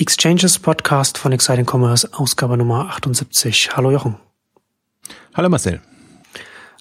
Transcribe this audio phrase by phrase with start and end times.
[0.00, 3.76] Exchanges Podcast von Exciting Commerce, Ausgabe Nummer 78.
[3.76, 4.14] Hallo Jochen.
[5.34, 5.80] Hallo Marcel.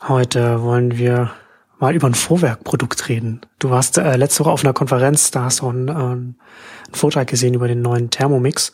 [0.08, 1.32] Heute wollen wir
[1.80, 3.42] mal über ein Vorwerkprodukt reden.
[3.58, 6.36] Du warst äh, letzte Woche auf einer Konferenz, da hast du einen, äh, einen
[6.94, 8.72] Vortrag gesehen über den neuen Thermomix.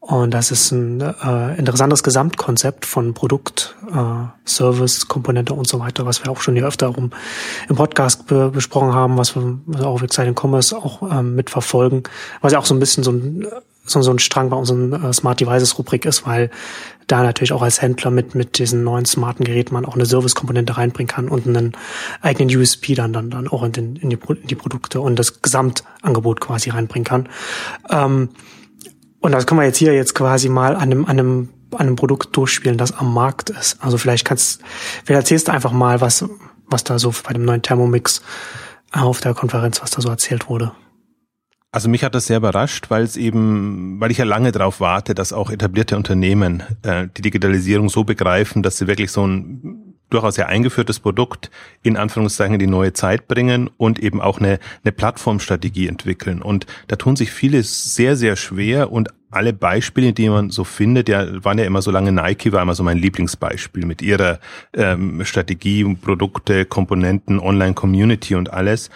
[0.00, 6.04] Und das ist ein äh, interessantes Gesamtkonzept von Produkt, äh, Service, Komponente und so weiter,
[6.04, 7.12] was wir auch schon hier öfter rum
[7.70, 12.02] im Podcast be besprochen haben, was wir, auch auf Exciting Commerce auch ähm, mitverfolgen,
[12.42, 13.46] was ja auch so ein bisschen so ein
[13.86, 16.50] so, so ein Strang bei unserem äh, Smart Devices Rubrik ist, weil
[17.06, 20.76] da natürlich auch als Händler mit, mit diesen neuen smarten Geräten man auch eine Service-Komponente
[20.76, 21.72] reinbringen kann und einen
[22.20, 25.40] eigenen USP dann, dann, dann auch in, den, in, die, in die Produkte und das
[25.40, 27.28] Gesamtangebot quasi reinbringen kann.
[27.90, 28.30] Ähm,
[29.20, 31.96] und das können wir jetzt hier jetzt quasi mal an einem, an einem, an einem
[31.96, 33.82] Produkt durchspielen, das am Markt ist.
[33.82, 34.60] Also vielleicht kannst,
[35.04, 36.24] vielleicht erzählst du einfach mal, was,
[36.66, 38.22] was da so bei dem neuen Thermomix
[38.92, 40.72] auf der Konferenz, was da so erzählt wurde.
[41.76, 45.14] Also mich hat das sehr überrascht, weil es eben, weil ich ja lange darauf warte,
[45.14, 50.36] dass auch etablierte Unternehmen äh, die Digitalisierung so begreifen, dass sie wirklich so ein durchaus
[50.36, 51.50] sehr eingeführtes Produkt
[51.82, 56.40] in Anführungszeichen in die neue Zeit bringen und eben auch eine, eine Plattformstrategie entwickeln.
[56.40, 61.10] Und da tun sich viele sehr, sehr schwer und alle Beispiele, die man so findet,
[61.10, 64.38] ja, waren ja immer so lange Nike war immer so mein Lieblingsbeispiel mit ihrer
[64.72, 68.88] ähm, Strategie, Produkte, Komponenten, Online-Community und alles.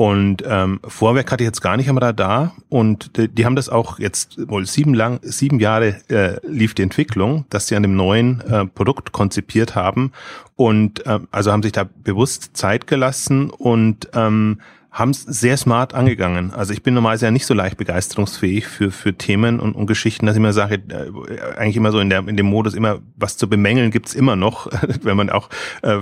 [0.00, 3.68] Und ähm, Vorwerk hatte ich jetzt gar nicht am Radar und die, die haben das
[3.68, 7.96] auch jetzt wohl sieben lang sieben Jahre äh, lief die Entwicklung, dass sie an dem
[7.96, 10.12] neuen äh, Produkt konzipiert haben
[10.56, 15.92] und äh, also haben sich da bewusst Zeit gelassen und ähm, haben es sehr smart
[15.92, 16.50] angegangen.
[16.54, 20.24] Also ich bin normalerweise ja nicht so leicht begeisterungsfähig für für Themen und, und Geschichten,
[20.24, 23.36] dass ich immer sage, äh, eigentlich immer so in der in dem Modus immer was
[23.36, 24.66] zu bemängeln gibt's immer noch,
[25.02, 25.50] wenn man auch
[25.82, 25.98] äh,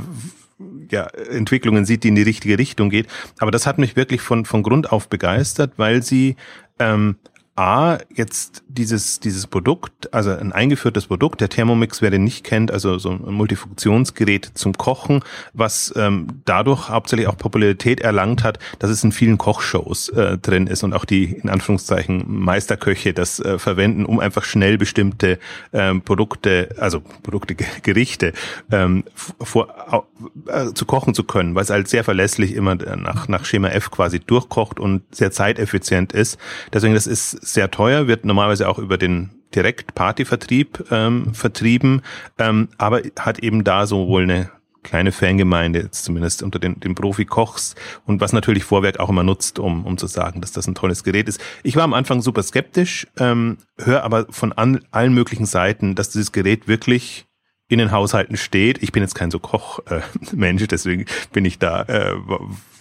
[0.91, 3.07] ja, Entwicklungen sieht, die in die richtige Richtung geht.
[3.39, 6.37] Aber das hat mich wirklich von, von Grund auf begeistert, weil sie
[6.79, 7.17] ähm,
[7.59, 12.71] A, jetzt dieses, dieses Produkt, also ein eingeführtes Produkt, der Thermomix, wer den nicht kennt,
[12.71, 18.91] also so ein Multifunktionsgerät zum Kochen, was ähm, dadurch hauptsächlich auch Popularität erlangt hat, dass
[18.91, 23.59] es in vielen Kochshows äh, drin ist und auch die, in Anführungszeichen, Meisterköche das äh,
[23.59, 25.41] verwenden, um einfach schnell bestimmte
[25.73, 28.35] ähm, Produkte, also Produkte, Gerichte
[28.71, 29.03] ähm,
[29.41, 30.07] vor,
[30.47, 33.91] äh, zu kochen zu können, weil es halt sehr verlässlich immer nach, nach Schema F
[33.91, 36.39] quasi durchkocht und sehr zeiteffizient ist.
[36.73, 42.03] Deswegen, das ist sehr teuer, wird normalerweise auch über den direkt Partyvertrieb ähm, vertrieben,
[42.39, 44.51] ähm, aber hat eben da so wohl eine
[44.83, 47.75] kleine Fangemeinde, jetzt zumindest unter den, den Profi-Kochs
[48.07, 51.05] und was natürlich Vorwerk auch immer nutzt, um, um zu sagen, dass das ein tolles
[51.05, 51.41] Gerät ist.
[51.63, 56.11] Ich war am Anfang super skeptisch, ähm, höre aber von an, allen möglichen Seiten, dass
[56.11, 57.28] dieses Gerät wirklich
[57.69, 58.83] in den Haushalten steht.
[58.83, 62.15] Ich bin jetzt kein so Kochmensch, äh, deswegen bin ich da, äh,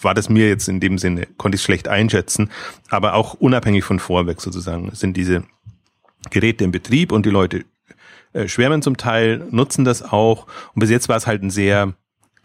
[0.02, 2.50] war das mir jetzt in dem Sinne, konnte ich schlecht einschätzen.
[2.90, 5.44] Aber auch unabhängig von Vorwerk sozusagen sind diese
[6.30, 7.66] Geräte im Betrieb und die Leute
[8.34, 10.48] äh, schwärmen zum Teil, nutzen das auch.
[10.74, 11.94] Und bis jetzt war es halt ein sehr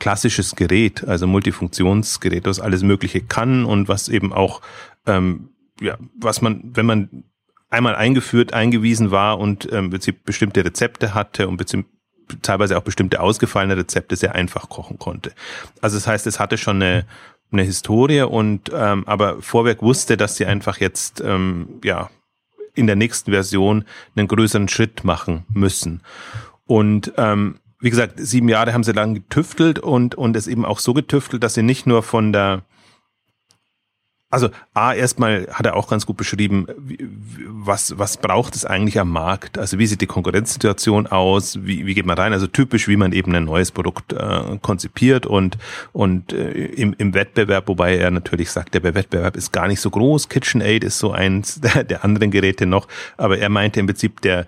[0.00, 4.60] klassisches Gerät, also Multifunktionsgerät, das alles Mögliche kann und was eben auch,
[5.06, 5.50] ähm,
[5.80, 7.24] ja, was man, wenn man
[7.70, 11.56] einmal eingeführt, eingewiesen war und ähm, bestimmte Rezepte hatte und
[12.40, 15.32] teilweise auch bestimmte ausgefallene Rezepte sehr einfach kochen konnte.
[15.80, 17.04] Also das heißt, es hatte schon eine,
[17.50, 22.10] eine Historie und ähm, aber Vorwerk wusste, dass sie einfach jetzt ähm, ja
[22.74, 23.84] in der nächsten Version
[24.16, 26.00] einen größeren Schritt machen müssen.
[26.66, 30.78] Und ähm, wie gesagt, sieben Jahre haben sie lang getüftelt und und es eben auch
[30.78, 32.62] so getüftelt, dass sie nicht nur von der
[34.32, 36.66] also A, erstmal hat er auch ganz gut beschrieben,
[37.46, 39.58] was, was braucht es eigentlich am Markt?
[39.58, 41.58] Also wie sieht die Konkurrenzsituation aus?
[41.62, 42.32] Wie, wie geht man rein?
[42.32, 45.58] Also typisch, wie man eben ein neues Produkt äh, konzipiert und,
[45.92, 49.90] und äh, im, im Wettbewerb, wobei er natürlich sagt, der Wettbewerb ist gar nicht so
[49.90, 50.30] groß.
[50.30, 52.88] KitchenAid ist so eins der, der anderen Geräte noch,
[53.18, 54.46] aber er meinte im Prinzip, der,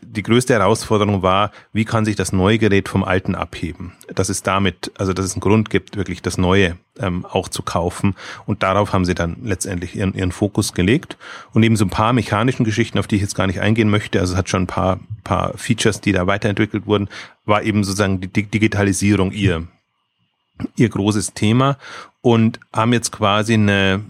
[0.00, 3.92] die größte Herausforderung war, wie kann sich das neue Gerät vom alten abheben?
[4.14, 7.62] Dass es damit, also dass es einen Grund gibt, wirklich das Neue ähm, auch zu
[7.62, 8.14] kaufen.
[8.46, 11.16] Und darauf haben sie dann letztendlich ihren, ihren Fokus gelegt.
[11.52, 14.20] Und eben so ein paar mechanischen Geschichten, auf die ich jetzt gar nicht eingehen möchte,
[14.20, 17.08] also es hat schon ein paar, paar Features, die da weiterentwickelt wurden,
[17.44, 19.66] war eben sozusagen die Digitalisierung ihr,
[20.76, 21.78] ihr großes Thema
[22.20, 24.04] und haben jetzt quasi eine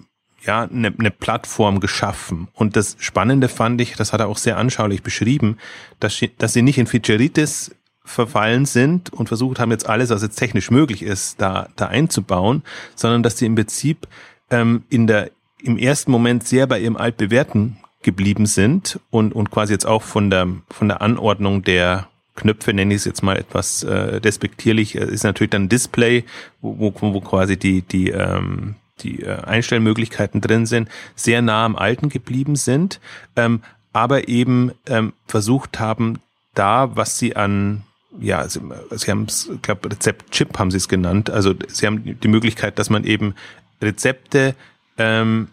[0.44, 2.48] ja, eine, eine Plattform geschaffen.
[2.54, 5.58] Und das Spannende fand ich, das hat er auch sehr anschaulich beschrieben,
[6.00, 7.74] dass, dass sie nicht in Featureitis
[8.04, 12.62] verfallen sind und versucht haben, jetzt alles, was jetzt technisch möglich ist, da, da einzubauen,
[12.96, 14.08] sondern dass sie im Prinzip
[14.50, 15.30] ähm, in der,
[15.62, 20.30] im ersten Moment sehr bei ihrem altbewährten geblieben sind und, und quasi jetzt auch von
[20.30, 25.04] der, von der Anordnung der Knöpfe, nenne ich es jetzt mal etwas äh, despektierlich, äh,
[25.04, 26.24] ist natürlich dann Display,
[26.60, 31.76] wo, wo, wo quasi die, die, ähm, die äh, Einstellmöglichkeiten drin sind, sehr nah am
[31.76, 33.00] Alten geblieben sind.
[33.36, 33.62] Ähm,
[33.92, 36.20] aber eben ähm, versucht haben,
[36.54, 37.82] da, was sie an
[38.20, 38.60] ja, sie,
[38.90, 41.30] sie haben es, ich glaube, Rezept-Chip haben sie es genannt.
[41.30, 43.34] Also sie haben die Möglichkeit, dass man eben
[43.80, 44.54] Rezepte
[44.98, 45.48] ähm,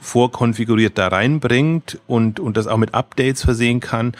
[0.00, 4.14] vorkonfiguriert da reinbringt und, und das auch mit Updates versehen kann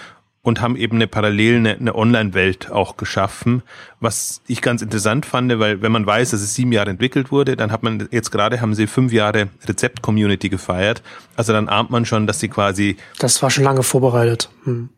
[0.44, 3.62] und haben eben eine parallel eine, eine Online-Welt auch geschaffen,
[3.99, 7.56] was ich ganz interessant fand, weil wenn man weiß, dass es sieben Jahre entwickelt wurde,
[7.56, 11.02] dann hat man jetzt gerade haben sie fünf Jahre Rezept-Community gefeiert.
[11.35, 14.50] Also dann ahnt man schon, dass sie quasi das war schon lange vorbereitet.
[14.64, 14.91] Hm.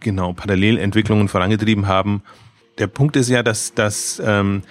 [0.00, 2.22] Genau, Parallelentwicklungen vorangetrieben haben.
[2.78, 4.62] Der Punkt ist ja, dass, dass ähm,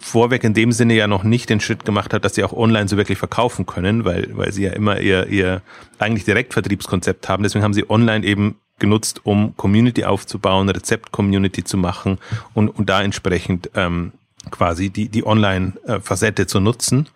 [0.00, 2.88] Vorwerk in dem Sinne ja noch nicht den Schritt gemacht hat, dass sie auch online
[2.88, 5.62] so wirklich verkaufen können, weil, weil sie ja immer ihr, ihr
[6.00, 7.44] eigentlich Direktvertriebskonzept haben.
[7.44, 12.18] Deswegen haben sie online eben genutzt, um Community aufzubauen, Rezept-Community zu machen
[12.52, 14.12] und, und da entsprechend ähm,
[14.50, 17.08] quasi die, die Online-Facette zu nutzen.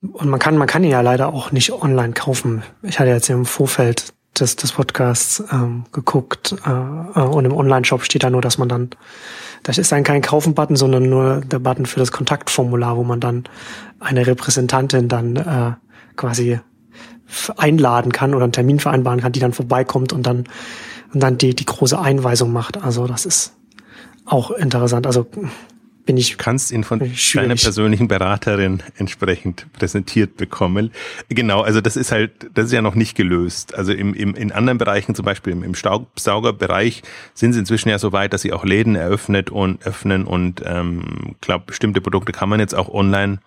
[0.00, 2.62] Und man kann, man kann ihn ja leider auch nicht online kaufen.
[2.82, 8.04] Ich hatte jetzt im Vorfeld des, des Podcasts ähm, geguckt äh, äh und im Online-Shop
[8.04, 8.90] steht da nur, dass man dann
[9.62, 13.44] das ist dann kein Kaufen-Button, sondern nur der Button für das Kontaktformular, wo man dann
[14.00, 15.72] eine Repräsentantin dann äh,
[16.16, 16.58] quasi
[17.56, 20.44] einladen kann oder einen Termin vereinbaren kann, die dann vorbeikommt und dann
[21.12, 22.82] und dann die die große Einweisung macht.
[22.82, 23.54] Also das ist
[24.24, 25.06] auch interessant.
[25.06, 25.26] Also
[26.04, 26.32] bin ich.
[26.32, 30.90] Du kannst ihn von deiner persönlichen Beraterin entsprechend präsentiert bekommen.
[31.28, 33.74] Genau, also das ist halt, das ist ja noch nicht gelöst.
[33.74, 37.02] Also im, im, in anderen Bereichen, zum Beispiel im, im Staubsaugerbereich,
[37.34, 41.36] sind sie inzwischen ja so weit, dass sie auch Läden eröffnet und öffnen und ähm,
[41.40, 43.38] glaube, bestimmte Produkte kann man jetzt auch online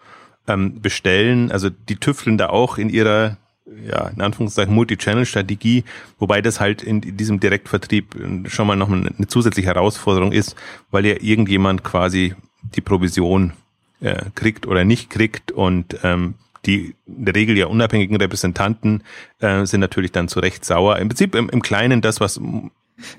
[0.47, 1.51] ähm, bestellen.
[1.51, 5.83] Also die tüfteln da auch in ihrer ja, in Anführungszeichen Multi-Channel-Strategie,
[6.19, 8.15] wobei das halt in diesem Direktvertrieb
[8.47, 10.55] schon mal noch eine zusätzliche Herausforderung ist,
[10.91, 12.35] weil ja irgendjemand quasi
[12.75, 13.53] die Provision
[14.01, 16.35] äh, kriegt oder nicht kriegt und ähm,
[16.65, 19.03] die in der Regel ja unabhängigen Repräsentanten
[19.39, 20.97] äh, sind natürlich dann zu Recht sauer.
[20.97, 22.39] Im Prinzip im, im Kleinen das, was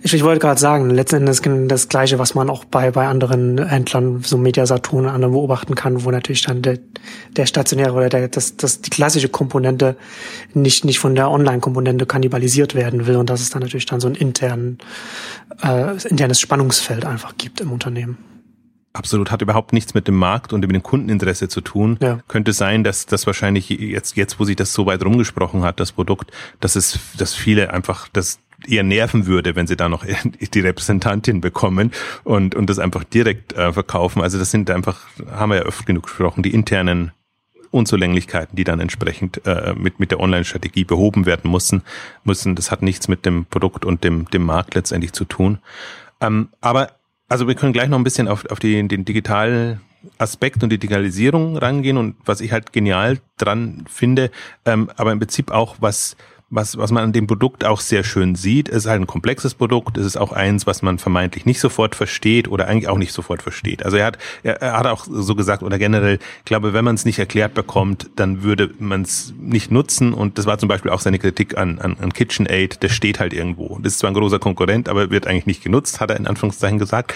[0.02, 3.62] ich, ich wollte gerade sagen, letzten Endes das Gleiche, was man auch bei, bei anderen
[3.62, 6.78] Händlern, so Mediasaturn und anderen beobachten kann, wo natürlich dann der,
[7.36, 9.96] der stationäre oder der, das, das, die klassische Komponente
[10.54, 14.08] nicht, nicht von der Online-Komponente kannibalisiert werden will und dass es dann natürlich dann so
[14.08, 14.78] ein internen,
[15.62, 18.16] äh, internes Spannungsfeld einfach gibt im Unternehmen.
[18.94, 21.98] Absolut, hat überhaupt nichts mit dem Markt und mit dem Kundeninteresse zu tun.
[22.00, 22.20] Ja.
[22.28, 25.92] Könnte sein, dass das wahrscheinlich jetzt, jetzt, wo sich das so weit rumgesprochen hat, das
[25.92, 26.30] Produkt,
[26.60, 30.04] dass es, dass viele einfach das eher nerven würde, wenn sie da noch
[30.54, 31.92] die Repräsentantin bekommen
[32.24, 34.22] und, und das einfach direkt äh, verkaufen.
[34.22, 37.12] Also das sind einfach, haben wir ja öfter genug gesprochen, die internen
[37.70, 41.82] Unzulänglichkeiten, die dann entsprechend äh, mit, mit der Online-Strategie behoben werden müssen,
[42.24, 42.54] müssen.
[42.54, 45.58] Das hat nichts mit dem Produkt und dem, dem Markt letztendlich zu tun.
[46.20, 46.92] Ähm, aber
[47.28, 49.80] also wir können gleich noch ein bisschen auf, auf die, den digitalen
[50.18, 54.30] Aspekt und die Digitalisierung rangehen und was ich halt genial dran finde,
[54.64, 56.16] ähm, aber im Prinzip auch was
[56.48, 59.98] was, was man an dem Produkt auch sehr schön sieht, ist halt ein komplexes Produkt.
[59.98, 63.42] Es ist auch eins, was man vermeintlich nicht sofort versteht oder eigentlich auch nicht sofort
[63.42, 63.84] versteht.
[63.84, 66.94] Also er hat, er, er hat auch so gesagt oder generell, ich glaube, wenn man
[66.94, 70.14] es nicht erklärt bekommt, dann würde man es nicht nutzen.
[70.14, 72.80] Und das war zum Beispiel auch seine Kritik an, an, an KitchenAid.
[72.80, 73.80] Der steht halt irgendwo.
[73.82, 76.78] Das ist zwar ein großer Konkurrent, aber wird eigentlich nicht genutzt, hat er in Anführungszeichen
[76.78, 77.12] gesagt.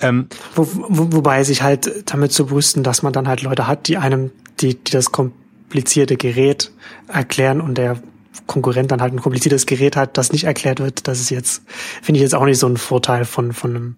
[0.00, 3.86] Ähm, wo, wo, wobei sich halt damit zu brüsten, dass man dann halt Leute hat,
[3.86, 6.72] die einem, die, die das komplizierte Gerät
[7.06, 8.02] erklären und der
[8.46, 11.62] Konkurrent dann halt ein kompliziertes Gerät hat, das nicht erklärt wird, das ist jetzt,
[12.02, 13.96] finde ich jetzt auch nicht so ein Vorteil von, von einem,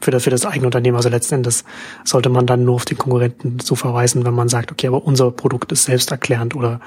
[0.00, 0.96] für das, für das eigene Unternehmen.
[0.96, 1.64] Also letzten Endes
[2.04, 5.30] sollte man dann nur auf den Konkurrenten so verweisen, wenn man sagt, okay, aber unser
[5.30, 6.80] Produkt ist selbsterklärend oder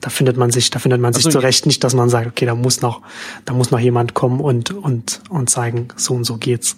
[0.00, 2.46] da findet man sich, da findet man sich also, zurecht nicht, dass man sagt, okay,
[2.46, 3.02] da muss noch,
[3.44, 6.76] da muss noch jemand kommen und, und, und zeigen, so und so geht's.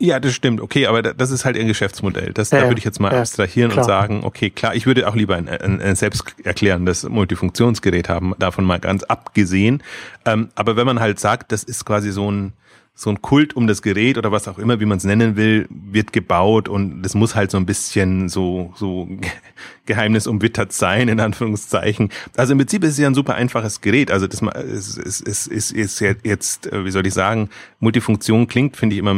[0.00, 0.60] Ja, das stimmt.
[0.60, 2.32] Okay, aber das ist halt ihr Geschäftsmodell.
[2.32, 3.84] Das, ja, da würde ich jetzt mal ja, abstrahieren klar.
[3.84, 8.64] und sagen, okay, klar, ich würde auch lieber ein, ein, ein selbsterklärendes Multifunktionsgerät haben, davon
[8.64, 9.82] mal ganz abgesehen.
[10.24, 12.52] Ähm, aber wenn man halt sagt, das ist quasi so ein,
[13.00, 15.68] so ein Kult um das Gerät oder was auch immer, wie man es nennen will,
[15.70, 19.08] wird gebaut und das muss halt so ein bisschen so, so
[19.86, 22.10] geheimnisumwittert sein, in Anführungszeichen.
[22.36, 24.10] Also im Prinzip ist es ja ein super einfaches Gerät.
[24.10, 28.96] Also das ist, ist, ist, ist, jetzt, äh, wie soll ich sagen, Multifunktion klingt, finde
[28.96, 29.14] ich, immer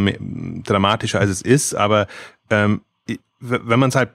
[0.63, 2.07] dramatischer als es ist, aber
[2.51, 2.83] ähm,
[3.41, 4.11] wenn man es halt,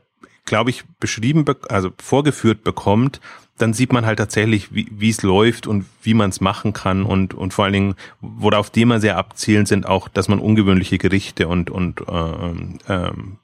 [0.45, 3.19] glaube ich, beschrieben, also vorgeführt bekommt,
[3.57, 7.33] dann sieht man halt tatsächlich, wie es läuft und wie man es machen kann und,
[7.33, 11.47] und vor allen Dingen, worauf die immer sehr abzielen, sind auch, dass man ungewöhnliche Gerichte
[11.47, 13.37] und, und ähm, ähm,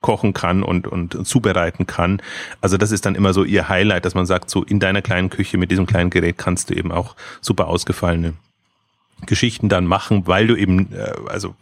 [0.00, 2.22] kochen kann und, und zubereiten kann.
[2.60, 5.30] Also das ist dann immer so ihr Highlight, dass man sagt, so in deiner kleinen
[5.30, 8.34] Küche mit diesem kleinen Gerät kannst du eben auch super ausgefallene
[9.26, 11.54] Geschichten dann machen, weil du eben, äh, also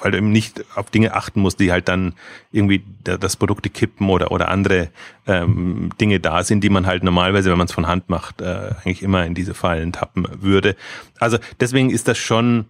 [0.00, 2.14] weil du eben nicht auf Dinge achten musst, die halt dann
[2.52, 4.90] irgendwie das Produkte kippen oder oder andere
[5.26, 8.72] ähm, Dinge da sind, die man halt normalerweise, wenn man es von Hand macht, äh,
[8.84, 10.76] eigentlich immer in diese Fallen tappen würde.
[11.18, 12.66] Also deswegen ist das schon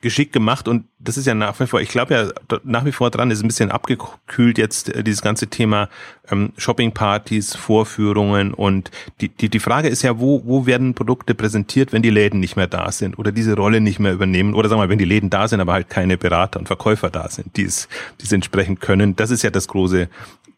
[0.00, 3.10] geschickt gemacht und das ist ja nach wie vor, ich glaube ja nach wie vor
[3.10, 5.88] dran, ist ein bisschen abgekühlt jetzt äh, dieses ganze Thema
[6.30, 11.92] ähm, Shoppingpartys, Vorführungen und die, die, die Frage ist ja, wo, wo werden Produkte präsentiert,
[11.92, 14.80] wenn die Läden nicht mehr da sind oder diese Rolle nicht mehr übernehmen oder sagen
[14.80, 17.56] wir mal, wenn die Läden da sind, aber halt keine Berater und Verkäufer da sind,
[17.56, 17.88] die es,
[18.20, 19.16] die es entsprechend können.
[19.16, 20.08] Das ist ja das große,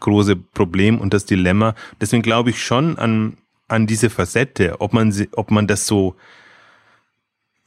[0.00, 1.74] große Problem und das Dilemma.
[2.00, 6.16] Deswegen glaube ich schon an, an diese Facette, ob man sie, ob man das so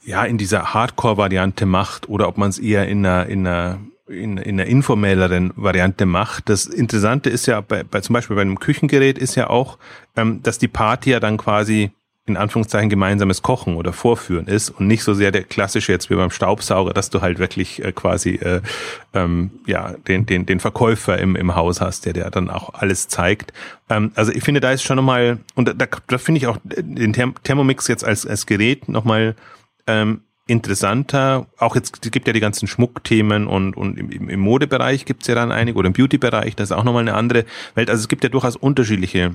[0.04, 4.36] ja in dieser Hardcore-Variante macht oder ob man es eher in einer, in einer in,
[4.36, 6.48] in einer informelleren Variante macht.
[6.48, 9.78] Das Interessante ist ja bei, bei zum Beispiel bei einem Küchengerät ist ja auch,
[10.14, 11.90] ähm, dass die Party ja dann quasi
[12.26, 16.14] in Anführungszeichen gemeinsames Kochen oder Vorführen ist und nicht so sehr der klassische jetzt wie
[16.14, 18.62] beim Staubsauger, dass du halt wirklich äh, quasi äh,
[19.12, 23.08] ähm, ja den den den Verkäufer im im Haus hast, der der dann auch alles
[23.08, 23.52] zeigt.
[23.90, 27.12] Ähm, also ich finde, da ist schon nochmal und da, da finde ich auch den
[27.42, 29.34] Thermomix jetzt als als Gerät nochmal
[29.86, 35.26] ähm, interessanter, auch jetzt gibt ja die ganzen Schmuckthemen und, und im, im Modebereich gibt's
[35.26, 37.88] ja dann einige oder im Beauty-Bereich, das ist auch nochmal eine andere Welt.
[37.88, 39.34] Also es gibt ja durchaus unterschiedliche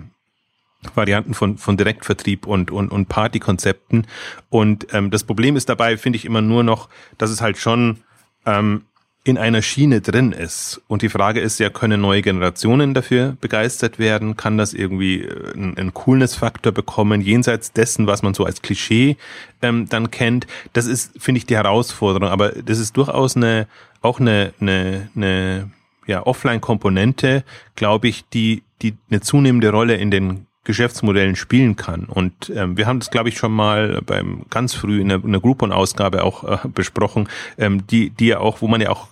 [0.95, 4.07] Varianten von, von Direktvertrieb und, und, und Partykonzepten.
[4.49, 7.99] Und ähm, das Problem ist dabei, finde ich immer nur noch, dass es halt schon
[8.45, 8.83] ähm,
[9.29, 10.81] in einer Schiene drin ist.
[10.87, 14.35] Und die Frage ist ja, können neue Generationen dafür begeistert werden?
[14.35, 19.17] Kann das irgendwie äh, einen, Coolness-Faktor bekommen, jenseits dessen, was man so als Klischee
[19.61, 20.47] ähm, dann kennt?
[20.73, 22.29] Das ist, finde ich, die Herausforderung.
[22.29, 23.67] Aber das ist durchaus eine,
[24.01, 25.71] auch eine, eine, eine
[26.07, 27.43] ja, Offline-Komponente,
[27.75, 32.05] glaube ich, die, die eine zunehmende Rolle in den Geschäftsmodellen spielen kann.
[32.05, 35.31] Und ähm, wir haben das, glaube ich, schon mal beim ganz früh in der, in
[35.31, 39.07] der Groupon-Ausgabe auch äh, besprochen, ähm, die, die ja auch, wo man ja auch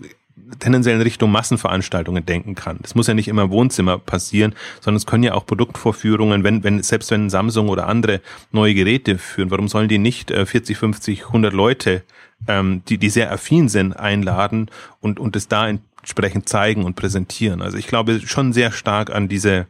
[0.60, 2.80] tendenziell in Richtung Massenveranstaltungen denken kann.
[2.82, 6.64] Das muss ja nicht immer im Wohnzimmer passieren, sondern es können ja auch Produktvorführungen, wenn,
[6.64, 10.78] wenn, selbst wenn Samsung oder andere neue Geräte führen, warum sollen die nicht äh, 40,
[10.78, 12.04] 50, 100 Leute,
[12.48, 14.70] ähm, die, die sehr affin sind, einladen
[15.02, 17.62] und, und es da entsprechend zeigen und präsentieren?
[17.62, 19.68] Also ich glaube schon sehr stark an diese,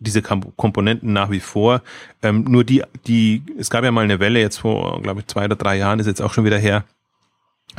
[0.00, 1.82] diese Komponenten nach wie vor.
[2.22, 5.44] Ähm, nur die, die, es gab ja mal eine Welle jetzt vor, glaube ich, zwei
[5.44, 6.84] oder drei Jahren, ist jetzt auch schon wieder her.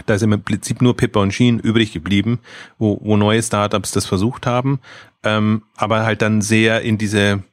[0.05, 2.39] Da ist im Prinzip nur Pippa und Sheen übrig geblieben,
[2.77, 4.79] wo, wo neue Startups das versucht haben,
[5.23, 7.43] ähm, aber halt dann sehr in diese,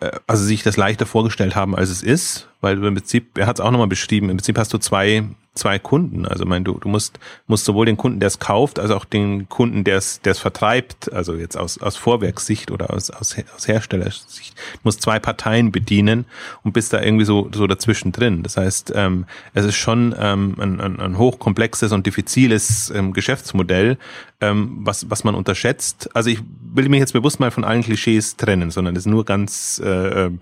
[0.00, 3.58] äh, also sich das leichter vorgestellt haben, als es ist, weil im Prinzip, er hat
[3.58, 6.26] es auch nochmal beschrieben, im Prinzip hast du zwei zwei Kunden.
[6.26, 9.48] Also mein, du, du musst, musst sowohl den Kunden, der es kauft, als auch den
[9.48, 14.54] Kunden, der es, vertreibt, also jetzt aus, aus Vorwerkssicht oder aus, aus, aus Herstellersicht,
[14.84, 16.24] musst zwei Parteien bedienen
[16.62, 18.42] und bist da irgendwie so, so dazwischen drin.
[18.42, 23.98] Das heißt, ähm, es ist schon ähm, ein, ein, ein hochkomplexes und diffiziles ähm, Geschäftsmodell,
[24.40, 26.10] ähm, was, was man unterschätzt.
[26.14, 26.40] Also ich
[26.72, 30.40] will mich jetzt bewusst mal von allen Klischees trennen, sondern es nur ganz äh, ähm,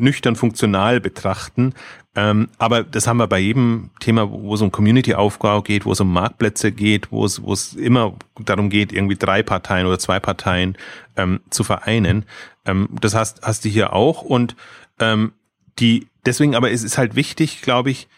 [0.00, 1.74] nüchtern funktional betrachten.
[2.16, 6.00] Ähm, aber das haben wir bei jedem Thema, wo es um Community-Aufbau geht, wo es
[6.00, 10.18] um Marktplätze geht, wo es, wo es immer darum geht, irgendwie drei Parteien oder zwei
[10.18, 10.76] Parteien
[11.16, 12.24] ähm, zu vereinen.
[12.64, 14.22] Ähm, das hast, hast du hier auch.
[14.22, 14.56] Und
[14.98, 15.32] ähm,
[15.78, 18.08] die, deswegen aber ist es halt wichtig, glaube ich,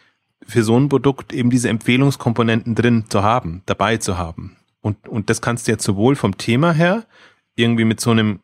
[0.47, 4.57] für so ein Produkt eben diese Empfehlungskomponenten drin zu haben, dabei zu haben.
[4.81, 7.05] Und, und das kannst du jetzt sowohl vom Thema her
[7.55, 8.41] irgendwie mit so einem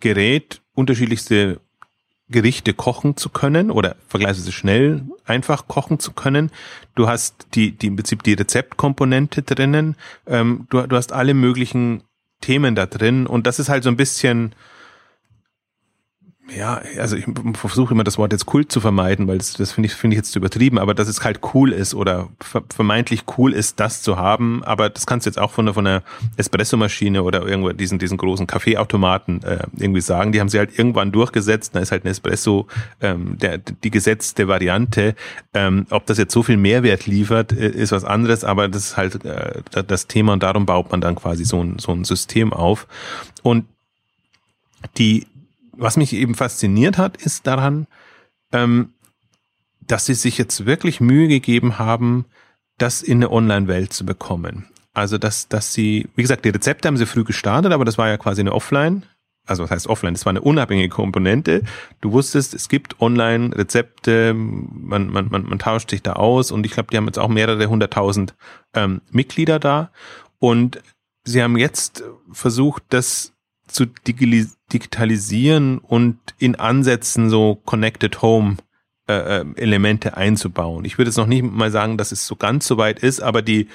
[0.00, 1.60] Gerät unterschiedlichste
[2.28, 6.50] Gerichte kochen zu können oder vergleichsweise schnell einfach kochen zu können.
[6.94, 9.96] Du hast die, die im Prinzip die Rezeptkomponente drinnen.
[10.26, 12.02] Ähm, du, du hast alle möglichen
[12.40, 14.54] Themen da drin und das ist halt so ein bisschen
[16.56, 19.88] ja, also ich versuche immer das Wort jetzt Kult zu vermeiden, weil das, das finde
[19.88, 22.28] ich, finde ich jetzt zu übertrieben, aber dass es halt cool ist oder
[22.70, 25.84] vermeintlich cool ist, das zu haben, aber das kannst du jetzt auch von der, von
[25.84, 26.02] der
[26.36, 30.32] Espressomaschine oder irgendwo diesen, diesen großen Kaffeeautomaten äh, irgendwie sagen.
[30.32, 32.66] Die haben sie halt irgendwann durchgesetzt, da ist halt ein Espresso
[33.00, 35.14] ähm, der, die gesetzte Variante.
[35.54, 38.96] Ähm, ob das jetzt so viel Mehrwert liefert, äh, ist was anderes, aber das ist
[38.96, 42.52] halt äh, das Thema und darum baut man dann quasi so ein, so ein System
[42.52, 42.86] auf.
[43.42, 43.66] Und
[44.98, 45.26] die,
[45.72, 47.86] was mich eben fasziniert hat, ist daran,
[48.52, 48.92] ähm,
[49.80, 52.26] dass sie sich jetzt wirklich Mühe gegeben haben,
[52.78, 54.66] das in eine Online-Welt zu bekommen.
[54.94, 58.08] Also, dass, dass sie, wie gesagt, die Rezepte haben sie früh gestartet, aber das war
[58.08, 59.04] ja quasi eine Offline.
[59.46, 60.14] Also, was heißt Offline?
[60.14, 61.62] Das war eine unabhängige Komponente.
[62.00, 66.72] Du wusstest, es gibt Online-Rezepte, man, man, man, man tauscht sich da aus und ich
[66.72, 68.34] glaube, die haben jetzt auch mehrere hunderttausend
[68.74, 69.90] ähm, Mitglieder da.
[70.38, 70.80] Und
[71.24, 73.32] sie haben jetzt versucht, das
[73.66, 78.56] zu digitalisieren und in Ansätzen so Connected Home
[79.08, 80.84] äh, äh, Elemente einzubauen.
[80.84, 83.42] Ich würde jetzt noch nicht mal sagen, dass es so ganz so weit ist, aber
[83.42, 83.68] die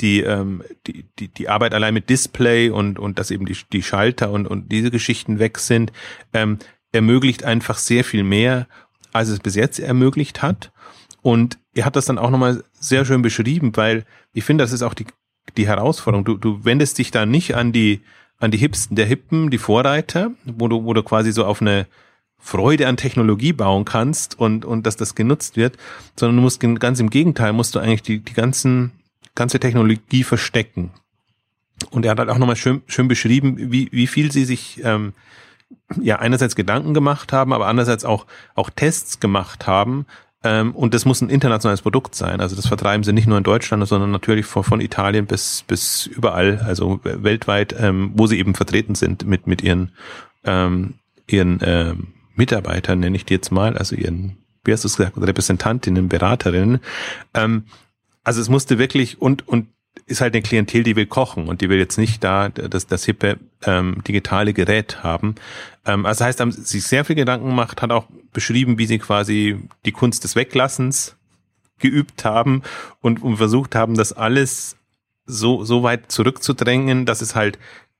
[0.00, 3.82] die, ähm, die, die, die Arbeit allein mit Display und, und dass eben die, die
[3.82, 5.92] Schalter und, und diese Geschichten weg sind,
[6.34, 6.58] ähm,
[6.92, 8.68] ermöglicht einfach sehr viel mehr,
[9.12, 10.72] als es bis jetzt ermöglicht hat.
[11.22, 14.82] Und er hat das dann auch nochmal sehr schön beschrieben, weil ich finde, das ist
[14.82, 15.06] auch die,
[15.56, 16.24] die Herausforderung.
[16.24, 18.02] Du, du wendest dich da nicht an die,
[18.38, 21.86] an die Hipsten der Hippen, die Vorreiter, wo du, wo du quasi so auf eine
[22.38, 25.76] Freude an Technologie bauen kannst und, und dass das genutzt wird,
[26.18, 28.92] sondern du musst ganz im Gegenteil, musst du eigentlich die, die ganzen,
[29.34, 30.90] ganze Technologie verstecken.
[31.90, 35.12] Und er hat halt auch nochmal schön, schön beschrieben, wie, wie viel sie sich ähm,
[36.00, 40.06] ja einerseits Gedanken gemacht haben, aber andererseits auch, auch Tests gemacht haben.
[40.44, 42.40] Ähm, und das muss ein internationales Produkt sein.
[42.40, 46.06] Also das vertreiben sie nicht nur in Deutschland, sondern natürlich von, von Italien bis, bis
[46.06, 49.92] überall, also weltweit, ähm, wo sie eben vertreten sind mit, mit ihren,
[50.44, 50.94] ähm,
[51.26, 55.16] ihren ähm, Mitarbeitern, nenne ich die jetzt mal, also ihren, wie hast du es gesagt,
[55.16, 56.80] Repräsentantinnen, Beraterinnen.
[57.34, 57.64] Ähm,
[58.22, 59.68] also es musste wirklich und, und
[60.04, 63.04] ist halt eine Klientel, die will kochen und die will jetzt nicht da das, das
[63.04, 65.34] hippe ähm, digitale Gerät haben.
[65.86, 69.58] Ähm, also heißt, haben sich sehr viel Gedanken gemacht, hat auch beschrieben, wie sie quasi
[69.84, 71.16] die Kunst des Weglassens
[71.78, 72.62] geübt haben
[73.00, 74.76] und, und versucht haben, das alles
[75.26, 77.58] so, so weit zurückzudrängen, dass es halt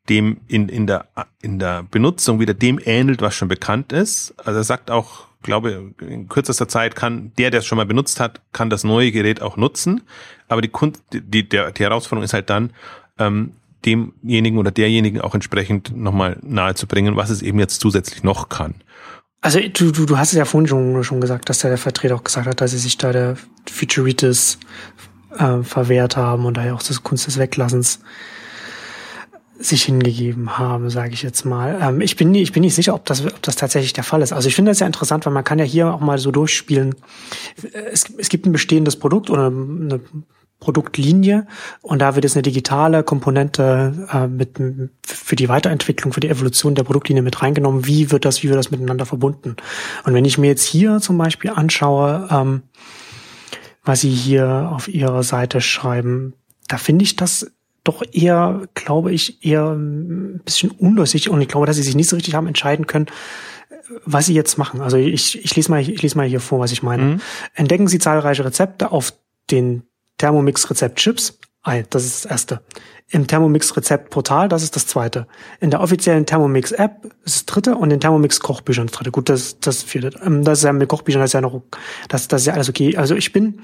[0.09, 1.07] dem in, in, der,
[1.43, 4.35] in der Benutzung wieder dem ähnelt, was schon bekannt ist.
[4.39, 8.21] Also er sagt auch, glaube, in kürzester Zeit kann der, der es schon mal benutzt
[8.21, 10.03] hat, kann das neue Gerät auch nutzen.
[10.49, 12.73] Aber die, Kunst, die, der, die Herausforderung ist halt dann,
[13.19, 13.53] ähm,
[13.87, 18.75] demjenigen oder derjenigen auch entsprechend nochmal nahezubringen, was es eben jetzt zusätzlich noch kann.
[19.41, 22.25] Also du, du, du hast es ja vorhin schon, schon gesagt, dass der Vertreter auch
[22.25, 23.37] gesagt hat, dass sie sich da der
[23.71, 24.59] Futuritis
[25.39, 28.01] äh, verwehrt haben und daher auch das Kunst des Weglassens
[29.59, 31.79] sich hingegeben haben, sage ich jetzt mal.
[31.81, 34.33] Ähm, ich bin ich bin nicht sicher, ob das, ob das tatsächlich der Fall ist.
[34.33, 36.95] Also ich finde das ja interessant, weil man kann ja hier auch mal so durchspielen.
[37.73, 40.01] Es, es gibt ein bestehendes Produkt oder eine
[40.59, 41.47] Produktlinie
[41.83, 44.59] und da wird jetzt eine digitale Komponente äh, mit
[45.07, 47.87] für die Weiterentwicklung, für die Evolution der Produktlinie mit reingenommen.
[47.87, 49.57] Wie wird das, wie wird das miteinander verbunden?
[50.05, 52.63] Und wenn ich mir jetzt hier zum Beispiel anschaue, ähm,
[53.85, 56.35] was Sie hier auf Ihrer Seite schreiben,
[56.69, 57.53] da finde ich das
[57.85, 62.09] doch eher, glaube ich, eher ein bisschen undurchsichtig und ich glaube, dass sie sich nicht
[62.09, 63.07] so richtig haben entscheiden können,
[64.05, 64.81] was sie jetzt machen.
[64.81, 67.03] Also ich, ich lese mal, ich lese mal hier vor, was ich meine.
[67.03, 67.21] Mhm.
[67.55, 69.13] Entdecken Sie zahlreiche Rezepte auf
[69.51, 69.85] den
[70.19, 71.39] Thermomix Rezept Chips.
[71.91, 72.61] Das ist das erste.
[73.09, 75.27] Im Thermomix Rezept Portal, das ist das zweite.
[75.61, 79.11] In der offiziellen Thermomix App ist das dritte und in Thermomix Kochbüchern das dritte.
[79.11, 80.17] Gut, das, das vierte.
[80.25, 81.63] Ähm, das ist ja mit Kochbüchern, das ist ja noch,
[82.09, 82.97] das, das ist ja alles okay.
[82.97, 83.61] Also ich bin,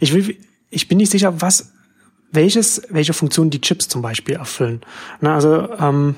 [0.00, 0.36] ich will,
[0.68, 1.72] ich bin nicht sicher, was
[2.32, 4.82] welches, welche Funktion die Chips zum Beispiel erfüllen.
[5.20, 6.14] Na, also ähm,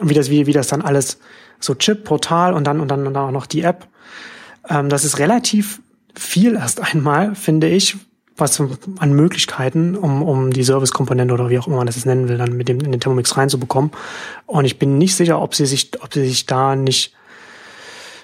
[0.00, 1.18] wie das, wie, wie das dann alles
[1.60, 3.86] so Chip, Portal und dann und dann und dann auch noch die App.
[4.68, 5.80] Ähm, das ist relativ
[6.14, 7.96] viel erst einmal, finde ich,
[8.36, 8.60] was
[8.98, 12.38] an Möglichkeiten, um, um die Service-Komponente oder wie auch immer man das jetzt nennen will,
[12.38, 13.90] dann mit dem in den Thermomix reinzubekommen.
[14.46, 17.14] Und ich bin nicht sicher, ob sie sich, ob sie sich da nicht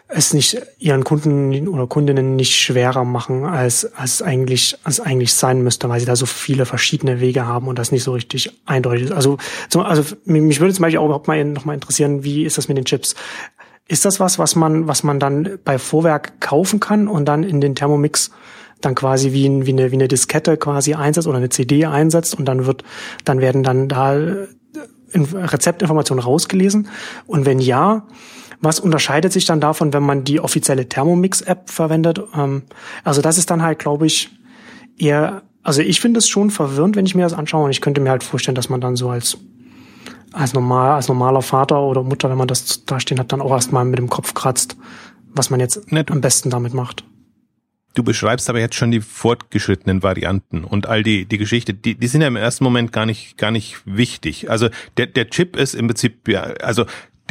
[0.09, 5.63] es nicht ihren Kunden oder Kundinnen nicht schwerer machen, als, als eigentlich, als eigentlich sein
[5.63, 9.05] müsste, weil sie da so viele verschiedene Wege haben und das nicht so richtig eindeutig
[9.05, 9.13] ist.
[9.13, 9.37] Also,
[9.69, 12.69] zum, also mich würde zum Beispiel auch überhaupt mal noch mal interessieren, wie ist das
[12.69, 13.15] mit den Chips?
[13.87, 17.61] Ist das was, was man, was man dann bei Vorwerk kaufen kann und dann in
[17.61, 18.31] den Thermomix
[18.81, 22.45] dann quasi wie, wie, eine, wie eine Diskette quasi einsetzt oder eine CD einsetzt und
[22.45, 22.85] dann wird,
[23.25, 24.17] dann werden dann da
[25.15, 26.89] Rezeptinformationen rausgelesen?
[27.27, 28.07] Und wenn ja,
[28.61, 32.21] was unterscheidet sich dann davon, wenn man die offizielle Thermomix-App verwendet?
[32.35, 32.63] Ähm,
[33.05, 34.31] also das ist dann halt, glaube ich,
[34.99, 38.01] eher, also ich finde es schon verwirrend, wenn ich mir das anschaue und ich könnte
[38.01, 39.39] mir halt vorstellen, dass man dann so als
[40.33, 43.51] als normal, als normaler Vater oder Mutter, wenn man das da stehen hat, dann auch
[43.51, 44.77] erstmal mit dem Kopf kratzt,
[45.35, 46.11] was man jetzt Nett.
[46.11, 47.03] am besten damit macht.
[47.99, 52.07] Du beschreibst aber jetzt schon die fortgeschrittenen Varianten und all die, die Geschichte, die, die
[52.07, 54.49] sind ja im ersten Moment gar nicht, gar nicht wichtig.
[54.49, 56.87] Also der, der Chip ist im Prinzip, ja, also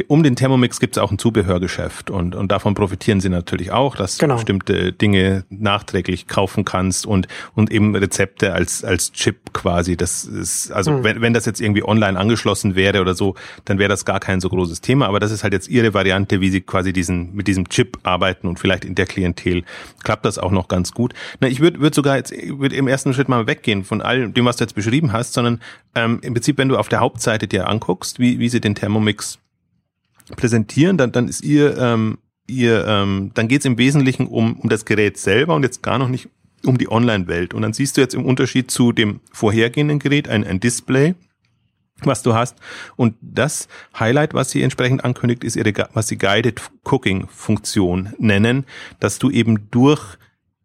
[0.07, 3.95] um den Thermomix gibt es auch ein Zubehörgeschäft und, und davon profitieren sie natürlich auch,
[3.95, 4.36] dass genau.
[4.36, 9.97] du bestimmte Dinge nachträglich kaufen kannst und, und eben Rezepte als, als Chip quasi.
[9.97, 11.03] Das ist, also mhm.
[11.03, 14.39] wenn, wenn das jetzt irgendwie online angeschlossen wäre oder so, dann wäre das gar kein
[14.39, 15.07] so großes Thema.
[15.07, 18.47] Aber das ist halt jetzt ihre Variante, wie sie quasi diesen, mit diesem Chip arbeiten
[18.47, 19.63] und vielleicht in der Klientel
[20.03, 21.13] klappt das auch noch ganz gut.
[21.39, 24.45] Na, ich würde würd sogar jetzt, würde im ersten Schritt mal weggehen von all dem,
[24.45, 25.60] was du jetzt beschrieben hast, sondern
[25.95, 29.39] ähm, im Prinzip, wenn du auf der Hauptseite dir anguckst, wie, wie sie den Thermomix
[30.35, 34.69] präsentieren, dann, dann ist ihr, ähm, ihr ähm, dann geht es im Wesentlichen um, um
[34.69, 36.29] das Gerät selber und jetzt gar noch nicht
[36.65, 37.53] um die Online-Welt.
[37.53, 41.15] Und dann siehst du jetzt im Unterschied zu dem vorhergehenden Gerät ein, ein Display,
[42.01, 42.57] was du hast.
[42.95, 48.65] Und das Highlight, was sie entsprechend ankündigt, ist ihre, was sie Guided Cooking Funktion nennen,
[48.99, 50.17] dass du eben durch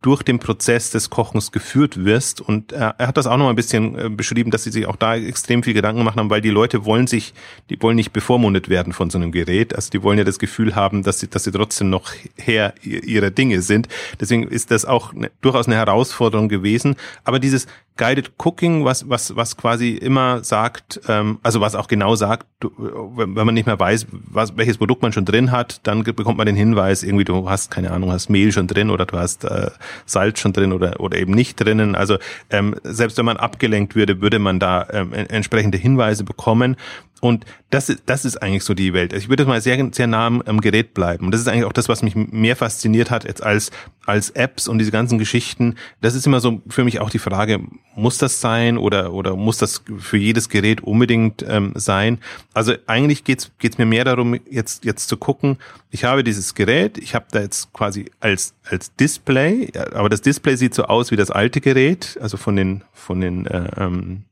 [0.02, 2.40] durch den Prozess des Kochens geführt wirst.
[2.40, 4.96] Und er, er hat das auch noch ein bisschen äh, beschrieben, dass sie sich auch
[4.96, 7.32] da extrem viel Gedanken gemacht haben, weil die Leute wollen sich,
[7.70, 9.74] die wollen nicht bevormundet werden von so einem Gerät.
[9.74, 13.30] Also die wollen ja das Gefühl haben, dass sie, dass sie trotzdem noch Herr ihrer
[13.30, 13.88] Dinge sind.
[14.20, 16.96] Deswegen ist das auch eine, durchaus eine Herausforderung gewesen.
[17.24, 22.14] Aber dieses Guided Cooking, was, was, was quasi immer sagt, ähm, also was auch genau
[22.14, 26.38] sagt, wenn man nicht mehr weiß, was, welches Produkt man schon drin hat, dann bekommt
[26.38, 29.44] man den Hinweis, irgendwie du hast, keine Ahnung, hast Mehl schon drin oder du hast
[29.44, 29.70] äh,
[30.06, 31.94] Salz schon drin oder, oder eben nicht drinnen.
[31.94, 32.18] Also
[32.50, 36.76] ähm, selbst wenn man abgelenkt würde, würde man da ähm, entsprechende Hinweise bekommen.
[37.22, 39.14] Und das, das ist eigentlich so die Welt.
[39.14, 41.26] Also ich würde mal sehr, sehr nah am, am Gerät bleiben.
[41.26, 43.70] Und das ist eigentlich auch das, was mich mehr fasziniert hat jetzt als,
[44.04, 45.76] als Apps und diese ganzen Geschichten.
[46.00, 47.60] Das ist immer so für mich auch die Frage,
[47.94, 52.18] muss das sein oder, oder muss das für jedes Gerät unbedingt ähm, sein?
[52.54, 55.58] Also eigentlich geht's geht's mir mehr darum, jetzt, jetzt zu gucken,
[55.92, 60.56] ich habe dieses Gerät, ich habe da jetzt quasi als, als Display, aber das Display
[60.56, 64.24] sieht so aus wie das alte Gerät, also von den, von den, äh, ähm,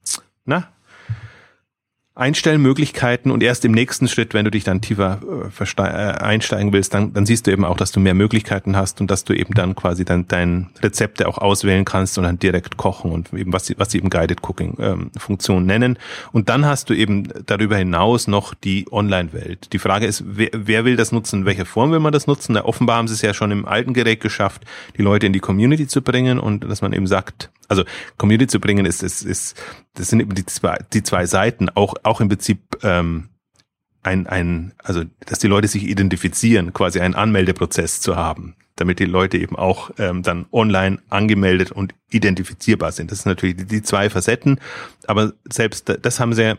[0.45, 0.71] na,
[2.21, 5.21] Einstellmöglichkeiten und erst im nächsten Schritt, wenn du dich dann tiefer
[5.59, 5.85] äh, äh,
[6.23, 9.25] einsteigen willst, dann, dann siehst du eben auch, dass du mehr Möglichkeiten hast und dass
[9.25, 13.33] du eben dann quasi dann dein Rezepte auch auswählen kannst und dann direkt kochen und
[13.33, 15.99] eben was sie, was sie eben Guided Cooking ähm, Funktion nennen.
[16.33, 19.73] Und dann hast du eben darüber hinaus noch die Online-Welt.
[19.73, 21.41] Die Frage ist, wer, wer will das nutzen?
[21.41, 22.53] In welcher Form will man das nutzen?
[22.53, 24.63] Na, offenbar haben sie es ja schon im alten Gerät geschafft,
[24.99, 27.85] die Leute in die Community zu bringen und dass man eben sagt, also
[28.19, 29.57] Community zu bringen ist, ist, ist
[29.95, 33.31] das sind eben die zwei, die zwei Seiten, auch, auch im Prinzip ähm,
[34.03, 39.05] ein, ein, also dass die Leute sich identifizieren, quasi einen Anmeldeprozess zu haben, damit die
[39.05, 43.11] Leute eben auch ähm, dann online angemeldet und identifizierbar sind.
[43.13, 44.59] Das sind natürlich die, die zwei Facetten,
[45.07, 46.59] aber selbst das haben sie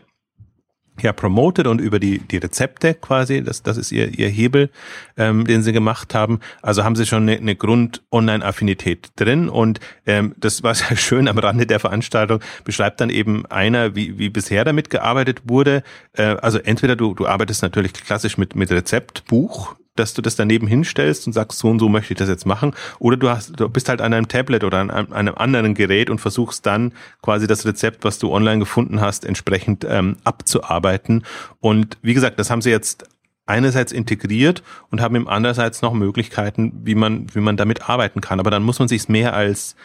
[1.00, 4.70] ja promoted und über die, die Rezepte quasi, das, das ist ihr, ihr Hebel,
[5.16, 6.40] ähm, den sie gemacht haben.
[6.60, 11.38] Also haben sie schon eine, eine Grund-Online-Affinität drin und ähm, das war sehr schön am
[11.38, 15.82] Rande der Veranstaltung, beschreibt dann eben einer, wie, wie bisher damit gearbeitet wurde.
[16.12, 20.66] Äh, also entweder du, du arbeitest natürlich klassisch mit, mit Rezeptbuch, dass du das daneben
[20.66, 22.74] hinstellst und sagst, so und so möchte ich das jetzt machen.
[22.98, 26.08] Oder du hast, du bist halt an einem Tablet oder an einem, einem anderen Gerät
[26.08, 31.24] und versuchst dann quasi das Rezept, was du online gefunden hast, entsprechend ähm, abzuarbeiten.
[31.60, 33.04] Und wie gesagt, das haben sie jetzt
[33.44, 38.40] einerseits integriert und haben ihm andererseits noch Möglichkeiten, wie man, wie man damit arbeiten kann.
[38.40, 39.76] Aber dann muss man sich mehr als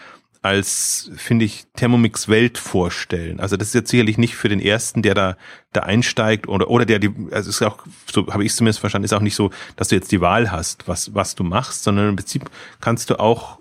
[0.47, 3.41] als, finde ich, Thermomix Welt vorstellen.
[3.41, 5.37] Also das ist jetzt sicherlich nicht für den ersten, der da,
[5.73, 7.79] da einsteigt oder, oder der die, also ist auch,
[8.09, 10.49] so habe ich es zumindest verstanden, ist auch nicht so, dass du jetzt die Wahl
[10.49, 13.59] hast, was, was du machst, sondern im Prinzip kannst du auch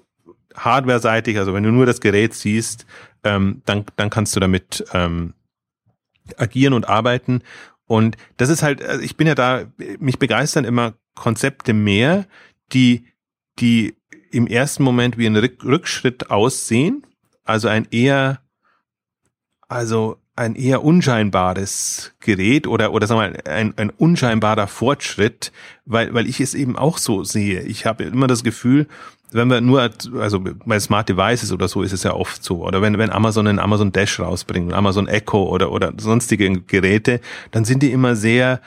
[0.54, 2.86] hardware-seitig, also wenn du nur das Gerät siehst,
[3.24, 5.34] ähm, dann, dann kannst du damit ähm,
[6.36, 7.42] agieren und arbeiten.
[7.86, 9.64] Und das ist halt, also ich bin ja da,
[9.98, 12.26] mich begeistern immer Konzepte mehr,
[12.72, 13.06] die,
[13.58, 13.95] die
[14.30, 17.04] im ersten Moment wie ein Rückschritt aussehen.
[17.44, 18.40] Also ein eher,
[19.68, 25.50] also ein eher unscheinbares Gerät oder, oder sagen wir mal, ein, ein unscheinbarer Fortschritt,
[25.86, 27.62] weil, weil ich es eben auch so sehe.
[27.62, 28.86] Ich habe immer das Gefühl,
[29.32, 32.82] wenn wir nur, also bei Smart Devices oder so ist es ja oft so, oder
[32.82, 37.82] wenn, wenn Amazon einen Amazon Dash rausbringt, Amazon Echo oder, oder sonstige Geräte, dann sind
[37.82, 38.60] die immer sehr,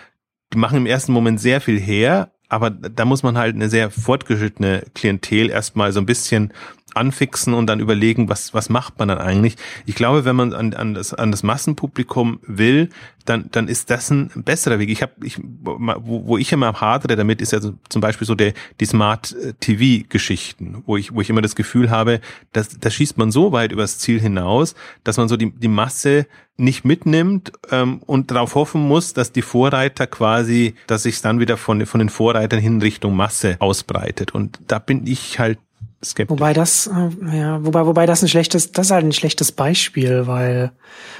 [0.51, 3.91] die machen im ersten Moment sehr viel her, aber da muss man halt eine sehr
[3.91, 6.51] fortgeschrittene Klientel erstmal so ein bisschen
[6.95, 9.55] anfixen und dann überlegen, was, was macht man dann eigentlich.
[9.85, 12.89] Ich glaube, wenn man an, an, das, an das Massenpublikum will,
[13.25, 14.89] dann, dann ist das ein besserer Weg.
[14.89, 18.35] Ich habe, ich, wo, wo ich immer hadere damit, ist ja so, zum Beispiel so
[18.35, 22.21] der, die Smart TV-Geschichten, wo ich, wo ich immer das Gefühl habe,
[22.53, 26.25] dass da schießt man so weit übers Ziel hinaus, dass man so die, die Masse
[26.59, 31.57] nicht mitnimmt ähm, und darauf hoffen muss, dass die Vorreiter quasi, dass sich dann wieder
[31.57, 34.35] von, von den Vorreitern hin Richtung Masse ausbreitet.
[34.35, 35.57] Und da bin ich halt
[36.03, 36.31] skeptisch.
[36.31, 40.27] Wobei das, äh, ja, wobei, wobei das ein schlechtes, das ist halt ein schlechtes Beispiel,
[40.27, 40.71] weil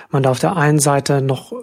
[0.10, 1.54] man da auf der einen Seite noch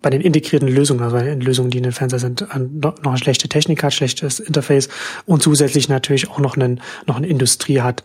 [0.00, 2.46] bei den integrierten Lösungen, also bei den Lösungen, die in den Fernseher sind,
[2.82, 4.90] noch eine schlechte Technik hat, schlechtes Interface
[5.24, 8.04] und zusätzlich natürlich auch noch einen, noch eine Industrie hat,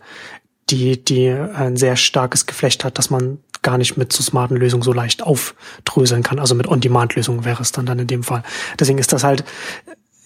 [0.70, 4.82] die, die ein sehr starkes Geflecht hat, dass man gar nicht mit so smarten Lösungen
[4.82, 6.38] so leicht aufdröseln kann.
[6.38, 8.42] Also mit On-Demand-Lösungen wäre es dann dann in dem Fall.
[8.78, 9.44] Deswegen ist das halt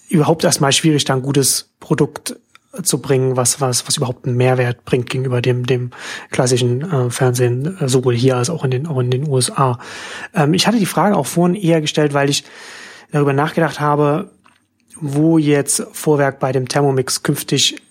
[0.07, 2.37] überhaupt erstmal schwierig, da ein gutes Produkt
[2.83, 5.91] zu bringen, was, was, was überhaupt einen Mehrwert bringt gegenüber dem, dem
[6.31, 9.79] klassischen äh, Fernsehen, äh, sowohl hier als auch in den, auch in den USA.
[10.33, 12.43] Ähm, ich hatte die Frage auch vorhin eher gestellt, weil ich
[13.11, 14.31] darüber nachgedacht habe,
[14.99, 17.81] wo jetzt Vorwerk bei dem Thermomix künftig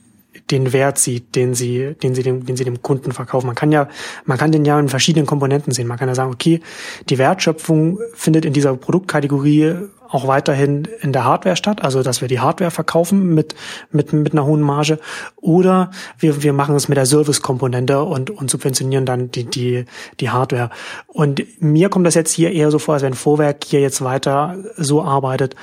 [0.50, 3.46] den Wert sieht, den sie, den sie dem, den sie dem Kunden verkaufen.
[3.46, 3.88] Man kann ja,
[4.24, 5.86] man kann den ja in verschiedenen Komponenten sehen.
[5.86, 6.60] Man kann ja sagen, okay,
[7.08, 9.76] die Wertschöpfung findet in dieser Produktkategorie
[10.14, 13.56] auch weiterhin in der Hardware statt, also dass wir die Hardware verkaufen mit,
[13.90, 15.00] mit, mit einer hohen Marge
[15.36, 19.86] oder wir, wir machen es mit der Service-Komponente und, und subventionieren dann die, die,
[20.20, 20.70] die Hardware.
[21.08, 24.56] Und mir kommt das jetzt hier eher so vor, als wenn Vorwerk hier jetzt weiter
[24.76, 25.56] so arbeitet,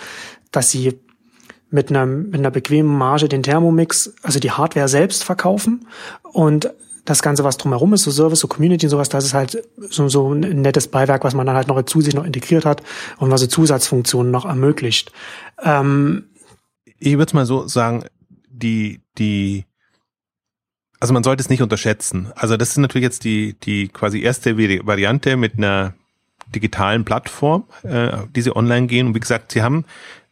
[0.51, 0.99] dass sie
[1.71, 5.87] mit einer, mit einer bequemen Marge den Thermomix, also die Hardware selbst verkaufen
[6.23, 6.71] und
[7.05, 10.07] das Ganze, was drumherum ist, so Service, so Community und sowas, das ist halt so,
[10.07, 12.83] so ein nettes Beiwerk, was man dann halt noch zu sich noch integriert hat
[13.17, 15.11] und was so Zusatzfunktionen noch ermöglicht.
[15.63, 16.25] Ähm,
[16.99, 18.05] ich würde mal so sagen,
[18.47, 19.65] die, die,
[20.99, 22.31] also man sollte es nicht unterschätzen.
[22.35, 25.95] Also das ist natürlich jetzt die, die quasi erste Variante mit einer
[26.53, 29.07] digitalen Plattform, äh, die sie online gehen.
[29.07, 29.85] Und wie gesagt, sie haben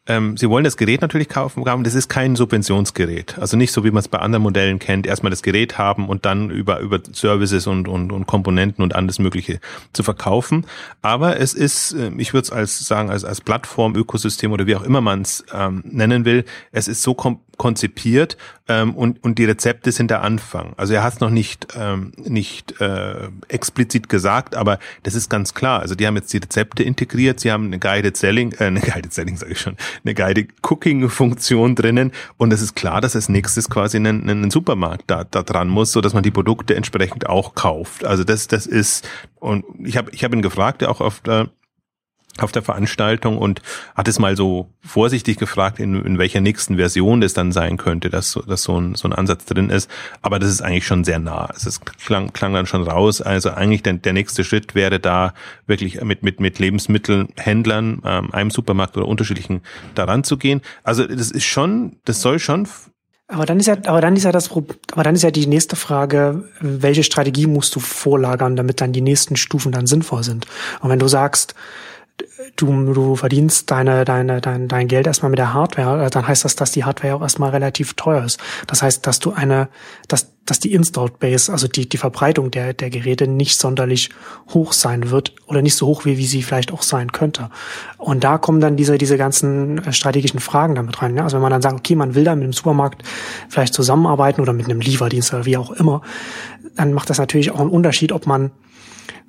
[0.10, 3.38] ähm, Sie wollen das Gerät natürlich kaufen, das ist kein Subventionsgerät.
[3.38, 6.26] Also nicht so, wie man es bei anderen Modellen kennt, erstmal das Gerät haben und
[6.26, 9.60] dann über, über Services und, und, und Komponenten und alles Mögliche
[9.94, 10.66] zu verkaufen.
[11.04, 14.76] Aber es ist, äh, ich würde es als sagen, als, als Plattform, Ökosystem oder wie
[14.76, 18.38] auch immer man es ähm, nennen will, es ist so kom konzipiert
[18.70, 20.74] ähm, und, und die Rezepte sind der Anfang.
[20.78, 25.54] Also er hat es noch nicht, ähm, nicht äh, explizit gesagt, aber das ist ganz
[25.54, 25.82] klar.
[25.82, 29.14] Also die haben jetzt die Rezepte integriert, sie haben eine Guided Selling, äh, eine Guided
[29.14, 33.70] Selling sage ich schon, eine Guided Cooking-Funktion drinnen und es ist klar, dass als nächstes
[33.70, 37.56] quasi einen, einen Supermarkt da, da dran muss, so dass man die Produkte entsprechend auch
[37.56, 38.06] kauft.
[38.06, 41.50] Also das, das ist, und ich habe ich hab ihn gefragt, auch auf der
[42.38, 43.62] auf der Veranstaltung und
[43.96, 48.10] hat es mal so vorsichtig gefragt, in, in welcher nächsten Version das dann sein könnte,
[48.10, 49.90] dass, so, dass so, ein, so ein Ansatz drin ist.
[50.22, 51.46] Aber das ist eigentlich schon sehr nah.
[51.46, 53.22] Also es klang, klang dann schon raus.
[53.22, 55.34] Also eigentlich der, der nächste Schritt wäre da
[55.68, 59.62] wirklich mit, mit, mit Lebensmittelhändlern, ähm, einem Supermarkt oder unterschiedlichen
[59.96, 60.62] daran zu gehen.
[60.84, 62.68] Also das ist schon, das soll schon
[63.32, 65.76] aber dann ist ja, aber dann ist ja das, aber dann ist ja die nächste
[65.76, 70.48] Frage, welche Strategie musst du vorlagern, damit dann die nächsten Stufen dann sinnvoll sind?
[70.80, 71.54] Und wenn du sagst,
[72.56, 76.56] du, du verdienst deine, deine, dein, dein Geld erstmal mit der Hardware, dann heißt das,
[76.56, 78.40] dass die Hardware auch erstmal relativ teuer ist.
[78.68, 79.70] Das heißt, dass du eine,
[80.08, 84.10] dass, dass die Installed Base, also die, die Verbreitung der, der Geräte nicht sonderlich
[84.54, 87.50] hoch sein wird oder nicht so hoch, wie, wie sie vielleicht auch sein könnte.
[87.98, 91.16] Und da kommen dann diese, diese ganzen äh, strategischen Fragen damit rein.
[91.16, 91.24] Ja?
[91.24, 93.04] Also wenn man dann sagt, okay, man will da mit dem Supermarkt
[93.50, 96.02] vielleicht zusammenarbeiten oder mit einem Lieferdienst oder wie auch immer,
[96.76, 98.52] dann macht das natürlich auch einen Unterschied, ob man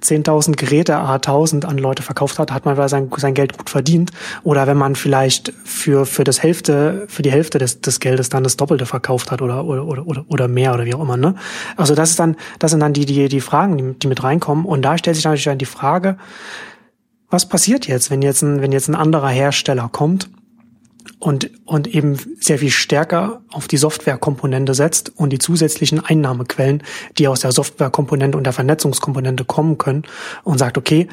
[0.03, 4.11] 10.000 Geräte A1000 an Leute verkauft hat, hat man sein, sein Geld gut verdient.
[4.43, 8.45] Oder wenn man vielleicht für, für das Hälfte, für die Hälfte des, des Geldes dann
[8.45, 11.35] das Doppelte verkauft hat oder, oder, oder, oder mehr oder wie auch immer, ne?
[11.77, 14.65] Also das ist dann, das sind dann die, die, die Fragen, die, die mit reinkommen.
[14.65, 16.17] Und da stellt sich natürlich dann die Frage,
[17.29, 20.29] was passiert jetzt, wenn jetzt ein, wenn jetzt ein anderer Hersteller kommt
[21.21, 26.83] und, und eben sehr viel stärker auf die Softwarekomponente setzt und die zusätzlichen Einnahmequellen,
[27.19, 30.05] die aus der Softwarekomponente und der Vernetzungskomponente kommen können
[30.43, 31.09] und sagt, okay,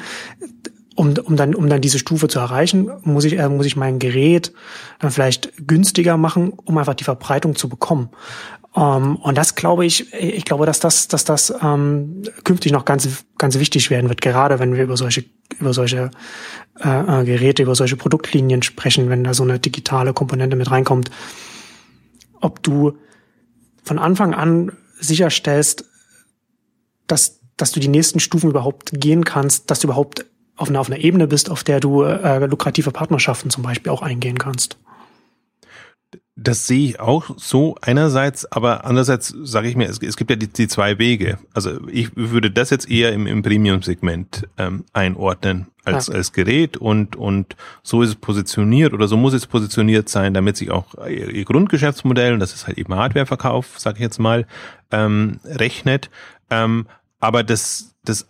[0.96, 4.00] um, um dann, um dann diese Stufe zu erreichen, muss ich, äh, muss ich mein
[4.00, 4.52] Gerät
[4.98, 8.08] dann vielleicht günstiger machen, um einfach die Verbreitung zu bekommen.
[8.78, 12.84] Um, ähm, und das glaube ich, ich glaube, dass das, dass das ähm, künftig noch
[12.84, 15.24] ganz, ganz wichtig werden wird, gerade wenn wir über solche,
[15.58, 16.12] über solche
[16.78, 21.10] äh, äh, Geräte, über solche Produktlinien sprechen, wenn da so eine digitale Komponente mit reinkommt.
[22.40, 22.96] Ob du
[23.82, 25.84] von Anfang an sicherstellst,
[27.08, 30.88] dass, dass du die nächsten Stufen überhaupt gehen kannst, dass du überhaupt auf einer, auf
[30.88, 34.78] einer Ebene bist, auf der du äh, lukrative Partnerschaften zum Beispiel auch eingehen kannst.
[36.40, 40.36] Das sehe ich auch so einerseits, aber andererseits sage ich mir, es, es gibt ja
[40.36, 41.38] die, die, zwei Wege.
[41.52, 46.14] Also ich würde das jetzt eher im, im Premium-Segment ähm, einordnen als, ja.
[46.14, 50.56] als Gerät und, und so ist es positioniert oder so muss es positioniert sein, damit
[50.56, 54.46] sich auch ihr, ihr Grundgeschäftsmodell, und das ist halt eben Hardwareverkauf, sage ich jetzt mal,
[54.92, 56.08] ähm, rechnet.
[56.50, 56.86] Ähm,
[57.18, 58.28] aber das, das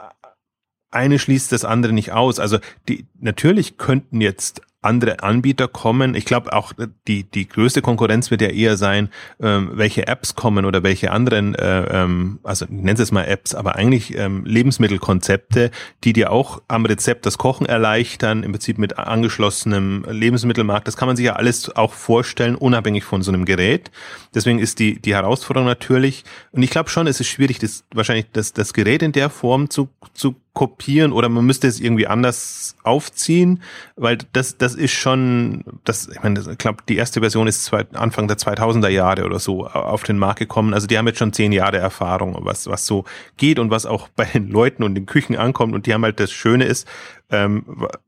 [0.90, 2.38] eine schließt das andere nicht aus.
[2.38, 6.14] Also die natürlich könnten jetzt andere Anbieter kommen.
[6.14, 6.72] Ich glaube auch
[7.08, 9.08] die die größte Konkurrenz wird ja eher sein,
[9.40, 13.54] ähm, welche Apps kommen oder welche anderen, äh, ähm, also ich nenne es mal Apps,
[13.54, 15.72] aber eigentlich ähm, Lebensmittelkonzepte,
[16.04, 20.86] die dir auch am Rezept das Kochen erleichtern, im Prinzip mit angeschlossenem Lebensmittelmarkt.
[20.86, 23.90] Das kann man sich ja alles auch vorstellen, unabhängig von so einem Gerät.
[24.34, 26.24] Deswegen ist die die Herausforderung natürlich.
[26.52, 29.70] Und ich glaube schon, es ist schwierig, das wahrscheinlich das das Gerät in der Form
[29.70, 33.62] zu zu kopieren oder man müsste es irgendwie anders aufziehen,
[33.94, 37.86] weil das, das ist schon, das, ich meine, ich glaube, die erste Version ist zwei,
[37.92, 40.74] Anfang der 2000er Jahre oder so auf den Markt gekommen.
[40.74, 43.04] Also die haben jetzt schon zehn Jahre Erfahrung, was, was so
[43.36, 45.74] geht und was auch bei den Leuten und den Küchen ankommt.
[45.74, 46.88] Und die haben halt das Schöne ist,
[47.30, 47.64] ähm,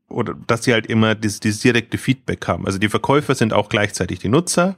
[0.09, 2.65] oder dass sie halt immer dieses, dieses direkte Feedback haben.
[2.65, 4.77] Also die Verkäufer sind auch gleichzeitig die Nutzer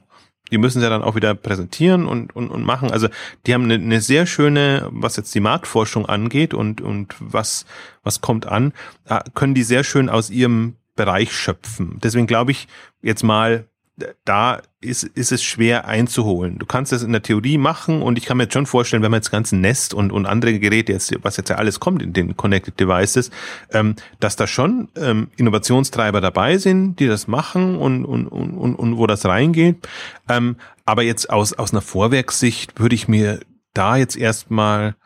[0.50, 2.90] die müssen sie dann auch wieder präsentieren und, und, und machen.
[2.90, 3.08] Also
[3.46, 7.64] die haben eine, eine sehr schöne, was jetzt die Marktforschung angeht und, und was,
[8.02, 8.72] was kommt an,
[9.34, 11.98] können die sehr schön aus ihrem Bereich schöpfen.
[12.02, 12.68] Deswegen glaube ich
[13.02, 13.66] jetzt mal,
[14.24, 16.58] da ist, ist es schwer einzuholen.
[16.58, 19.10] Du kannst das in der Theorie machen und ich kann mir jetzt schon vorstellen, wenn
[19.10, 22.12] man jetzt ganzen Nest und, und andere Geräte jetzt, was jetzt ja alles kommt in
[22.12, 23.30] den Connected Devices,
[23.70, 28.74] ähm, dass da schon ähm, Innovationstreiber dabei sind, die das machen und, und, und, und,
[28.74, 29.86] und wo das reingeht.
[30.28, 33.40] Ähm, aber jetzt aus, aus einer Vorwerkssicht würde ich mir
[33.74, 34.96] da jetzt erstmal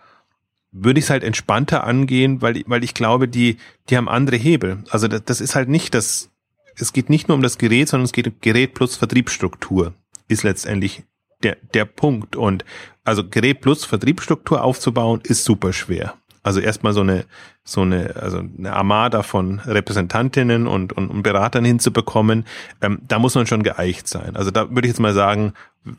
[0.70, 3.56] würde ich es halt entspannter angehen, weil, weil ich glaube, die,
[3.88, 4.84] die haben andere Hebel.
[4.90, 6.30] Also das, das ist halt nicht das,
[6.76, 9.94] es geht nicht nur um das Gerät, sondern es geht um Gerät plus Vertriebsstruktur,
[10.28, 11.04] ist letztendlich
[11.42, 12.36] der, der Punkt.
[12.36, 12.64] Und
[13.04, 16.14] also Gerät plus Vertriebsstruktur aufzubauen, ist super schwer.
[16.42, 17.24] Also erstmal so eine,
[17.64, 22.46] so eine, also eine Armada von Repräsentantinnen und, und, und Beratern hinzubekommen,
[22.80, 24.36] ähm, da muss man schon geeicht sein.
[24.36, 25.52] Also da würde ich jetzt mal sagen,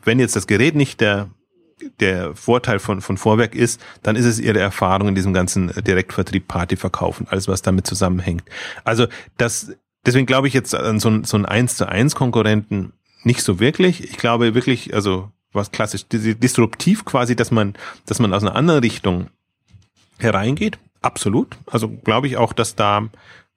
[0.04, 1.30] wenn jetzt das Gerät nicht der,
[2.00, 6.48] der Vorteil von, von Vorwerk ist, dann ist es ihre Erfahrung in diesem ganzen Direktvertrieb,
[6.48, 8.44] Partyverkaufen, alles was damit zusammenhängt.
[8.84, 9.72] Also das
[10.04, 13.60] deswegen glaube ich jetzt an so, ein, so einen 1 zu 1 Konkurrenten nicht so
[13.60, 14.04] wirklich.
[14.04, 17.74] Ich glaube wirklich, also was klassisch, disruptiv quasi, dass man,
[18.06, 19.28] dass man aus einer anderen Richtung
[20.18, 20.78] hereingeht.
[21.02, 21.56] Absolut.
[21.66, 23.08] Also glaube ich auch, dass da,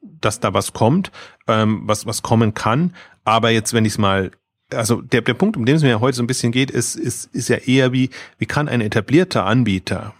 [0.02, 1.12] dass da was kommt,
[1.48, 2.96] ähm, was, was kommen kann.
[3.26, 4.32] Aber jetzt, wenn ich es mal,
[4.74, 7.34] also der, der Punkt, um den es mir heute so ein bisschen geht, ist, ist,
[7.34, 10.14] ist ja eher wie, wie kann ein etablierter Anbieter,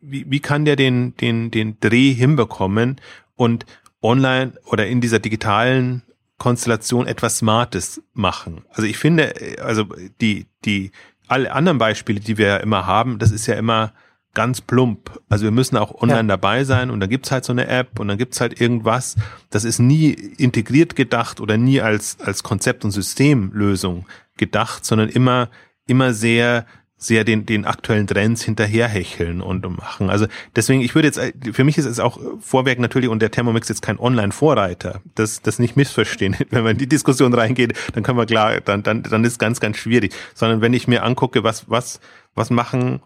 [0.00, 3.00] wie, wie kann der den, den, den Dreh hinbekommen
[3.36, 3.66] und
[4.02, 6.02] online oder in dieser digitalen
[6.38, 8.64] Konstellation etwas Smartes machen.
[8.70, 9.84] Also ich finde, also
[10.20, 10.90] die, die,
[11.28, 13.92] alle anderen Beispiele, die wir ja immer haben, das ist ja immer
[14.34, 15.20] ganz plump.
[15.28, 16.36] Also wir müssen auch online ja.
[16.36, 19.16] dabei sein und dann gibt's halt so eine App und dann gibt's halt irgendwas.
[19.50, 25.48] Das ist nie integriert gedacht oder nie als, als Konzept und Systemlösung gedacht, sondern immer,
[25.86, 26.66] immer sehr
[27.02, 30.08] sehr den, den aktuellen Trends hinterherhecheln und machen.
[30.08, 31.20] Also deswegen, ich würde jetzt,
[31.52, 35.00] für mich ist es auch Vorwerk natürlich und der Thermomix jetzt kein Online-Vorreiter.
[35.16, 36.36] Das, das nicht missverstehen.
[36.50, 39.58] Wenn man in die Diskussion reingeht, dann kann man klar, dann, dann, dann ist ganz,
[39.58, 40.14] ganz schwierig.
[40.34, 42.00] Sondern wenn ich mir angucke, was, was,
[42.36, 43.02] was machen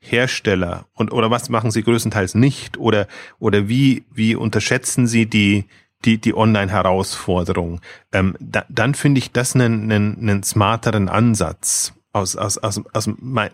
[0.00, 3.06] Hersteller und, oder was machen sie größtenteils nicht oder,
[3.38, 5.64] oder wie, wie unterschätzen sie die,
[6.04, 7.80] die, die Online-Herausforderung,
[8.12, 13.10] ähm, da, dann finde ich das einen, einen, einen smarteren Ansatz aus, aus, aus, aus
[13.18, 13.50] mein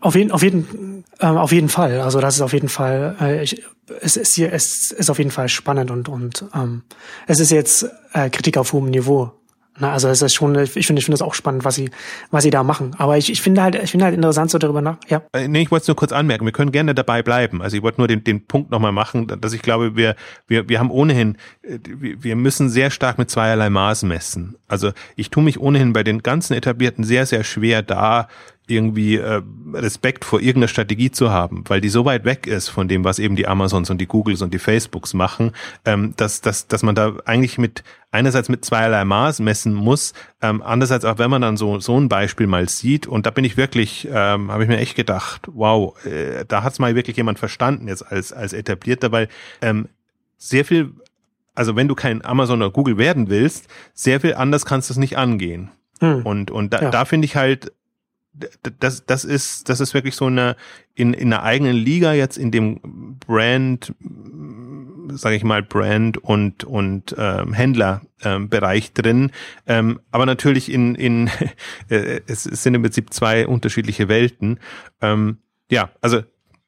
[0.00, 2.00] auf jeden, auf jeden, ähm, auf jeden Fall.
[2.00, 3.64] Also das ist auf jeden Fall, äh, ich,
[4.00, 6.84] es ist hier, es ist auf jeden Fall spannend und und ähm,
[7.26, 9.32] es ist jetzt äh, Kritik auf hohem Niveau.
[9.80, 11.90] Na, also es ist schon, ich finde, ich finde das auch spannend, was sie,
[12.30, 12.94] was sie da machen.
[12.98, 14.96] Aber ich, ich finde halt, ich finde halt interessant so darüber nach.
[15.08, 15.22] Ja.
[15.32, 16.44] Äh, nee, ich wollte es nur kurz anmerken.
[16.44, 17.62] Wir können gerne dabei bleiben.
[17.62, 20.78] Also ich wollte nur den, den Punkt nochmal machen, dass ich glaube, wir, wir, wir
[20.78, 24.56] haben ohnehin, äh, wir müssen sehr stark mit zweierlei Maß messen.
[24.66, 28.28] Also ich tue mich ohnehin bei den ganzen Etablierten sehr, sehr schwer da,
[28.70, 32.88] irgendwie äh, Respekt vor irgendeiner Strategie zu haben, weil die so weit weg ist von
[32.88, 35.52] dem, was eben die Amazons und die Googles und die Facebooks machen,
[35.84, 40.62] ähm, dass, dass, dass man da eigentlich mit einerseits mit zweierlei Maß messen muss, ähm,
[40.62, 43.56] andererseits auch wenn man dann so so ein Beispiel mal sieht und da bin ich
[43.56, 47.88] wirklich, ähm, habe ich mir echt gedacht, wow, äh, da hat's mal wirklich jemand verstanden
[47.88, 49.28] jetzt als als etablierter, weil
[49.60, 49.88] ähm,
[50.38, 50.92] sehr viel,
[51.54, 54.98] also wenn du kein Amazon oder Google werden willst, sehr viel anders kannst du es
[54.98, 55.70] nicht angehen.
[56.00, 56.22] Hm.
[56.24, 56.90] Und, und da, ja.
[56.90, 57.72] da finde ich halt,
[58.80, 60.56] das, das ist, das ist wirklich so eine,
[60.94, 63.94] in, in einer eigenen Liga jetzt in dem Brand,
[65.10, 69.30] sage ich mal, Brand und, und ähm, Händlerbereich ähm, drin.
[69.66, 71.30] Ähm, aber natürlich in, in
[71.88, 74.60] äh, es, es sind im Prinzip zwei unterschiedliche Welten.
[75.00, 75.38] Ähm,
[75.70, 76.22] ja, also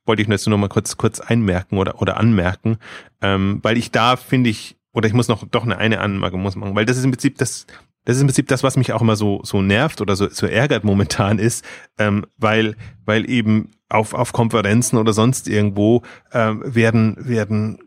[0.07, 2.79] wollte ich nur jetzt nur mal kurz, kurz einmerken oder, oder anmerken,
[3.21, 6.57] ähm, weil ich da finde ich, oder ich muss noch doch eine eine Anmerkung muss
[6.57, 7.67] machen, weil das ist im Prinzip das,
[8.11, 10.45] das ist im Prinzip das, was mich auch immer so, so nervt oder so, so
[10.45, 11.65] ärgert momentan ist,
[11.97, 17.79] ähm, weil, weil eben auf, auf Konferenzen oder sonst irgendwo ähm, werden, werden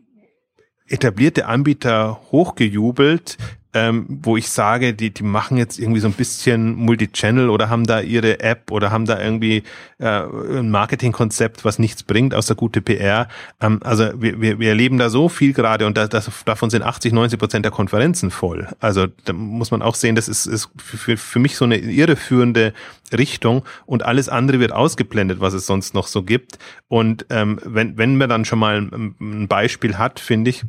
[0.86, 3.36] etablierte Anbieter hochgejubelt,
[3.74, 7.84] ähm, wo ich sage, die, die machen jetzt irgendwie so ein bisschen Multichannel oder haben
[7.86, 9.64] da ihre App oder haben da irgendwie
[9.98, 10.22] äh,
[10.58, 13.28] ein Marketingkonzept, was nichts bringt, außer gute PR.
[13.60, 16.82] Ähm, also wir, wir, wir erleben da so viel gerade und das, das, davon sind
[16.82, 18.68] 80, 90 Prozent der Konferenzen voll.
[18.78, 22.72] Also da muss man auch sehen, das ist, ist für, für mich so eine irreführende
[23.12, 26.58] Richtung und alles andere wird ausgeblendet, was es sonst noch so gibt.
[26.86, 30.64] Und ähm, wenn, wenn man dann schon mal ein, Beispiel hat, finde ich,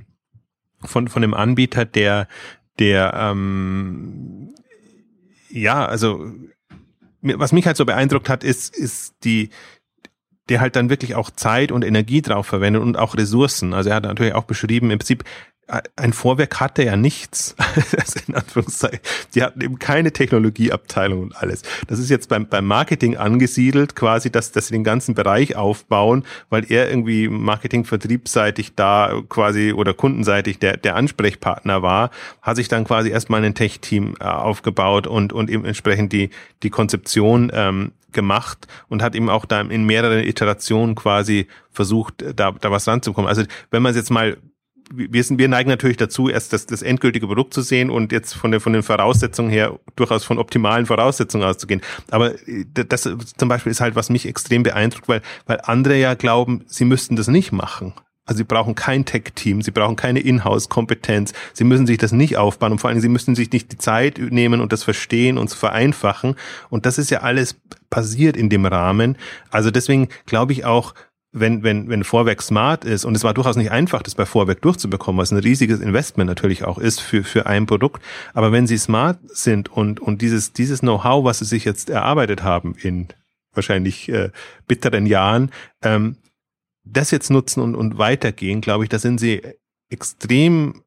[0.84, 2.28] von, von dem Anbieter, der
[2.80, 4.54] der ähm,
[5.50, 6.32] ja, also
[7.22, 9.50] was mich halt so beeindruckt hat, ist, ist die,
[10.50, 13.74] der halt dann wirklich auch Zeit und Energie drauf verwendet und auch Ressourcen.
[13.74, 15.24] Also er hat natürlich auch beschrieben, im Prinzip
[15.96, 17.56] ein Vorwerk hatte ja nichts.
[17.76, 19.00] also in Anführungszeichen.
[19.34, 21.64] Die hatten eben keine Technologieabteilung und alles.
[21.88, 26.24] Das ist jetzt beim, beim Marketing angesiedelt, quasi, dass, dass sie den ganzen Bereich aufbauen,
[26.50, 32.12] weil er irgendwie Marketing vertriebsseitig da quasi oder kundenseitig der, der Ansprechpartner war,
[32.42, 36.30] hat sich dann quasi erstmal ein Tech-Team äh, aufgebaut und, und eben entsprechend die,
[36.62, 42.52] die Konzeption ähm, gemacht und hat eben auch da in mehreren Iterationen quasi versucht, da,
[42.52, 43.28] da was ranzukommen.
[43.28, 44.38] Also wenn man es jetzt mal
[44.94, 48.34] wir, sind, wir neigen natürlich dazu, erst das, das endgültige Produkt zu sehen und jetzt
[48.34, 51.82] von, den von den Voraussetzungen her durchaus von optimalen Voraussetzungen auszugehen.
[52.12, 56.14] Aber äh, das zum Beispiel ist halt, was mich extrem beeindruckt, weil, weil andere ja
[56.14, 57.94] glauben, sie müssten das nicht machen.
[58.28, 62.72] Also sie brauchen kein Tech-Team, sie brauchen keine Inhouse-Kompetenz, sie müssen sich das nicht aufbauen
[62.72, 66.36] und vor allem sie müssen sich nicht die Zeit nehmen und das verstehen und vereinfachen.
[66.70, 67.56] Und das ist ja alles
[67.92, 69.16] passiert in dem Rahmen.
[69.52, 70.96] Also deswegen glaube ich auch,
[71.38, 74.62] wenn, wenn, wenn Vorwerk smart ist, und es war durchaus nicht einfach, das bei Vorwerk
[74.62, 78.02] durchzubekommen, was ein riesiges Investment natürlich auch ist für, für ein Produkt,
[78.34, 82.44] aber wenn sie smart sind und, und dieses, dieses Know-how, was sie sich jetzt erarbeitet
[82.44, 83.10] haben in
[83.54, 84.30] wahrscheinlich äh,
[84.68, 85.52] bitteren Jahren,
[85.84, 86.16] ähm,
[86.86, 89.42] das jetzt nutzen und, und weitergehen, glaube ich, da sind sie
[89.90, 90.85] extrem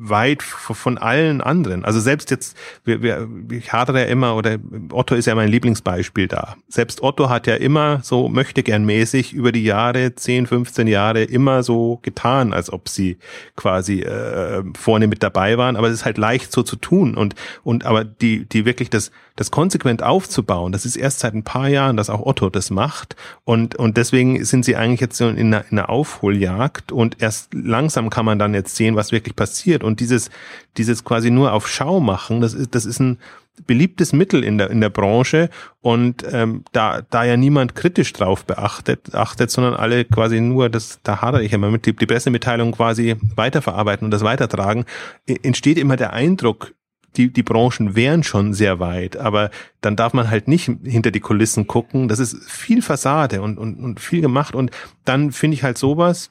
[0.00, 1.84] weit von allen anderen.
[1.84, 4.58] Also selbst jetzt, wir, wir, ich hadere ja immer, oder
[4.92, 6.56] Otto ist ja mein Lieblingsbeispiel da.
[6.68, 11.24] Selbst Otto hat ja immer so möchte gern mäßig über die Jahre, 10, 15 Jahre
[11.24, 13.18] immer so getan, als ob sie
[13.56, 15.76] quasi äh, vorne mit dabei waren.
[15.76, 17.16] Aber es ist halt leicht so zu tun.
[17.16, 17.34] Und,
[17.64, 21.68] und aber die, die wirklich das, das konsequent aufzubauen, das ist erst seit ein paar
[21.68, 23.14] Jahren, dass auch Otto das macht.
[23.44, 27.54] Und, und deswegen sind sie eigentlich jetzt so in einer, in einer Aufholjagd und erst
[27.54, 29.84] langsam kann man dann jetzt sehen, was wirklich passiert.
[29.84, 30.30] Und dieses,
[30.76, 33.18] dieses quasi nur auf Schau machen, das ist, das ist ein
[33.66, 38.44] beliebtes Mittel in der, in der Branche und ähm, da, da ja niemand kritisch drauf
[38.44, 42.72] beachtet, achtet, sondern alle quasi nur, das, da hadere ich immer mit, die, die Pressemitteilung
[42.72, 44.84] quasi weiterverarbeiten und das weitertragen,
[45.26, 46.74] entsteht immer der Eindruck,
[47.18, 49.50] die, die Branchen wären schon sehr weit, aber
[49.80, 52.08] dann darf man halt nicht hinter die Kulissen gucken.
[52.08, 54.70] Das ist viel Fassade und, und, und viel gemacht und
[55.04, 56.30] dann finde ich halt sowas,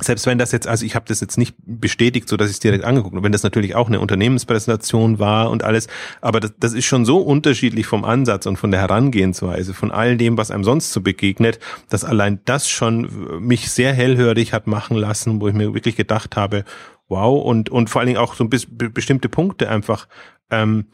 [0.00, 2.60] selbst wenn das jetzt, also ich habe das jetzt nicht bestätigt, so dass ich es
[2.60, 5.86] direkt angeguckt habe, wenn das natürlich auch eine Unternehmenspräsentation war und alles,
[6.20, 10.16] aber das, das ist schon so unterschiedlich vom Ansatz und von der Herangehensweise, von all
[10.16, 11.58] dem, was einem sonst so begegnet,
[11.88, 13.08] dass allein das schon
[13.40, 16.64] mich sehr hellhörig hat machen lassen, wo ich mir wirklich gedacht habe,
[17.12, 20.08] wow, und, und vor allen Dingen auch so ein bisschen bestimmte Punkte einfach
[20.50, 20.86] ähm,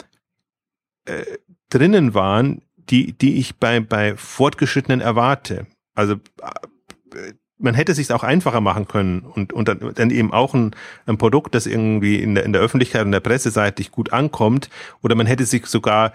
[1.05, 1.23] äh,
[1.71, 5.66] drinnen waren, die, die ich bei, bei Fortgeschrittenen erwarte.
[5.95, 10.33] Also äh, man hätte es sich auch einfacher machen können und, und dann, dann eben
[10.33, 10.75] auch ein,
[11.07, 14.71] ein Produkt, das irgendwie in der, in der Öffentlichkeit und der Presse seitig gut ankommt,
[15.03, 16.12] oder man hätte sich sogar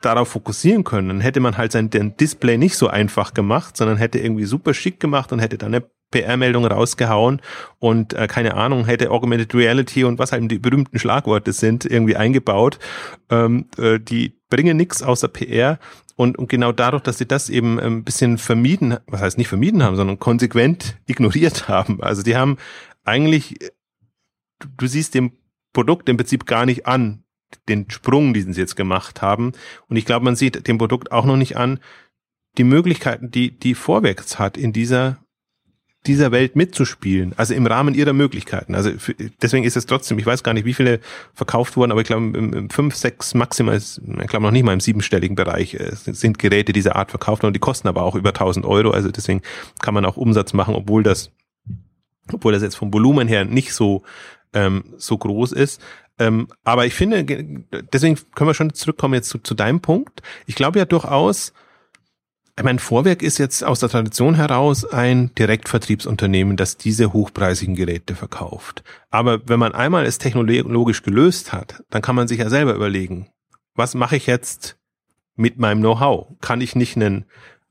[0.00, 1.08] darauf fokussieren können.
[1.08, 4.98] Dann hätte man halt sein Display nicht so einfach gemacht, sondern hätte irgendwie super schick
[4.98, 5.84] gemacht und hätte dann eine
[6.16, 7.42] PR-Meldung rausgehauen
[7.78, 12.16] und äh, keine Ahnung, hätte Augmented Reality und was halt die berühmten Schlagworte sind, irgendwie
[12.16, 12.78] eingebaut.
[13.30, 15.78] Ähm, äh, die bringen nichts außer PR
[16.16, 19.82] und, und genau dadurch, dass sie das eben ein bisschen vermieden, was heißt nicht vermieden
[19.82, 22.02] haben, sondern konsequent ignoriert haben.
[22.02, 22.56] Also die haben
[23.04, 23.58] eigentlich,
[24.58, 25.32] du, du siehst dem
[25.74, 27.24] Produkt im Prinzip gar nicht an,
[27.68, 29.52] den Sprung, den sie jetzt gemacht haben.
[29.88, 31.78] Und ich glaube, man sieht dem Produkt auch noch nicht an,
[32.56, 35.18] die Möglichkeiten, die die Vorwärts hat in dieser
[36.06, 38.74] dieser Welt mitzuspielen, also im Rahmen ihrer Möglichkeiten.
[38.74, 41.00] Also für, deswegen ist es trotzdem, ich weiß gar nicht, wie viele
[41.34, 44.72] verkauft wurden, aber ich glaube im, im fünf, sechs maximal, ich glaube noch nicht mal
[44.72, 48.30] im siebenstelligen Bereich äh, sind Geräte dieser Art verkauft und die kosten aber auch über
[48.30, 48.90] 1000 Euro.
[48.90, 49.42] Also deswegen
[49.80, 51.30] kann man auch Umsatz machen, obwohl das,
[52.32, 54.02] obwohl das jetzt vom Volumen her nicht so
[54.52, 55.80] ähm, so groß ist.
[56.18, 57.24] Ähm, aber ich finde,
[57.92, 60.22] deswegen können wir schon zurückkommen jetzt zu, zu deinem Punkt.
[60.46, 61.52] Ich glaube ja durchaus,
[62.58, 68.14] ich meine, Vorwerk ist jetzt aus der Tradition heraus ein Direktvertriebsunternehmen, das diese hochpreisigen Geräte
[68.14, 68.82] verkauft.
[69.10, 73.28] Aber wenn man einmal es technologisch gelöst hat, dann kann man sich ja selber überlegen,
[73.74, 74.78] was mache ich jetzt
[75.34, 76.28] mit meinem Know-how?
[76.40, 77.26] Kann ich nicht ein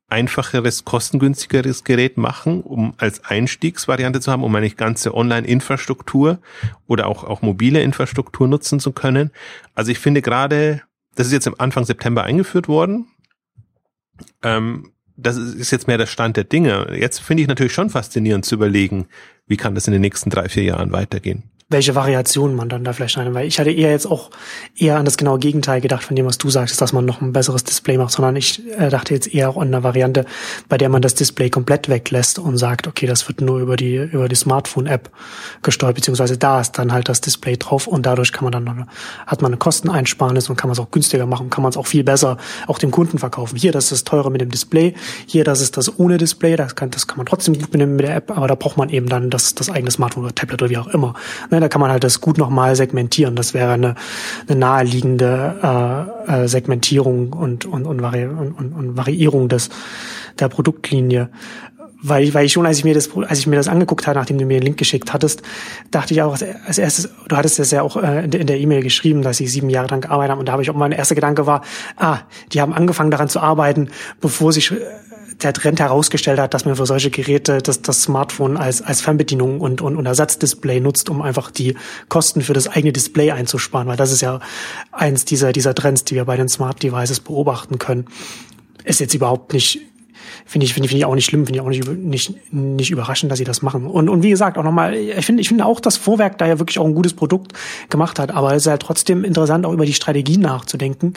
[0.07, 6.37] einfacheres, kostengünstigeres Gerät machen, um als Einstiegsvariante zu haben, um meine ganze Online-Infrastruktur
[6.85, 9.31] oder auch, auch mobile Infrastruktur nutzen zu können?
[9.73, 10.83] Also ich finde gerade,
[11.15, 13.07] das ist jetzt im Anfang September eingeführt worden,
[14.43, 16.95] ähm, das ist jetzt mehr der Stand der Dinge.
[16.99, 19.07] Jetzt finde ich natürlich schon faszinierend zu überlegen,
[19.47, 21.43] wie kann das in den nächsten drei, vier Jahren weitergehen.
[21.67, 23.33] Welche Variationen man dann da vielleicht schneidet.
[23.33, 24.29] Weil ich hatte eher jetzt auch
[24.77, 27.33] eher an das genaue Gegenteil gedacht von dem, was du sagst, dass man noch ein
[27.33, 30.25] besseres Display macht, sondern ich äh, dachte jetzt eher auch an eine Variante,
[30.69, 33.95] bei der man das Display komplett weglässt und sagt, okay, das wird nur über die,
[33.95, 35.09] über die Smartphone-App
[35.63, 38.87] gesteuert, beziehungsweise da ist dann halt das Display drauf und dadurch kann man dann,
[39.25, 41.87] hat man eine Kosteneinsparnis und kann man es auch günstiger machen, kann man es auch
[41.87, 42.37] viel besser
[42.67, 43.57] auch dem Kunden verkaufen.
[43.57, 44.93] Hier, das ist das teure mit dem Display,
[45.25, 48.05] hier, das ist das ohne Display, das kann, das kann man trotzdem gut mit, mit
[48.05, 50.69] der App, aber da braucht man eben dann das, das eigene Smartphone oder Tablet oder
[50.69, 51.15] wie auch immer.
[51.55, 53.37] Ne, da kann man halt das gut nochmal segmentieren.
[53.37, 53.95] Das wäre eine,
[54.45, 59.69] eine naheliegende äh, äh, Segmentierung und, und, und, Vari und, und, Variierung des,
[60.37, 61.29] der Produktlinie
[62.07, 64.19] weil ich, weil ich schon, als ich mir das, als ich mir das angeguckt habe,
[64.19, 65.41] nachdem du mir den Link geschickt hattest,
[65.89, 69.23] dachte ich auch als erstes, du hattest das ja auch äh, in der E-Mail geschrieben,
[69.23, 71.47] dass sie sieben Jahre dran gearbeitet haben und da habe ich auch mein erster Gedanke
[71.47, 71.63] war,
[71.95, 72.19] ah,
[72.51, 73.89] die haben angefangen daran zu arbeiten,
[74.21, 74.71] bevor sich
[75.41, 79.59] der Trend herausgestellt hat, dass man für solche Geräte das, das Smartphone als, als Fernbedienung
[79.59, 81.75] und, und, und Ersatzdisplay nutzt, um einfach die
[82.09, 84.39] Kosten für das eigene Display einzusparen, weil das ist ja
[84.91, 88.05] eins dieser, dieser Trends, die wir bei den Smart Devices beobachten können.
[88.83, 89.81] Ist jetzt überhaupt nicht
[90.45, 92.91] finde ich, finde ich, finde ich auch nicht schlimm, finde ich auch nicht, nicht, nicht
[92.91, 93.87] überraschend, dass sie das machen.
[93.87, 96.59] Und, und wie gesagt, auch nochmal, ich finde, ich finde auch, dass Vorwerk da ja
[96.59, 97.53] wirklich auch ein gutes Produkt
[97.89, 101.13] gemacht hat, aber es ist halt trotzdem interessant, auch über die Strategie nachzudenken,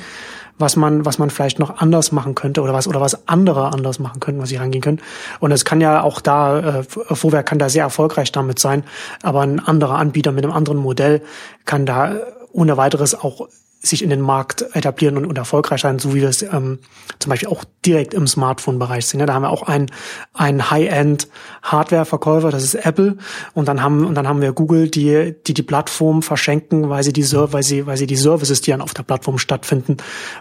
[0.59, 3.99] was man, was man vielleicht noch anders machen könnte oder was, oder was andere anders
[3.99, 5.01] machen könnten, was sie rangehen können.
[5.41, 8.83] Und es kann ja auch da, äh, Vorwerk kann da sehr erfolgreich damit sein,
[9.23, 11.23] aber ein anderer Anbieter mit einem anderen Modell
[11.67, 12.17] kann da
[12.53, 13.49] ohne weiteres auch
[13.81, 16.81] sich in den Markt etablieren und, und erfolgreich sein, so wie wir es ähm,
[17.21, 19.25] zum Beispiel auch direkt im Smartphone-Bereich sehen.
[19.25, 19.87] Da haben wir auch einen,
[20.35, 23.17] einen High-End-Hardware-Verkäufer, das ist Apple,
[23.55, 27.13] und dann haben und dann haben wir Google, die die die Plattform verschenken, weil sie
[27.13, 29.99] die weil sie weil sie die Services, die dann auf der Plattform stattfinden,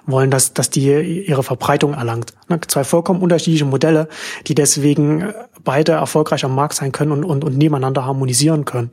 [0.07, 2.33] wollen, dass dass die ihre Verbreitung erlangt.
[2.49, 4.07] Ne, zwei vollkommen unterschiedliche Modelle,
[4.47, 5.31] die deswegen
[5.63, 8.91] beide erfolgreich am Markt sein können und und, und nebeneinander harmonisieren können.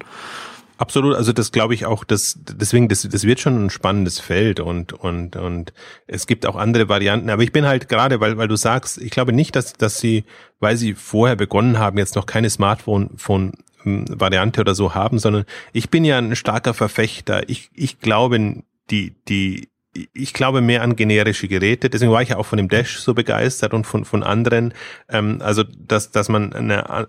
[0.76, 4.58] Absolut, also das glaube ich auch, das, deswegen, das, das wird schon ein spannendes Feld
[4.58, 5.72] und, und, und
[6.08, 7.30] es gibt auch andere Varianten.
[7.30, 10.24] Aber ich bin halt gerade, weil, weil du sagst, ich glaube nicht, dass, dass sie,
[10.58, 13.52] weil sie vorher begonnen haben, jetzt noch keine Smartphone von
[13.84, 17.48] Variante oder so haben, sondern ich bin ja ein starker Verfechter.
[17.48, 19.68] Ich, ich glaube, die, die,
[20.12, 21.90] ich glaube mehr an generische Geräte.
[21.90, 24.74] Deswegen war ich ja auch von dem Dash so begeistert und von, von anderen.
[25.08, 27.08] Ähm, also, dass, dass man eine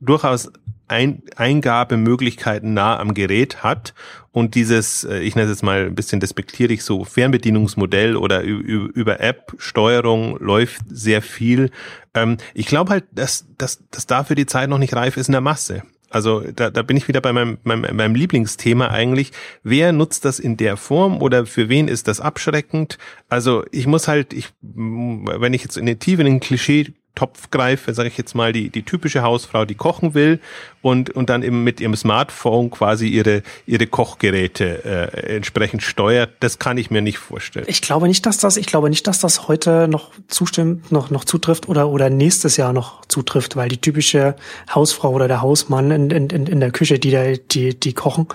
[0.00, 0.50] durchaus
[0.88, 3.94] ein Eingabemöglichkeiten nah am Gerät hat
[4.32, 9.20] und dieses, äh, ich nenne es jetzt mal ein bisschen despektierig, so Fernbedienungsmodell oder über
[9.20, 11.70] App Steuerung läuft sehr viel.
[12.14, 15.32] Ähm, ich glaube halt, dass, dass, dass dafür die Zeit noch nicht reif ist in
[15.32, 15.82] der Masse.
[16.10, 19.30] Also da, da bin ich wieder bei meinem, meinem, meinem Lieblingsthema eigentlich.
[19.62, 22.98] Wer nutzt das in der Form oder für wen ist das abschreckend?
[23.28, 28.08] Also ich muss halt, ich, wenn ich jetzt in den tiefen Klischee Topf greife, sage
[28.08, 30.40] ich jetzt mal, die, die typische Hausfrau, die kochen will
[30.82, 36.58] und, und dann eben mit ihrem Smartphone quasi ihre, ihre Kochgeräte äh, entsprechend steuert, das
[36.58, 37.66] kann ich mir nicht vorstellen.
[37.68, 41.24] Ich glaube nicht, dass das, ich glaube nicht, dass das heute noch zustimmt, noch, noch
[41.24, 44.36] zutrifft oder, oder nächstes Jahr noch zutrifft, weil die typische
[44.74, 48.26] Hausfrau oder der Hausmann in, in, in der Küche, die, da, die, die kochen,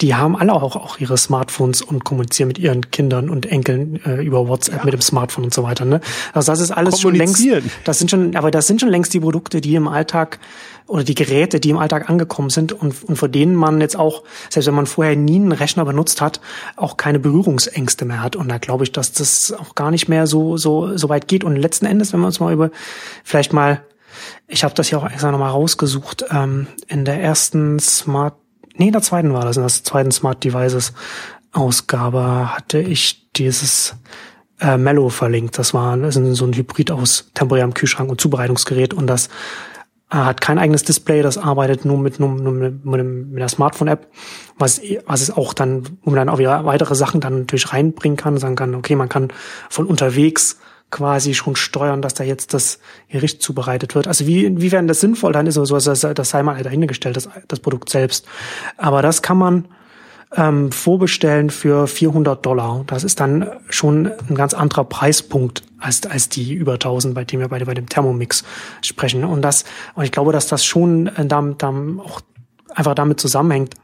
[0.00, 4.22] die haben alle auch, auch ihre Smartphones und kommunizieren mit ihren Kindern und Enkeln äh,
[4.22, 4.84] über WhatsApp ja.
[4.84, 5.84] mit dem Smartphone und so weiter.
[5.84, 6.00] Ne?
[6.32, 7.42] Also das ist alles schon längst,
[7.84, 10.38] das sind schon aber das sind schon längst die Produkte, die im Alltag
[10.86, 14.22] oder die Geräte, die im Alltag angekommen sind und, und vor denen man jetzt auch,
[14.50, 16.40] selbst wenn man vorher nie einen Rechner benutzt hat,
[16.76, 18.36] auch keine Berührungsängste mehr hat.
[18.36, 21.42] Und da glaube ich, dass das auch gar nicht mehr so, so, so weit geht.
[21.42, 22.70] Und letzten Endes, wenn wir uns mal über,
[23.24, 23.82] vielleicht mal,
[24.46, 28.34] ich habe das ja auch extra nochmal rausgesucht, ähm, in der ersten Smart,
[28.76, 30.92] nee, in der zweiten war das, in der zweiten Smart Devices
[31.52, 33.94] Ausgabe hatte ich dieses
[34.60, 35.56] äh, Mellow verlinkt.
[35.58, 39.28] Das war das ist so ein Hybrid aus temporärem Kühlschrank und Zubereitungsgerät und das
[40.10, 44.06] hat kein eigenes Display, das arbeitet nur mit, nur, nur mit, mit, der Smartphone-App,
[44.58, 48.16] was, was es auch dann, wo man dann auch wieder weitere Sachen dann natürlich reinbringen
[48.16, 49.32] kann, sagen kann, okay, man kann
[49.70, 50.58] von unterwegs
[50.90, 52.78] quasi schon steuern, dass da jetzt das
[53.08, 54.06] Gericht zubereitet wird.
[54.06, 57.28] Also wie, inwiefern das sinnvoll dann ist, oder so, das, das sei mal dahingestellt, das,
[57.48, 58.26] das Produkt selbst.
[58.76, 59.68] Aber das kann man
[60.36, 62.84] ähm, vorbestellen für 400 Dollar.
[62.86, 67.40] Das ist dann schon ein ganz anderer Preispunkt als, als die über 1000, bei dem
[67.40, 68.44] wir beide bei dem Thermomix
[68.82, 69.24] sprechen.
[69.24, 69.64] Und das,
[69.94, 72.20] und ich glaube, dass das schon äh, damit, damit auch
[72.74, 73.74] einfach damit zusammenhängt,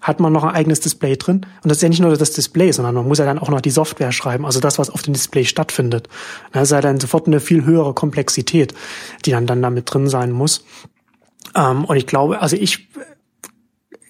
[0.00, 1.46] hat man noch ein eigenes Display drin.
[1.62, 3.60] Und das ist ja nicht nur das Display, sondern man muss ja dann auch noch
[3.60, 6.08] die Software schreiben, also das, was auf dem Display stattfindet.
[6.52, 8.74] Das ist ja dann sofort eine viel höhere Komplexität,
[9.24, 10.64] die dann, dann damit drin sein muss.
[11.54, 12.88] Ähm, und ich glaube, also ich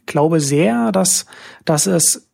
[0.09, 1.27] glaube sehr, dass,
[1.65, 2.29] dass es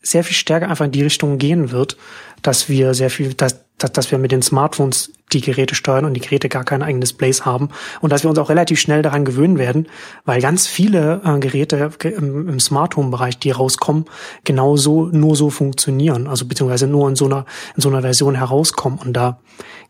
[0.00, 1.98] sehr viel stärker einfach in die Richtung gehen wird,
[2.40, 6.14] dass wir sehr viel, dass dass, dass wir mit den Smartphones die Geräte steuern und
[6.14, 7.70] die Geräte gar kein eigenes Displays haben
[8.00, 9.88] und dass wir uns auch relativ schnell daran gewöhnen werden,
[10.24, 14.06] weil ganz viele äh, Geräte im, im Smart Home Bereich, die rauskommen,
[14.44, 18.98] genauso nur so funktionieren, also beziehungsweise nur in so einer in so einer Version herauskommen.
[18.98, 19.40] Und da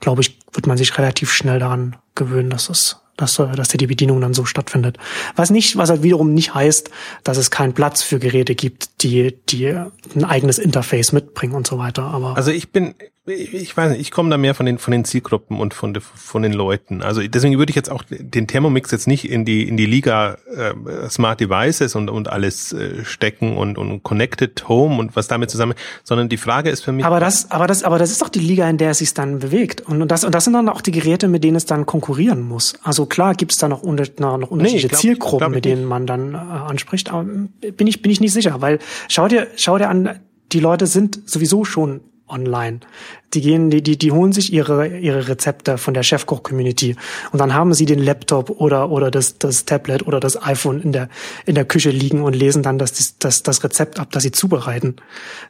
[0.00, 3.86] glaube ich wird man sich relativ schnell daran gewöhnen, dass es dass, äh, dass die
[3.86, 4.98] Bedienung dann so stattfindet.
[5.34, 6.90] Was nicht, was halt wiederum nicht heißt,
[7.24, 11.78] dass es keinen Platz für Geräte gibt, die, die ein eigenes Interface mitbringen und so
[11.78, 12.04] weiter.
[12.04, 12.94] Aber also ich bin,
[13.26, 16.02] ich weiß nicht, ich komme da mehr von den von den Zielgruppen und von de,
[16.02, 17.02] von den Leuten.
[17.02, 20.38] Also deswegen würde ich jetzt auch den Thermomix jetzt nicht in die in die Liga
[20.54, 25.50] äh, Smart Devices und und alles äh, stecken und und Connected Home und was damit
[25.50, 25.74] zusammen,
[26.04, 27.04] sondern die Frage ist für mich.
[27.04, 29.40] Aber das, aber das, aber das ist doch die Liga, in der es sich dann
[29.40, 31.84] bewegt und, und das und das sind dann auch die Geräte, mit denen es dann
[31.84, 32.74] konkurrieren muss.
[32.82, 36.06] Also klar gibt es da noch, unter, noch unterschiedliche nee, glaub, Zielgruppen, mit denen man
[36.06, 39.88] dann äh, anspricht, aber bin ich bin ich nicht sicher, weil schau dir schau dir
[39.88, 40.20] an,
[40.52, 42.80] die Leute sind sowieso schon online.
[43.34, 46.96] Die gehen, die, die, die holen sich ihre, ihre Rezepte von der Chefkoch-Community
[47.32, 50.92] und dann haben sie den Laptop oder, oder das, das Tablet oder das iPhone in
[50.92, 51.08] der,
[51.44, 54.96] in der Küche liegen und lesen dann das, das, das Rezept ab, das sie zubereiten.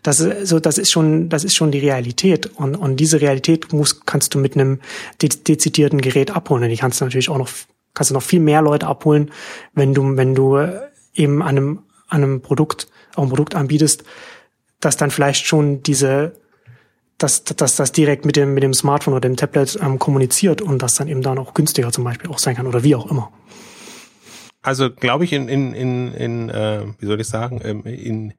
[0.02, 3.72] Das ist, so, das ist schon, das ist schon die Realität und, und diese Realität
[3.72, 4.80] muss, kannst du mit einem
[5.20, 6.68] dezidierten Gerät abholen.
[6.68, 7.50] Die kannst du natürlich auch noch,
[7.94, 9.30] kannst du noch viel mehr Leute abholen,
[9.74, 10.58] wenn du, wenn du
[11.14, 14.04] eben an einem, einem Produkt, auch ein Produkt anbietest,
[14.80, 16.32] das dann vielleicht schon diese
[17.18, 20.82] dass, dass das direkt mit dem, mit dem Smartphone oder dem Tablet ähm, kommuniziert und
[20.82, 23.32] das dann eben dann auch günstiger zum Beispiel auch sein kann oder wie auch immer.
[24.62, 28.34] Also glaube ich in, in, in, in äh, wie soll ich sagen, ähm, in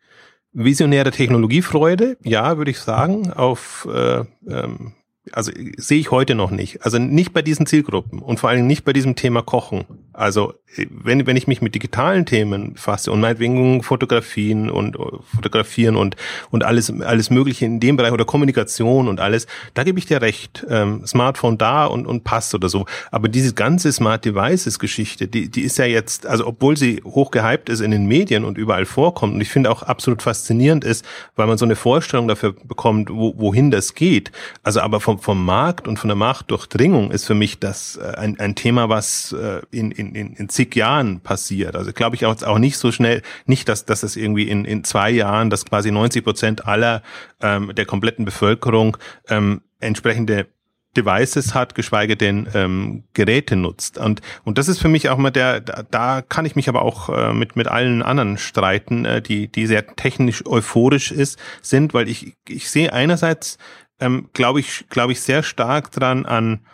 [0.51, 4.93] visionäre Technologiefreude, ja, würde ich sagen, auf äh, ähm,
[5.31, 6.83] also sehe ich heute noch nicht.
[6.83, 9.85] Also nicht bei diesen Zielgruppen und vor allem nicht bei diesem Thema Kochen.
[10.13, 10.53] Also
[10.89, 14.97] wenn, wenn ich mich mit digitalen Themen befasse und meinetwegen Fotografien und
[15.35, 16.15] fotografieren und,
[16.51, 20.21] und alles, alles Mögliche in dem Bereich oder Kommunikation und alles, da gebe ich dir
[20.21, 20.65] recht.
[20.69, 22.85] Ähm, Smartphone da und, und passt oder so.
[23.11, 27.31] Aber diese ganze Smart Devices Geschichte, die, die ist ja jetzt, also obwohl sie hoch
[27.31, 31.05] gehypt ist in den Medien und überall vorkommt und ich finde auch absolut faszinierend ist,
[31.35, 34.31] weil man so eine Vorstellung dafür bekommt, wo, wohin das geht.
[34.63, 38.39] Also aber vom, vom Markt und von der Marktdurchdringung ist für mich das äh, ein,
[38.39, 41.75] ein Thema, was äh, in, in, in, zig Jahren passiert.
[41.75, 44.83] Also glaube ich auch, auch nicht so schnell, nicht, dass, dass es irgendwie in, in
[44.83, 47.01] zwei Jahren, dass quasi 90 Prozent aller
[47.41, 48.97] ähm, der kompletten Bevölkerung
[49.29, 50.47] ähm, entsprechende
[50.97, 53.97] Devices hat, geschweige denn ähm, Geräte nutzt.
[53.97, 56.81] Und, und das ist für mich auch mal der, da, da kann ich mich aber
[56.81, 61.93] auch äh, mit, mit allen anderen streiten, äh, die, die sehr technisch euphorisch ist, sind,
[61.93, 63.57] weil ich, ich sehe einerseits,
[63.99, 66.65] ähm, glaube ich, glaube ich, sehr stark dran an,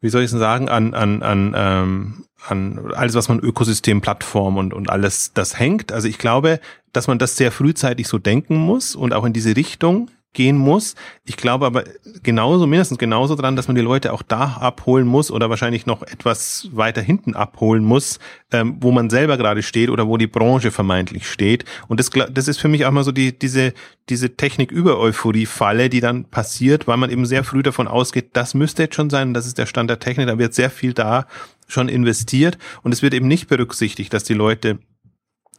[0.00, 4.56] wie soll ich es sagen, an, an, an ähm, an alles, was man Ökosystem, Plattform
[4.56, 5.92] und, und alles das hängt.
[5.92, 6.60] Also ich glaube,
[6.92, 10.94] dass man das sehr frühzeitig so denken muss und auch in diese Richtung gehen muss.
[11.24, 11.84] Ich glaube aber
[12.22, 16.02] genauso, mindestens genauso dran, dass man die Leute auch da abholen muss oder wahrscheinlich noch
[16.02, 18.18] etwas weiter hinten abholen muss,
[18.52, 21.64] ähm, wo man selber gerade steht oder wo die Branche vermeintlich steht.
[21.88, 23.72] Und das, das ist für mich auch mal so die, diese,
[24.08, 28.96] diese Technik-Über-Euphorie-Falle, die dann passiert, weil man eben sehr früh davon ausgeht, das müsste jetzt
[28.96, 31.26] schon sein, das ist der Stand der Technik, da wird sehr viel da
[31.66, 34.78] schon investiert und es wird eben nicht berücksichtigt, dass die Leute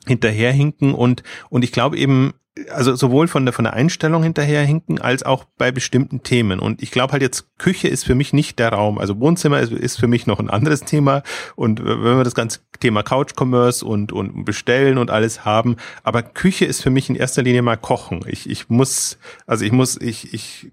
[0.05, 2.33] hinterherhinken und und ich glaube eben
[2.69, 6.59] also sowohl von der von der Einstellung hinterherhinken als auch bei bestimmten Themen.
[6.59, 8.97] Und ich glaube halt jetzt Küche ist für mich nicht der Raum.
[8.97, 11.23] Also Wohnzimmer ist, ist für mich noch ein anderes Thema.
[11.55, 15.75] Und wenn wir das ganze Thema Couch Commerce und und bestellen und alles haben.
[16.03, 18.23] Aber Küche ist für mich in erster Linie mal kochen.
[18.27, 20.71] Ich ich muss also ich muss ich ich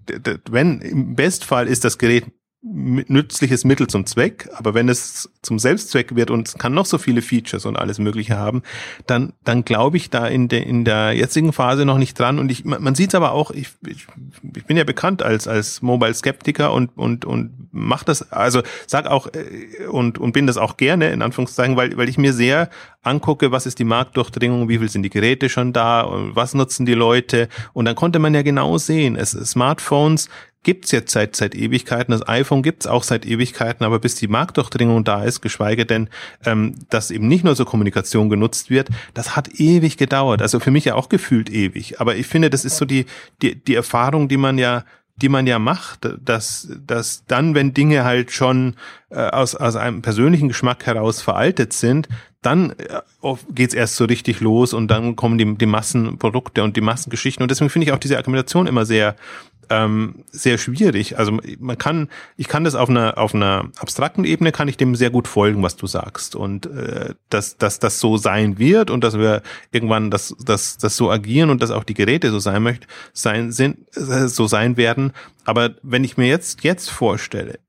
[0.49, 2.25] wenn im Bestfall ist das Gerät
[2.65, 6.97] nützliches Mittel zum Zweck, aber wenn es zum Selbstzweck wird und es kann noch so
[6.97, 8.63] viele Features und alles Mögliche haben,
[9.05, 12.39] dann, dann glaube ich da in der, in der jetzigen Phase noch nicht dran.
[12.39, 14.07] Und ich, man sieht es aber auch, ich, ich,
[14.55, 19.07] ich bin ja bekannt als, als Mobile Skeptiker und, und, und mach das, also sag
[19.07, 22.69] auch, äh, und, und bin das auch gerne, in Anführungszeichen, weil, weil ich mir sehr
[23.01, 26.93] angucke, was ist die Marktdurchdringung, wie viel sind die Geräte schon da, was nutzen die
[26.93, 27.49] Leute.
[27.73, 30.29] Und dann konnte man ja genau sehen, es, Smartphones
[30.63, 32.11] gibt's jetzt seit, seit Ewigkeiten.
[32.11, 36.09] Das iPhone gibt's auch seit Ewigkeiten, aber bis die Marktdurchdringung da ist, geschweige denn,
[36.45, 40.41] ähm, dass eben nicht nur zur Kommunikation genutzt wird, das hat ewig gedauert.
[40.41, 41.99] Also für mich ja auch gefühlt ewig.
[41.99, 43.05] Aber ich finde, das ist so die,
[43.41, 44.83] die, die Erfahrung, die man ja
[45.15, 48.75] die man ja macht, dass, dass dann, wenn Dinge halt schon
[49.09, 52.09] äh, aus, aus einem persönlichen Geschmack heraus veraltet sind,
[52.41, 56.81] dann äh, geht's erst so richtig los und dann kommen die, die Massenprodukte und die
[56.81, 57.43] Massengeschichten.
[57.43, 59.15] Und deswegen finde ich auch diese Akkumulation immer sehr,
[59.73, 61.17] ähm, sehr schwierig.
[61.17, 64.95] Also man kann, ich kann das auf einer auf einer abstrakten Ebene kann ich dem
[64.95, 69.03] sehr gut folgen, was du sagst und äh, dass dass das so sein wird und
[69.03, 72.61] dass wir irgendwann das das das so agieren und dass auch die Geräte so sein
[72.61, 75.11] möchten sein sind äh, so sein werden.
[75.43, 77.59] Aber wenn ich mir jetzt jetzt vorstelle,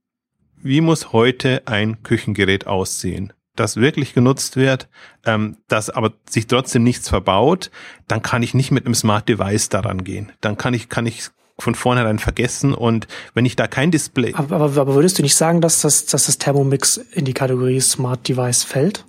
[0.62, 3.32] wie muss heute ein Küchengerät aussehen?
[3.56, 4.88] das wirklich genutzt wird,
[5.24, 7.70] ähm, das aber sich trotzdem nichts verbaut,
[8.08, 10.32] dann kann ich nicht mit einem Smart Device daran gehen.
[10.40, 14.34] Dann kann ich, kann ich von vornherein vergessen und wenn ich da kein Display.
[14.34, 17.80] Aber, aber, aber würdest du nicht sagen, dass das, dass das Thermomix in die Kategorie
[17.80, 19.04] Smart Device fällt?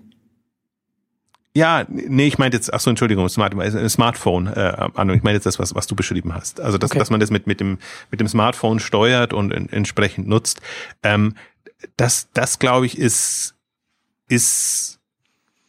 [1.55, 5.45] Ja, nee, ich meinte jetzt, ach so, Entschuldigung, Smart Device, Smartphone, äh, ich meine jetzt
[5.45, 6.59] das, was, was du beschrieben hast.
[6.59, 6.99] Also, dass, okay.
[6.99, 7.77] dass man das mit, mit dem,
[8.11, 10.59] mit dem Smartphone steuert und in, entsprechend nutzt.
[11.01, 11.35] Ähm,
[11.95, 13.55] das, das glaube ich, ist,
[14.27, 14.99] ist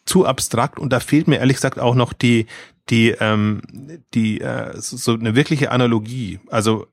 [0.05, 2.47] zu abstrakt und da fehlt mir ehrlich gesagt auch noch die,
[2.89, 3.61] die, ähm,
[4.13, 6.39] die äh, so eine wirkliche Analogie.
[6.49, 6.87] Also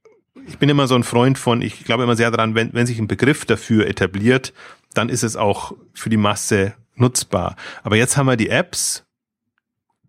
[0.47, 2.99] ich bin immer so ein Freund von, ich glaube immer sehr daran, wenn, wenn sich
[2.99, 4.53] ein Begriff dafür etabliert,
[4.92, 7.57] dann ist es auch für die Masse nutzbar.
[7.82, 9.05] Aber jetzt haben wir die Apps.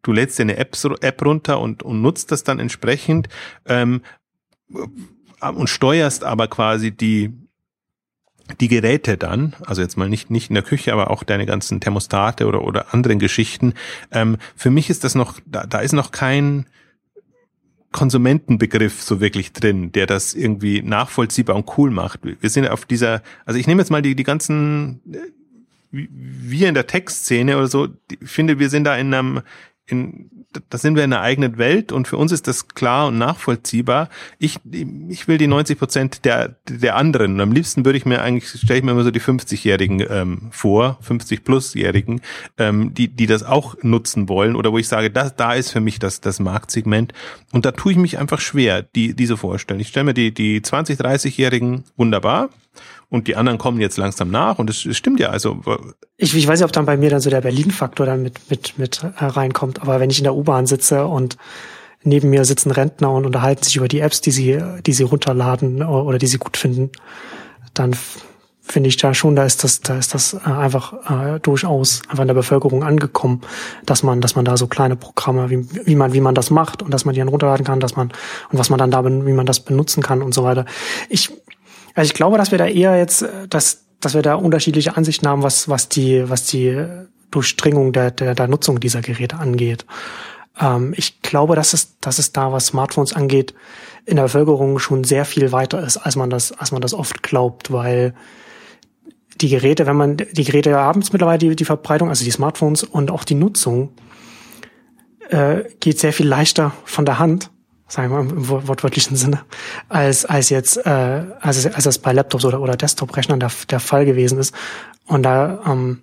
[0.02, 3.28] Du lädst dir eine App, App runter und, und nutzt das dann entsprechend
[3.66, 4.02] ähm,
[5.40, 7.34] und steuerst aber quasi die,
[8.60, 11.80] die Geräte dann, also jetzt mal nicht, nicht in der Küche, aber auch deine ganzen
[11.80, 13.74] Thermostate oder, oder anderen Geschichten,
[14.12, 16.68] ähm, für mich ist das noch, da, da ist noch kein
[17.92, 22.20] Konsumentenbegriff so wirklich drin, der das irgendwie nachvollziehbar und cool macht.
[22.24, 26.74] Wir sind auf dieser, also ich nehme jetzt mal die, die ganzen, äh, wir in
[26.74, 29.42] der Textszene oder so, ich finde, wir sind da in einem,
[29.86, 30.30] in,
[30.70, 34.10] da sind wir in einer eigenen Welt und für uns ist das klar und nachvollziehbar.
[34.40, 34.60] Ich,
[35.10, 37.34] ich will die 90 Prozent der, der anderen.
[37.34, 40.48] Und am liebsten würde ich mir eigentlich, stelle ich mir immer so die 50-Jährigen ähm,
[40.52, 42.22] vor, 50-plus-Jährigen,
[42.58, 45.82] ähm, die, die das auch nutzen wollen oder wo ich sage, das, da ist für
[45.82, 47.14] mich das, das Marktsegment.
[47.52, 49.80] Und da tue ich mich einfach schwer, die, diese vorstellen.
[49.80, 52.50] Ich stelle mir die, die 20, 30-Jährigen wunderbar
[53.10, 55.30] und die anderen kommen jetzt langsam nach und es, stimmt ja.
[55.30, 55.62] Also
[56.18, 58.78] ich, ich weiß nicht, ob dann bei mir dann so der Berlin-Faktor dann mit mit
[58.78, 61.38] mit reinkommt, aber wenn ich in der U-Bahn sitze und
[62.04, 65.84] neben mir sitzen Rentner und unterhalten sich über die Apps, die sie die sie runterladen
[65.84, 66.92] oder die sie gut finden,
[67.74, 67.96] dann
[68.68, 72.24] finde ich da schon, da ist das, da ist das äh, einfach äh, durchaus einfach
[72.24, 73.42] in der Bevölkerung angekommen,
[73.86, 76.82] dass man, dass man da so kleine Programme, wie, wie man, wie man das macht
[76.82, 78.08] und dass man die dann runterladen kann, dass man
[78.52, 80.66] und was man dann da, wie man das benutzen kann und so weiter.
[81.10, 81.32] Ich
[81.96, 85.28] also ich glaube, dass wir da eher jetzt, äh, dass, dass wir da unterschiedliche Ansichten
[85.28, 86.86] haben, was, was die, was die
[87.32, 89.86] Durchdringung der, der, der Nutzung dieser Geräte angeht.
[90.60, 93.54] Ähm, ich glaube, dass es, dass es da, was Smartphones angeht,
[94.06, 97.24] in der Bevölkerung schon sehr viel weiter ist, als man das, als man das oft
[97.24, 98.14] glaubt, weil
[99.42, 102.84] die Geräte, wenn man, die Geräte haben es mittlerweile die, die Verbreitung, also die Smartphones
[102.84, 103.94] und auch die Nutzung,
[105.30, 107.50] äh, geht sehr viel leichter von der Hand
[107.88, 109.42] sagen wir mal im wortwörtlichen Sinne,
[109.90, 114.06] als, als jetzt, äh, als, als das bei Laptops oder, oder Desktop-Rechnern der, der Fall
[114.06, 114.56] gewesen ist.
[115.06, 116.02] Und da, ähm,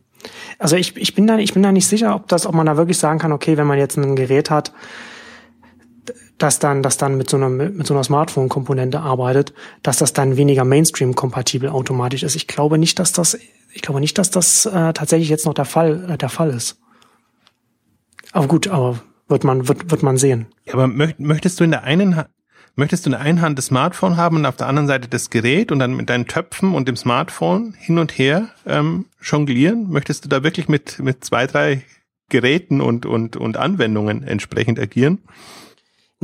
[0.58, 2.76] also ich, ich bin da, ich bin da nicht sicher, ob das, ob man da
[2.76, 4.72] wirklich sagen kann, okay, wenn man jetzt ein Gerät hat,
[6.38, 9.52] das dann, das dann mit so einer, mit so einer Smartphone-Komponente arbeitet,
[9.82, 12.34] dass das dann weniger Mainstream-kompatibel automatisch ist.
[12.34, 13.38] Ich glaube nicht, dass das,
[13.72, 16.78] ich glaube nicht, dass das äh, tatsächlich jetzt noch der Fall, äh, der Fall ist.
[18.32, 20.46] Aber gut, aber wird man, wird, wird man sehen.
[20.72, 22.24] Aber möchtest du in der einen
[22.74, 25.30] möchtest du in der einen Hand das Smartphone haben und auf der anderen Seite das
[25.30, 29.90] Gerät und dann mit deinen Töpfen und dem Smartphone hin und her ähm, jonglieren?
[29.90, 31.82] Möchtest du da wirklich mit, mit zwei, drei
[32.28, 35.18] Geräten und, und, und Anwendungen entsprechend agieren?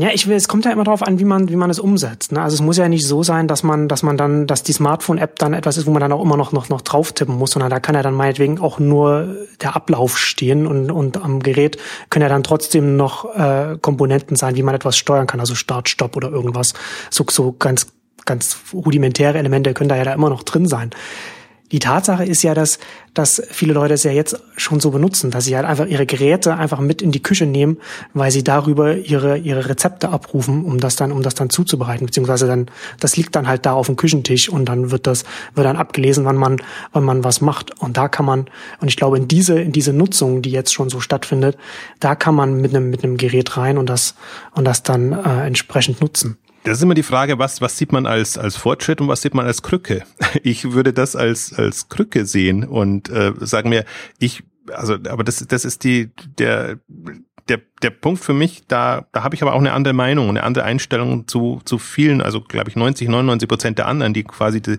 [0.01, 2.31] Ja, ich will, es kommt ja immer darauf an, wie man, wie man es umsetzt.
[2.31, 2.41] Ne?
[2.41, 5.41] Also es muss ja nicht so sein, dass man, dass man dann, dass die Smartphone-App
[5.41, 7.69] dann etwas ist, wo man dann auch immer noch, noch, noch drauf tippen muss, sondern
[7.69, 11.79] da kann ja dann meinetwegen auch nur der Ablauf stehen und, und am Gerät
[12.11, 15.89] können ja dann trotzdem noch äh, Komponenten sein, wie man etwas steuern kann, also Start,
[15.89, 16.75] Stopp oder irgendwas.
[17.11, 17.89] So, so ganz,
[18.25, 20.91] ganz rudimentäre Elemente können da ja da immer noch drin sein
[21.73, 22.79] die Tatsache ist ja, dass,
[23.13, 26.57] dass viele Leute es ja jetzt schon so benutzen, dass sie halt einfach ihre Geräte
[26.57, 27.79] einfach mit in die Küche nehmen,
[28.15, 32.47] weil sie darüber ihre, ihre Rezepte abrufen, um das dann, um das dann zuzubereiten, beziehungsweise
[32.47, 35.77] dann, das liegt dann halt da auf dem Küchentisch und dann wird das, wird dann
[35.77, 36.63] abgelesen, wann man,
[36.93, 37.79] wann man was macht.
[37.81, 38.47] Und da kann man,
[38.81, 41.59] und ich glaube, in diese, in diese Nutzung, die jetzt schon so stattfindet,
[42.01, 44.15] da kann man mit einem, mit einem Gerät rein und das,
[44.55, 46.39] und das dann äh, entsprechend nutzen.
[46.69, 49.33] Das ist immer die Frage, was, was sieht man als, als Fortschritt und was sieht
[49.33, 50.05] man als Krücke?
[50.43, 53.85] Ich würde das als, als Krücke sehen und äh, sagen mir,
[54.19, 56.79] ich, also, aber das, das ist die, der,
[57.49, 60.43] der, der Punkt für mich, da, da habe ich aber auch eine andere Meinung, eine
[60.43, 64.61] andere Einstellung zu, zu vielen, also glaube ich 90, 99 Prozent der anderen, die quasi
[64.61, 64.79] die,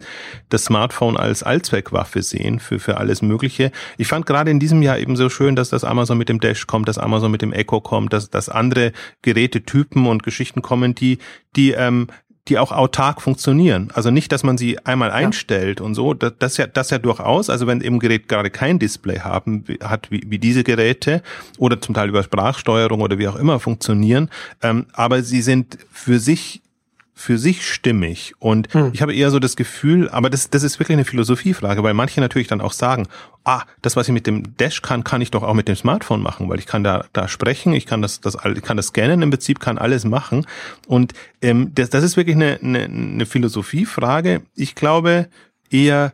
[0.50, 3.72] das Smartphone als Allzweckwaffe sehen für, für alles Mögliche.
[3.98, 6.68] Ich fand gerade in diesem Jahr eben so schön, dass das Amazon mit dem Dash
[6.68, 8.92] kommt, dass Amazon mit dem Echo kommt, dass, dass andere
[9.22, 11.18] Gerätetypen und Geschichten kommen, die,
[11.56, 12.08] die, ähm,
[12.50, 13.90] die auch autark funktionieren.
[13.94, 15.86] Also nicht, dass man sie einmal einstellt ja.
[15.86, 16.14] und so.
[16.14, 17.50] Das, das ja, das ja durchaus.
[17.50, 21.22] Also wenn eben Gerät gerade kein Display haben hat wie, wie diese Geräte
[21.58, 24.30] oder zum Teil über Sprachsteuerung oder wie auch immer funktionieren,
[24.62, 26.62] ähm, aber sie sind für sich
[27.20, 28.34] für sich stimmig.
[28.40, 28.92] Und hm.
[28.94, 32.22] ich habe eher so das Gefühl, aber das, das ist wirklich eine Philosophiefrage, weil manche
[32.22, 33.08] natürlich dann auch sagen,
[33.44, 36.22] ah, das, was ich mit dem Dash kann, kann ich doch auch mit dem Smartphone
[36.22, 39.22] machen, weil ich kann da, da sprechen, ich kann das, das, ich kann das scannen
[39.22, 40.46] im Prinzip, kann alles machen.
[40.88, 41.12] Und
[41.42, 44.44] ähm, das, das ist wirklich eine, eine, eine Philosophiefrage.
[44.56, 45.28] Ich glaube
[45.70, 46.14] eher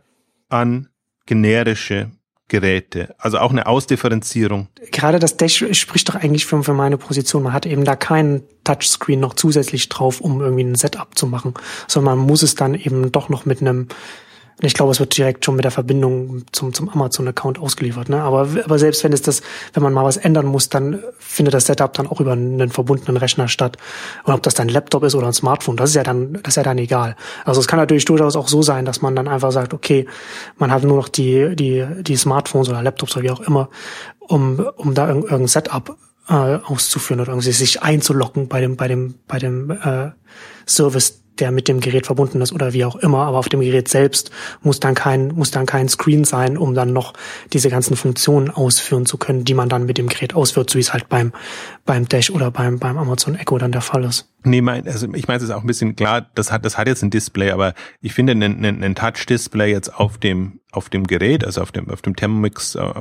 [0.49, 0.88] an
[1.28, 2.10] generische
[2.48, 4.68] Geräte, also auch eine Ausdifferenzierung.
[4.91, 7.41] Gerade das Dash spricht doch eigentlich für, für meine Position.
[7.41, 11.56] Man hat eben da keinen Touchscreen noch zusätzlich drauf, um irgendwie ein Setup zu machen,
[11.88, 13.88] sondern man muss es dann eben doch noch mit einem
[14.62, 18.08] ich glaube, es wird direkt schon mit der Verbindung zum, zum Amazon-Account ausgeliefert.
[18.08, 18.22] Ne?
[18.22, 19.41] Aber, aber selbst wenn es das,
[19.74, 23.18] wenn man mal was ändern muss, dann findet das Setup dann auch über einen verbundenen
[23.18, 23.78] Rechner statt.
[24.24, 26.53] Und ob das dann ein Laptop ist oder ein Smartphone, das ist ja dann, das
[26.53, 27.18] ist ja dann egal.
[27.43, 30.08] Also es kann natürlich durchaus auch so sein, dass man dann einfach sagt, okay,
[30.58, 33.70] man hat nur noch die, die, die Smartphones oder Laptops oder wie auch immer,
[34.20, 35.97] um, um da irgendein Setup
[36.30, 40.12] äh, auszuführen oder irgendwie sich einzulocken bei dem, bei dem, bei dem äh,
[40.66, 43.88] Service, der mit dem Gerät verbunden ist oder wie auch immer, aber auf dem Gerät
[43.88, 44.31] selbst
[44.61, 47.13] muss dann kein, muss dann kein Screen sein, um dann noch
[47.53, 50.81] diese ganzen Funktionen ausführen zu können, die man dann mit dem Gerät ausführt, so wie
[50.81, 51.33] es halt beim,
[51.86, 54.27] beim Dash oder beim, beim Amazon Echo dann der Fall ist.
[54.46, 56.88] Nee, mein, also ich meine, es ist auch ein bisschen klar, das hat, das hat
[56.88, 61.08] jetzt ein Display, aber ich finde ein, ein, ein Touch-Display jetzt auf dem, auf dem
[61.08, 62.93] Gerät, also auf dem, auf dem Thermomix, äh,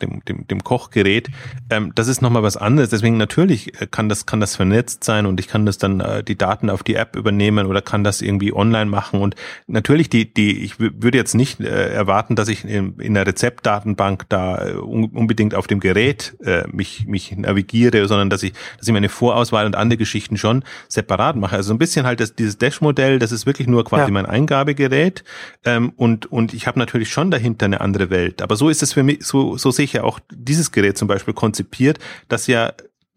[0.00, 1.28] dem, dem, dem Kochgerät,
[1.70, 2.90] ähm, das ist nochmal was anderes.
[2.90, 6.36] Deswegen natürlich kann das, kann das vernetzt sein und ich kann das dann äh, die
[6.36, 9.20] Daten auf die App übernehmen oder kann das irgendwie online machen.
[9.20, 9.34] Und
[9.66, 14.28] natürlich die, die, ich würde jetzt nicht äh, erwarten, dass ich in, in der Rezeptdatenbank
[14.28, 18.92] da äh, unbedingt auf dem Gerät äh, mich, mich navigiere, sondern dass ich, dass ich
[18.92, 21.56] meine Vorauswahl und andere Geschichten schon separat mache.
[21.56, 24.10] Also ein bisschen halt das, dieses Dash-Modell, das ist wirklich nur quasi ja.
[24.10, 25.24] mein Eingabegerät.
[25.64, 28.42] Ähm, und, und ich habe natürlich schon dahinter eine andere Welt.
[28.42, 31.08] Aber so ist es für mich, so, so sehe ich ja auch dieses Gerät zum
[31.08, 32.72] Beispiel konzipiert, dass ja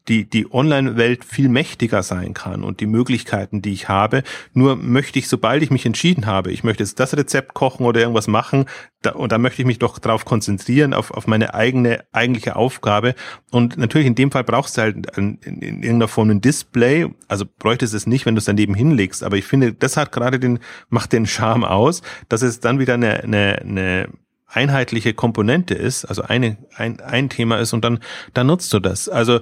[0.07, 4.23] die, die Online-Welt viel mächtiger sein kann und die Möglichkeiten, die ich habe.
[4.53, 8.01] Nur möchte ich, sobald ich mich entschieden habe, ich möchte jetzt das Rezept kochen oder
[8.01, 8.65] irgendwas machen,
[9.01, 13.15] da, und da möchte ich mich doch darauf konzentrieren, auf, auf meine eigene eigentliche Aufgabe.
[13.51, 17.07] Und natürlich in dem Fall brauchst du halt ein, in, in irgendeiner Form ein Display.
[17.27, 19.23] Also bräuchtest es nicht, wenn du es daneben hinlegst.
[19.23, 22.95] Aber ich finde, das hat gerade den, macht den Charme aus, dass es dann wieder
[22.95, 24.09] eine, eine, eine
[24.47, 27.99] einheitliche Komponente ist, also eine, ein, ein Thema ist und dann,
[28.33, 29.09] dann nutzt du das.
[29.09, 29.41] Also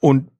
[0.00, 0.30] und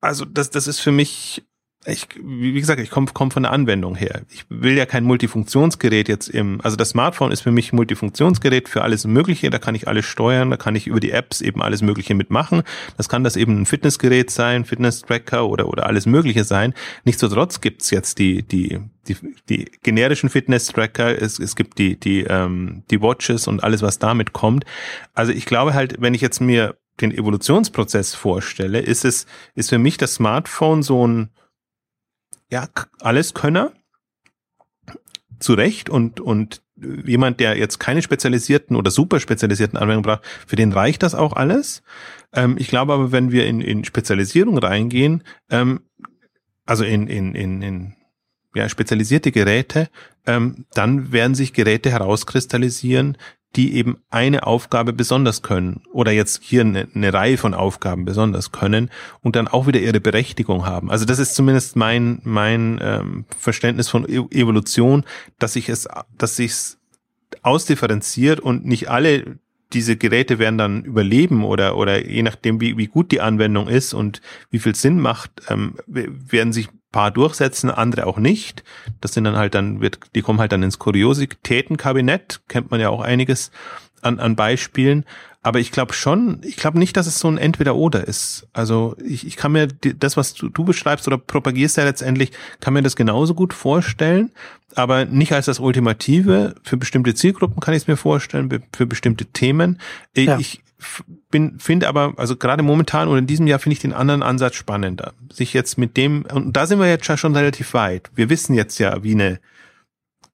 [0.00, 1.44] also das, das ist für mich,
[1.86, 4.22] ich, wie gesagt, ich komme komm von der Anwendung her.
[4.30, 8.68] Ich will ja kein Multifunktionsgerät jetzt im, also das Smartphone ist für mich ein Multifunktionsgerät
[8.68, 11.60] für alles Mögliche, da kann ich alles steuern, da kann ich über die Apps eben
[11.60, 12.62] alles Mögliche mitmachen.
[12.96, 16.72] Das kann das eben ein Fitnessgerät sein, Fitness-Tracker oder, oder alles Mögliche sein.
[17.04, 19.16] Nichtsdestotrotz gibt's jetzt die, die, die,
[19.50, 24.32] die generischen Fitness-Tracker, es, es gibt die, die, ähm, die Watches und alles, was damit
[24.32, 24.64] kommt.
[25.12, 29.78] Also ich glaube halt, wenn ich jetzt mir den Evolutionsprozess vorstelle, ist es, ist für
[29.78, 31.30] mich das Smartphone so ein,
[32.50, 32.68] ja,
[33.00, 33.72] Alleskönner.
[35.40, 36.62] Zu Recht und, und
[37.04, 41.34] jemand, der jetzt keine spezialisierten oder super spezialisierten Anwendungen braucht, für den reicht das auch
[41.34, 41.82] alles.
[42.32, 45.80] Ähm, ich glaube aber, wenn wir in, in Spezialisierung reingehen, ähm,
[46.64, 47.94] also in, in, in, in
[48.54, 49.90] ja, spezialisierte Geräte,
[50.26, 53.18] ähm, dann werden sich Geräte herauskristallisieren,
[53.56, 58.52] die eben eine Aufgabe besonders können oder jetzt hier eine, eine, Reihe von Aufgaben besonders
[58.52, 58.90] können
[59.20, 60.90] und dann auch wieder ihre Berechtigung haben.
[60.90, 65.04] Also das ist zumindest mein mein ähm, Verständnis von e Evolution,
[65.38, 65.88] dass sich es
[66.18, 66.78] dass sich's
[67.42, 69.38] ausdifferenziert und nicht alle
[69.72, 73.94] diese Geräte werden dann überleben oder oder je nachdem wie wie gut die Anwendung ist
[73.94, 78.62] und wie viel Sinn macht, ähm, werden sich paar durchsetzen, andere auch nicht.
[79.00, 82.88] Das sind dann halt dann, wird, die kommen halt dann ins Kuriositätenkabinett, kennt man ja
[82.88, 83.50] auch einiges
[84.00, 85.04] an, an Beispielen.
[85.42, 88.46] Aber ich glaube schon, ich glaube nicht, dass es so ein Entweder-Oder ist.
[88.52, 92.30] Also ich, ich kann mir das, was du, du beschreibst oder propagierst ja letztendlich,
[92.60, 94.30] kann mir das genauso gut vorstellen,
[94.76, 96.54] aber nicht als das Ultimative.
[96.62, 99.80] Für bestimmte Zielgruppen kann ich es mir vorstellen, für bestimmte Themen.
[100.12, 100.38] Ich, ja.
[100.38, 100.62] ich
[101.30, 104.54] bin, finde aber, also gerade momentan oder in diesem Jahr finde ich den anderen Ansatz
[104.56, 105.12] spannender.
[105.32, 108.10] Sich jetzt mit dem, und da sind wir jetzt schon relativ weit.
[108.14, 109.40] Wir wissen jetzt ja, wie eine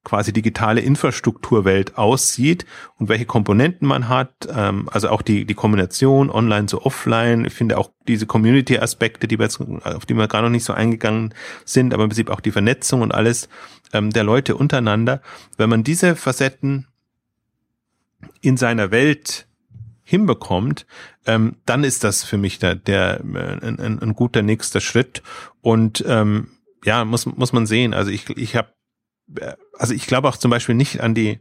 [0.02, 2.64] quasi digitale Infrastrukturwelt aussieht
[2.96, 7.44] und welche Komponenten man hat, ähm, also auch die, die Kombination online zu offline.
[7.44, 10.72] Ich finde auch diese Community-Aspekte, die wir jetzt, auf die wir gar noch nicht so
[10.72, 11.34] eingegangen
[11.64, 13.48] sind, aber im Prinzip auch die Vernetzung und alles
[13.92, 15.20] ähm, der Leute untereinander.
[15.58, 16.86] Wenn man diese Facetten
[18.40, 19.46] in seiner Welt
[20.10, 20.86] hinbekommt,
[21.24, 25.22] ähm, dann ist das für mich der, der äh, ein, ein, ein guter nächster Schritt.
[25.60, 26.48] Und ähm,
[26.84, 27.94] ja, muss, muss man sehen.
[27.94, 28.72] Also ich, ich habe,
[29.78, 31.38] also ich glaube auch zum Beispiel nicht an die,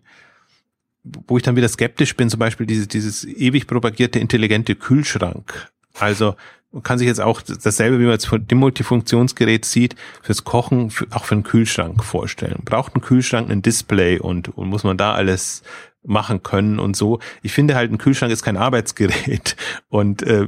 [1.04, 5.72] wo ich dann wieder skeptisch bin, zum Beispiel dieses, dieses ewig propagierte intelligente Kühlschrank.
[5.96, 6.36] Also
[6.72, 10.94] man kann sich jetzt auch dasselbe, wie man jetzt von dem Multifunktionsgerät sieht, fürs Kochen,
[11.10, 12.62] auch für einen Kühlschrank vorstellen.
[12.64, 15.64] Braucht ein Kühlschrank ein Display und, und muss man da alles
[16.04, 17.20] machen können und so.
[17.42, 19.56] Ich finde halt, ein Kühlschrank ist kein Arbeitsgerät
[19.90, 20.48] und äh,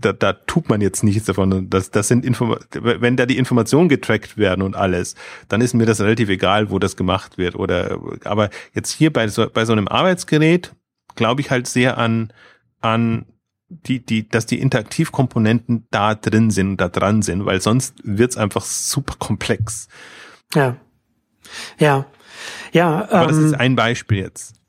[0.00, 1.68] da, da tut man jetzt nichts davon.
[1.68, 5.14] Das, das sind Inform wenn da die Informationen getrackt werden und alles,
[5.48, 7.56] dann ist mir das relativ egal, wo das gemacht wird.
[7.56, 10.74] Oder aber jetzt hier bei so, bei so einem Arbeitsgerät
[11.14, 12.32] glaube ich halt sehr an
[12.80, 13.26] an
[13.68, 18.64] die, die, dass die Interaktivkomponenten da drin sind, da dran sind, weil sonst wird's einfach
[18.64, 19.88] super komplex.
[20.54, 20.76] Ja.
[21.78, 22.06] Ja.
[22.72, 23.08] Ja.
[23.10, 24.59] Aber ähm, das ist ein Beispiel jetzt.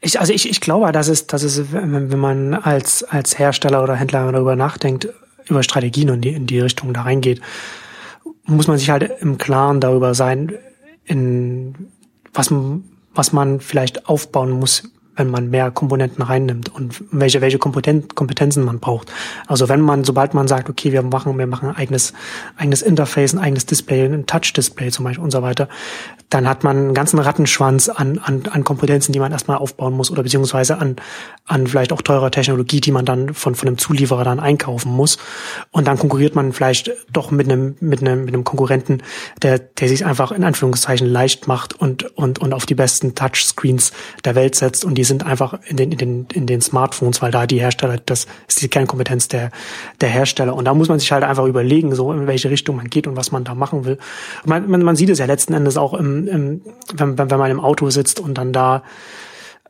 [0.00, 3.96] Ich, also ich, ich glaube, dass es, dass es, wenn man als, als Hersteller oder
[3.96, 5.08] Händler darüber nachdenkt,
[5.46, 7.40] über Strategien und die, in die Richtung da reingeht,
[8.44, 10.54] muss man sich halt im Klaren darüber sein,
[11.04, 11.90] in
[12.32, 12.52] was,
[13.14, 14.84] was man vielleicht aufbauen muss,
[15.16, 19.12] wenn man mehr Komponenten reinnimmt und welche, welche Kompetenzen man braucht.
[19.46, 22.12] Also wenn man, sobald man sagt, okay, wir machen, wir machen ein eigenes,
[22.56, 25.68] eigenes Interface, ein eigenes Display, ein Touch-Display zum Beispiel und so weiter,
[26.30, 30.12] dann hat man einen ganzen Rattenschwanz an, an, an Kompetenzen, die man erstmal aufbauen muss
[30.12, 30.96] oder beziehungsweise an,
[31.44, 35.18] an vielleicht auch teurer Technologie, die man dann von, von einem Zulieferer dann einkaufen muss.
[35.72, 39.02] Und dann konkurriert man vielleicht doch mit einem, mit einem, mit einem Konkurrenten,
[39.42, 43.92] der, der sich einfach in Anführungszeichen leicht macht und, und, und auf die besten Touchscreens
[44.24, 47.30] der Welt setzt und die sind einfach in den, in den, in den Smartphones, weil
[47.30, 49.50] da die Hersteller, das ist die Kernkompetenz der,
[50.02, 50.54] der Hersteller.
[50.54, 53.16] Und da muss man sich halt einfach überlegen, so in welche Richtung man geht und
[53.16, 53.96] was man da machen will.
[54.44, 56.60] Man, man, man sieht es ja letzten Endes auch im, im
[56.92, 58.82] wenn, wenn man im Auto sitzt und dann da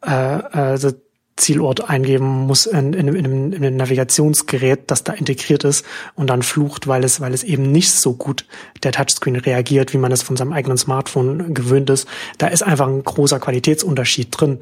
[0.04, 0.92] äh, äh,
[1.36, 6.28] Zielort eingeben muss in, in, in, einem, in einem Navigationsgerät, das da integriert ist und
[6.28, 8.46] dann flucht, weil es, weil es eben nicht so gut
[8.82, 12.08] der Touchscreen reagiert, wie man es von seinem eigenen Smartphone gewöhnt ist.
[12.38, 14.58] Da ist einfach ein großer Qualitätsunterschied drin.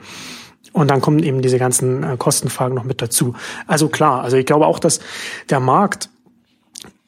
[0.79, 3.35] Und dann kommen eben diese ganzen äh, Kostenfragen noch mit dazu.
[3.67, 5.01] Also klar, also ich glaube auch, dass
[5.51, 6.09] der Markt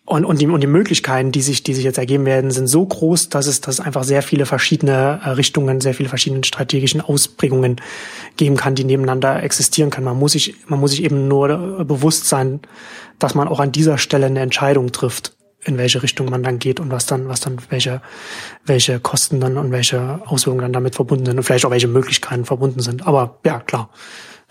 [0.04, 2.84] und, und, die, und die Möglichkeiten, die sich, die sich jetzt ergeben werden, sind so
[2.84, 7.00] groß, dass es, dass es einfach sehr viele verschiedene äh, Richtungen, sehr viele verschiedene strategischen
[7.00, 7.76] Ausprägungen
[8.36, 10.06] geben kann, die nebeneinander existieren können.
[10.06, 12.58] Man muss sich, man muss sich eben nur bewusst sein,
[13.20, 15.32] dass man auch an dieser Stelle eine Entscheidung trifft
[15.64, 18.00] in welche Richtung man dann geht und was dann, was dann, welche,
[18.64, 22.44] welche Kosten dann und welche Auswirkungen dann damit verbunden sind und vielleicht auch welche Möglichkeiten
[22.44, 23.06] verbunden sind.
[23.06, 23.90] Aber ja, klar.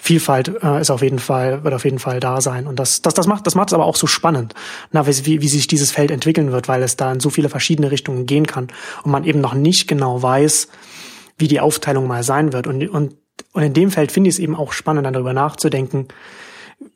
[0.02, 2.68] Vielfalt äh, ist auf jeden Fall, wird auf jeden Fall da sein.
[2.68, 4.54] Und das, das, das macht, das macht es aber auch so spannend,
[4.92, 7.92] na, wie, wie sich dieses Feld entwickeln wird, weil es da in so viele verschiedene
[7.92, 8.70] Richtungen gehen kann
[9.04, 10.70] und man eben noch nicht genau weiß,
[11.38, 12.66] wie die Aufteilung mal sein wird.
[12.66, 13.16] Und, und,
[13.52, 16.08] und in dem Feld finde ich es eben auch spannend, dann darüber nachzudenken,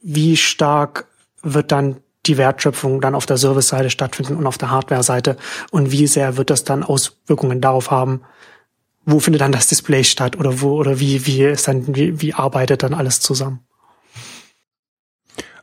[0.01, 1.07] wie stark
[1.41, 5.37] wird dann die Wertschöpfung dann auf der Service-Seite stattfinden und auf der Hardware-Seite
[5.71, 8.21] und wie sehr wird das dann Auswirkungen darauf haben,
[9.05, 12.33] wo findet dann das Display statt oder wo oder wie wie ist dann wie, wie
[12.33, 13.59] arbeitet dann alles zusammen?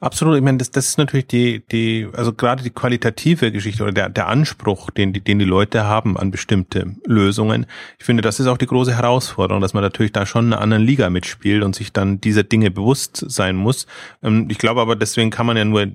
[0.02, 3.92] Absolut, ich meine, das, das ist natürlich die, die, also gerade die qualitative Geschichte oder
[3.92, 7.66] der, der Anspruch, den die, den die Leute haben an bestimmte Lösungen.
[7.98, 10.62] Ich finde, das ist auch die große Herausforderung, dass man natürlich da schon in einer
[10.62, 13.86] anderen Liga mitspielt und sich dann dieser Dinge bewusst sein muss.
[14.22, 15.86] Ähm, ich glaube aber, deswegen kann man ja nur,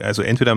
[0.00, 0.54] also entweder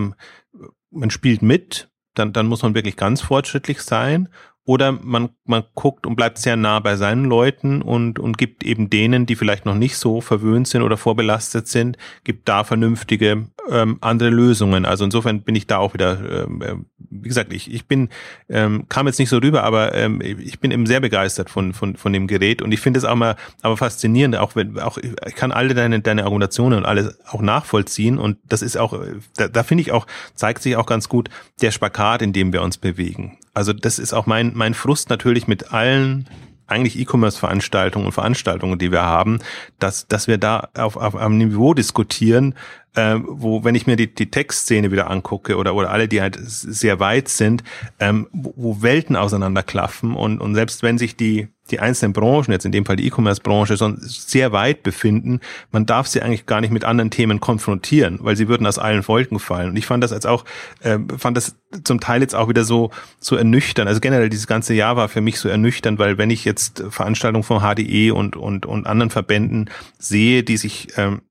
[0.91, 4.29] man spielt mit, dann, dann muss man wirklich ganz fortschrittlich sein
[4.65, 8.91] oder man, man guckt und bleibt sehr nah bei seinen Leuten und, und gibt eben
[8.91, 13.97] denen, die vielleicht noch nicht so verwöhnt sind oder vorbelastet sind, gibt da vernünftige ähm,
[14.01, 14.85] andere Lösungen.
[14.85, 18.09] Also insofern bin ich da auch wieder, ähm, äh, wie gesagt, ich, ich bin,
[18.49, 21.95] ähm, kam jetzt nicht so rüber, aber ähm, ich bin eben sehr begeistert von, von,
[21.95, 25.35] von dem Gerät und ich finde es auch mal aber faszinierend, auch wenn, auch ich
[25.35, 28.97] kann alle deine, deine Argumentationen und alles auch nachvollziehen und das ist auch,
[29.37, 30.05] da, da finde ich auch,
[30.35, 31.29] zeigt sich auch ganz gut
[31.61, 33.39] der Spagat, in dem wir uns bewegen.
[33.53, 36.27] Also das ist auch mein, mein Frust natürlich mit allen
[36.67, 39.39] eigentlich E-Commerce-Veranstaltungen und Veranstaltungen, die wir haben,
[39.77, 42.55] dass, dass wir da auf, auf einem Niveau diskutieren,
[42.95, 46.37] äh, wo, wenn ich mir die, die Textszene wieder angucke oder, oder alle, die halt
[46.41, 47.63] sehr weit sind,
[47.99, 52.65] ähm, wo, wo Welten auseinanderklaffen und, und selbst wenn sich die, die einzelnen Branchen, jetzt
[52.65, 55.39] in dem Fall die E-Commerce-Branche, sehr weit befinden.
[55.71, 59.07] Man darf sie eigentlich gar nicht mit anderen Themen konfrontieren, weil sie würden aus allen
[59.07, 59.69] Wolken fallen.
[59.69, 60.43] Und ich fand das als auch,
[60.81, 63.87] äh, fand das zum Teil jetzt auch wieder so, so ernüchternd.
[63.87, 67.43] Also generell dieses ganze Jahr war für mich so ernüchternd, weil wenn ich jetzt Veranstaltungen
[67.43, 71.21] von HDE und, und, und anderen Verbänden sehe, die sich ähm,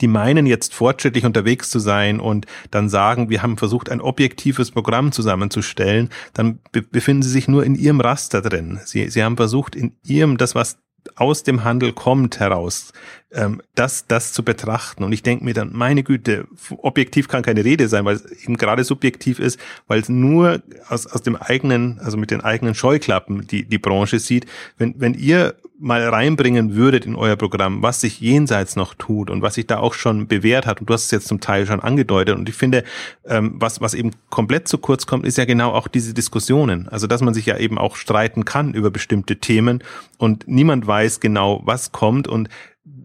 [0.00, 4.70] die meinen jetzt fortschrittlich unterwegs zu sein und dann sagen, wir haben versucht, ein objektives
[4.70, 8.80] Programm zusammenzustellen, dann be befinden sie sich nur in ihrem Raster drin.
[8.84, 10.78] Sie, sie haben versucht, in ihrem, das, was
[11.16, 12.92] aus dem Handel kommt heraus,
[13.32, 15.04] ähm, das, das zu betrachten.
[15.04, 16.46] Und ich denke mir dann, meine Güte,
[16.78, 21.06] objektiv kann keine Rede sein, weil es eben gerade subjektiv ist, weil es nur aus,
[21.06, 24.46] aus dem eigenen, also mit den eigenen Scheuklappen die, die Branche sieht.
[24.78, 29.42] Wenn, wenn ihr mal reinbringen würdet in euer Programm, was sich jenseits noch tut und
[29.42, 31.80] was sich da auch schon bewährt hat, und du hast es jetzt zum Teil schon
[31.80, 32.84] angedeutet, und ich finde,
[33.26, 36.88] ähm, was, was eben komplett zu kurz kommt, ist ja genau auch diese Diskussionen.
[36.88, 39.82] Also, dass man sich ja eben auch streiten kann über bestimmte Themen
[40.18, 42.28] und niemand weiß genau, was kommt.
[42.28, 42.48] Und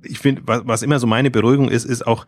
[0.03, 2.27] ich finde, was, was immer so meine Beruhigung ist, ist auch,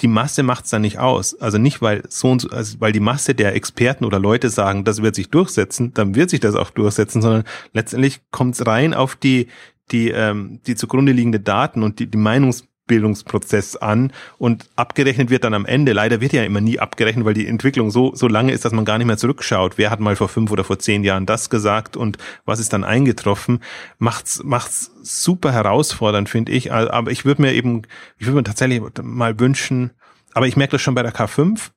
[0.00, 1.34] die Masse macht's dann nicht aus.
[1.40, 4.84] Also nicht, weil so und so, also weil die Masse der Experten oder Leute sagen,
[4.84, 9.16] das wird sich durchsetzen, dann wird sich das auch durchsetzen, sondern letztendlich kommt's rein auf
[9.16, 9.48] die,
[9.90, 15.44] die, ähm, die zugrunde liegende Daten und die, die Meinungs Bildungsprozess an und abgerechnet wird
[15.44, 15.92] dann am Ende.
[15.92, 18.84] Leider wird ja immer nie abgerechnet, weil die Entwicklung so, so lange ist, dass man
[18.84, 19.78] gar nicht mehr zurückschaut.
[19.78, 22.84] Wer hat mal vor fünf oder vor zehn Jahren das gesagt und was ist dann
[22.84, 23.60] eingetroffen?
[23.98, 26.72] Macht's, macht's super herausfordernd, finde ich.
[26.72, 27.82] Aber ich würde mir eben,
[28.18, 29.92] ich würde mir tatsächlich mal wünschen,
[30.34, 31.70] aber ich merke das schon bei der K5.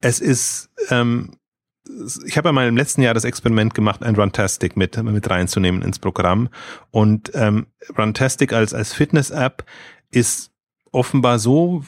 [0.00, 1.36] Es ist, ähm,
[2.26, 5.82] ich habe ja mal im letzten Jahr das Experiment gemacht, ein Runtastic mit, mit reinzunehmen
[5.82, 6.48] ins Programm.
[6.90, 7.66] Und ähm,
[7.96, 9.64] Runtastic als, als Fitness-App
[10.10, 10.50] ist
[10.92, 11.84] offenbar so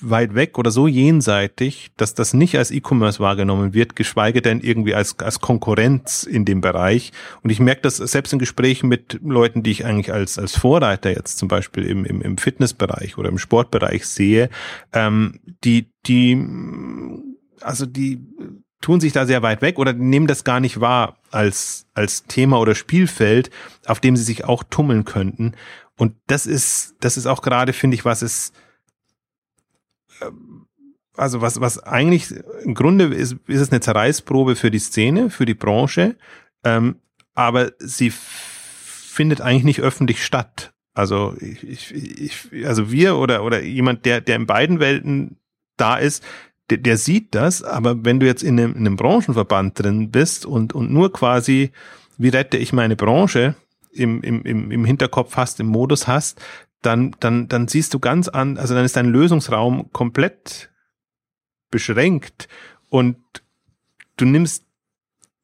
[0.00, 4.94] weit weg oder so jenseitig, dass das nicht als E-Commerce wahrgenommen wird, geschweige denn irgendwie
[4.94, 7.12] als, als Konkurrenz in dem Bereich.
[7.42, 11.10] Und ich merke das selbst in Gesprächen mit Leuten, die ich eigentlich als, als Vorreiter
[11.10, 14.50] jetzt zum Beispiel im, im, im Fitnessbereich oder im Sportbereich sehe,
[14.92, 16.40] ähm, die, die,
[17.60, 18.24] also die
[18.80, 22.58] tun sich da sehr weit weg oder nehmen das gar nicht wahr als, als Thema
[22.60, 23.50] oder Spielfeld,
[23.86, 25.54] auf dem sie sich auch tummeln könnten.
[25.96, 28.52] Und das ist, das ist auch gerade, finde ich, was es,
[30.22, 30.66] ähm,
[31.16, 35.44] also was, was eigentlich im Grunde ist, ist es eine Zerreißprobe für die Szene, für
[35.44, 36.16] die Branche,
[36.64, 37.00] ähm,
[37.34, 40.72] aber sie findet eigentlich nicht öffentlich statt.
[40.94, 45.38] Also ich, ich, ich, also wir oder oder jemand, der der in beiden Welten
[45.76, 46.24] da ist,
[46.70, 50.46] der, der sieht das, aber wenn du jetzt in einem, in einem Branchenverband drin bist
[50.46, 51.72] und, und nur quasi,
[52.18, 53.54] wie rette ich meine Branche
[53.92, 56.40] im, im, im, Hinterkopf hast, im Modus hast,
[56.82, 60.70] dann, dann, dann siehst du ganz an, also dann ist dein Lösungsraum komplett
[61.70, 62.48] beschränkt
[62.88, 63.16] und
[64.16, 64.64] du nimmst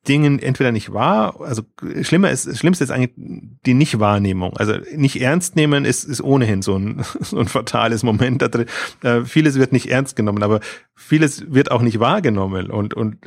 [0.09, 1.63] Dingen entweder nicht wahr, also
[2.03, 4.57] schlimmer ist, Schlimmste ist eigentlich die Nichtwahrnehmung.
[4.57, 8.67] Also nicht ernst nehmen ist, ist ohnehin so ein, so ein fatales Moment da drin.
[9.03, 10.61] Äh, vieles wird nicht ernst genommen, aber
[10.95, 13.19] vieles wird auch nicht wahrgenommen und, und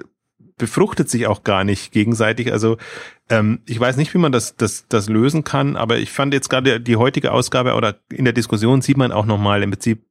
[0.57, 2.51] befruchtet sich auch gar nicht gegenseitig.
[2.51, 2.77] Also
[3.29, 6.49] ähm, ich weiß nicht, wie man das, das, das lösen kann, aber ich fand jetzt
[6.49, 10.03] gerade die heutige Ausgabe oder in der Diskussion sieht man auch nochmal im Prinzip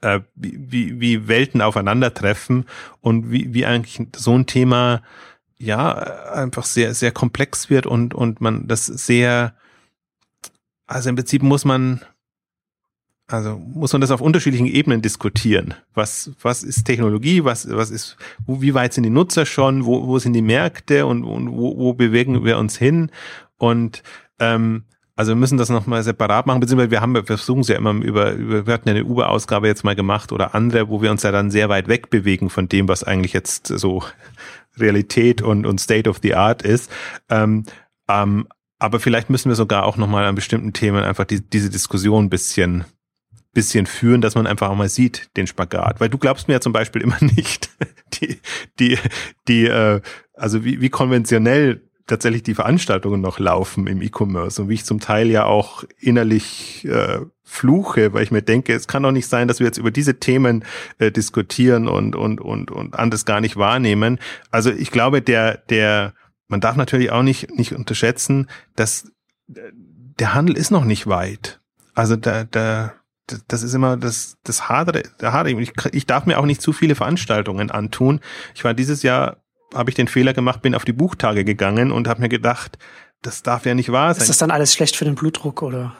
[0.00, 2.66] äh, wie, wie Welten aufeinandertreffen
[3.00, 5.02] und wie, wie eigentlich so ein Thema
[5.64, 5.92] ja,
[6.32, 9.54] einfach sehr, sehr komplex wird und, und man das sehr,
[10.86, 12.00] also im Prinzip muss man,
[13.26, 15.74] also muss man das auf unterschiedlichen Ebenen diskutieren.
[15.94, 17.44] Was, was ist Technologie?
[17.44, 19.86] Was, was ist, wo, wie weit sind die Nutzer schon?
[19.86, 23.10] Wo, wo sind die Märkte und, und wo, wo bewegen wir uns hin?
[23.56, 24.02] Und
[24.38, 24.84] ähm,
[25.16, 27.92] also wir müssen das nochmal separat machen, beziehungsweise wir haben, wir versuchen es ja immer
[27.92, 31.22] über, über, wir hatten ja eine Uber-Ausgabe jetzt mal gemacht oder andere, wo wir uns
[31.22, 34.02] ja dann sehr weit weg bewegen von dem, was eigentlich jetzt so
[34.78, 36.90] Realität und, und State of the Art ist.
[37.28, 37.64] Ähm,
[38.08, 38.46] ähm,
[38.78, 42.30] aber vielleicht müssen wir sogar auch nochmal an bestimmten Themen einfach die, diese Diskussion ein
[42.30, 42.84] bisschen,
[43.52, 46.00] bisschen führen, dass man einfach auch mal sieht, den Spagat.
[46.00, 47.70] Weil du glaubst mir ja zum Beispiel immer nicht,
[48.14, 48.38] die,
[48.78, 48.98] die,
[49.48, 50.00] die, äh,
[50.34, 55.00] also wie, wie konventionell tatsächlich die Veranstaltungen noch laufen im E-Commerce und wie ich zum
[55.00, 59.48] Teil ja auch innerlich äh, fluche, weil ich mir denke, es kann doch nicht sein,
[59.48, 60.64] dass wir jetzt über diese Themen
[60.98, 64.18] äh, diskutieren und und und und anders gar nicht wahrnehmen.
[64.50, 66.14] Also ich glaube, der der
[66.48, 69.12] man darf natürlich auch nicht nicht unterschätzen, dass
[69.54, 69.60] äh,
[70.18, 71.60] der Handel ist noch nicht weit.
[71.94, 72.94] Also da da
[73.48, 75.58] das ist immer das, das Hadere, der Hadere.
[75.60, 78.20] Ich, ich darf mir auch nicht zu viele Veranstaltungen antun.
[78.54, 79.38] Ich war dieses Jahr
[79.74, 82.78] habe ich den Fehler gemacht, bin auf die Buchtage gegangen und habe mir gedacht,
[83.22, 84.22] das darf ja nicht wahr sein.
[84.22, 85.96] Ist das dann alles schlecht für den Blutdruck oder?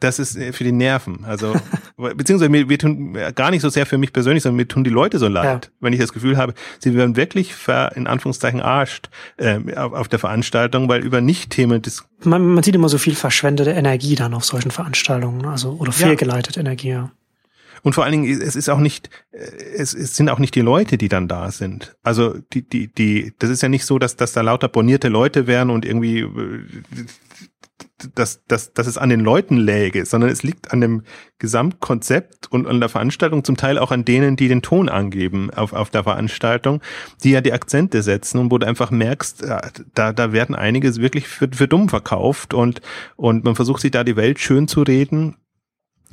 [0.00, 1.24] Das ist äh, für die Nerven.
[1.24, 1.54] Also,
[1.96, 4.90] beziehungsweise mir, mir tun gar nicht so sehr für mich persönlich, sondern mir tun die
[4.90, 5.70] Leute so leid, ja.
[5.80, 10.08] wenn ich das Gefühl habe, sie werden wirklich ver, in Anführungszeichen arscht äh, auf, auf
[10.08, 11.82] der Veranstaltung, weil über Nicht-Themen
[12.24, 16.60] man, man sieht immer so viel verschwendete Energie dann auf solchen Veranstaltungen, also oder fehlgeleitete
[16.60, 16.66] ja.
[16.66, 16.88] Energie.
[16.88, 17.12] Ja.
[17.82, 19.38] Und vor allen Dingen, es ist auch nicht, äh,
[19.76, 21.96] es, es sind auch nicht die Leute, die dann da sind.
[22.02, 25.46] Also die, die, die, das ist ja nicht so, dass, dass da lauter bonierte Leute
[25.46, 26.64] wären und irgendwie äh,
[28.14, 31.02] dass, dass, dass es an den Leuten läge, sondern es liegt an dem
[31.38, 35.72] Gesamtkonzept und an der Veranstaltung, zum Teil auch an denen, die den Ton angeben auf,
[35.72, 36.82] auf der Veranstaltung,
[37.24, 39.44] die ja die Akzente setzen und wo du einfach merkst,
[39.94, 42.82] da, da werden einiges wirklich für, für dumm verkauft und,
[43.16, 45.36] und man versucht sich da die Welt schön zu reden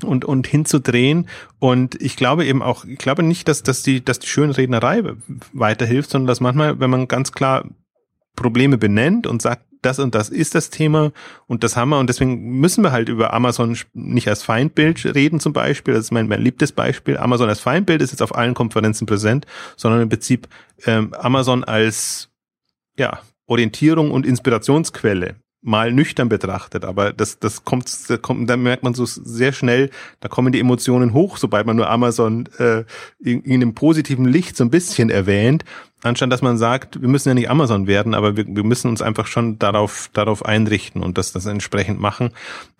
[0.03, 1.27] und, und hinzudrehen.
[1.59, 5.03] Und ich glaube eben auch, ich glaube nicht, dass, dass die, dass die Schönrednerei
[5.51, 7.65] weiterhilft, sondern dass manchmal, wenn man ganz klar
[8.35, 11.11] Probleme benennt und sagt, das und das ist das Thema
[11.47, 15.39] und das haben wir und deswegen müssen wir halt über Amazon nicht als Feindbild reden
[15.39, 17.17] zum Beispiel, das ist mein, mein liebtes Beispiel.
[17.17, 19.45] Amazon als Feindbild ist jetzt auf allen Konferenzen präsent,
[19.75, 20.47] sondern im Prinzip
[20.85, 22.29] ähm, Amazon als
[22.97, 28.83] ja, Orientierung und Inspirationsquelle mal nüchtern betrachtet, aber das, das kommt, das kommt, da merkt
[28.83, 29.89] man so sehr schnell,
[30.19, 32.83] da kommen die Emotionen hoch, sobald man nur Amazon äh,
[33.19, 35.63] in, in einem positiven Licht so ein bisschen erwähnt,
[36.03, 39.01] anstatt dass man sagt, wir müssen ja nicht Amazon werden, aber wir, wir müssen uns
[39.01, 42.31] einfach schon darauf, darauf einrichten und das, das entsprechend machen.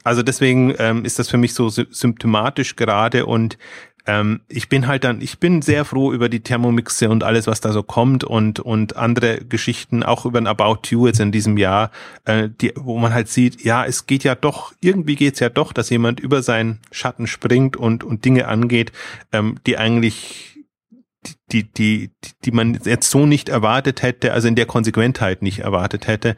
[0.04, 3.58] Also deswegen ähm, ist das für mich so symptomatisch gerade und
[4.06, 7.62] ähm, ich bin halt dann, ich bin sehr froh über die Thermomixe und alles, was
[7.62, 11.58] da so kommt und und andere Geschichten, auch über ein About You jetzt in diesem
[11.58, 11.90] Jahr,
[12.26, 15.72] äh, die, wo man halt sieht, ja, es geht ja doch, irgendwie geht's ja doch,
[15.72, 18.92] dass jemand über seinen Schatten springt und und Dinge angeht,
[19.32, 20.53] ähm, die eigentlich
[21.52, 22.12] die, die,
[22.46, 26.36] die, man jetzt so nicht erwartet hätte, also in der Konsequentheit nicht erwartet hätte.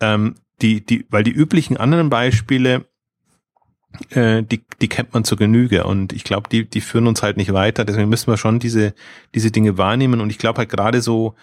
[0.00, 2.86] Ähm, die, die, weil die üblichen anderen Beispiele,
[4.10, 7.36] äh, die, die kennt man zur Genüge und ich glaube, die, die führen uns halt
[7.36, 7.84] nicht weiter.
[7.84, 8.94] Deswegen müssen wir schon diese,
[9.34, 11.34] diese Dinge wahrnehmen und ich glaube halt gerade so,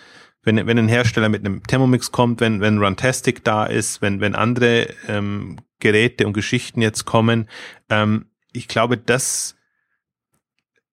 [0.44, 4.34] wenn, wenn ein Hersteller mit einem Thermomix kommt, wenn, wenn Runtastic da ist, wenn, wenn
[4.36, 7.48] andere ähm, Geräte und Geschichten jetzt kommen,
[7.90, 9.56] ähm, ich glaube, das,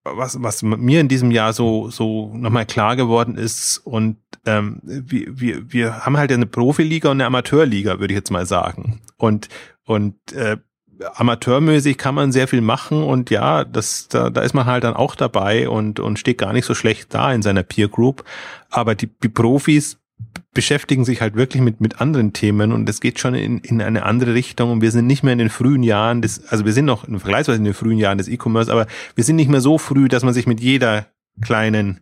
[0.05, 4.17] was, was mir in diesem Jahr so, so nochmal klar geworden ist und
[4.47, 8.47] ähm, wir, wir, wir haben halt eine Profiliga und eine Amateurliga, würde ich jetzt mal
[8.47, 9.01] sagen.
[9.17, 9.49] Und,
[9.85, 10.57] und äh,
[11.15, 14.95] amateurmäßig kann man sehr viel machen und ja, das, da, da ist man halt dann
[14.95, 18.25] auch dabei und, und steht gar nicht so schlecht da in seiner Peer Group.
[18.71, 19.99] Aber die, die Profis
[20.55, 24.05] beschäftigen sich halt wirklich mit, mit anderen Themen und es geht schon in, in eine
[24.05, 26.87] andere Richtung und wir sind nicht mehr in den frühen Jahren des, also wir sind
[26.87, 30.09] noch vergleichsweise in den frühen Jahren des E-Commerce, aber wir sind nicht mehr so früh,
[30.09, 31.07] dass man sich mit jeder
[31.41, 32.01] kleinen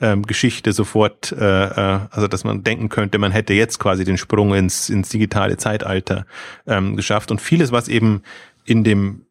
[0.00, 4.18] ähm, Geschichte sofort, äh, äh, also dass man denken könnte, man hätte jetzt quasi den
[4.18, 6.26] Sprung ins, ins digitale Zeitalter
[6.66, 7.30] ähm, geschafft.
[7.30, 8.22] Und vieles, was eben
[8.64, 9.26] in dem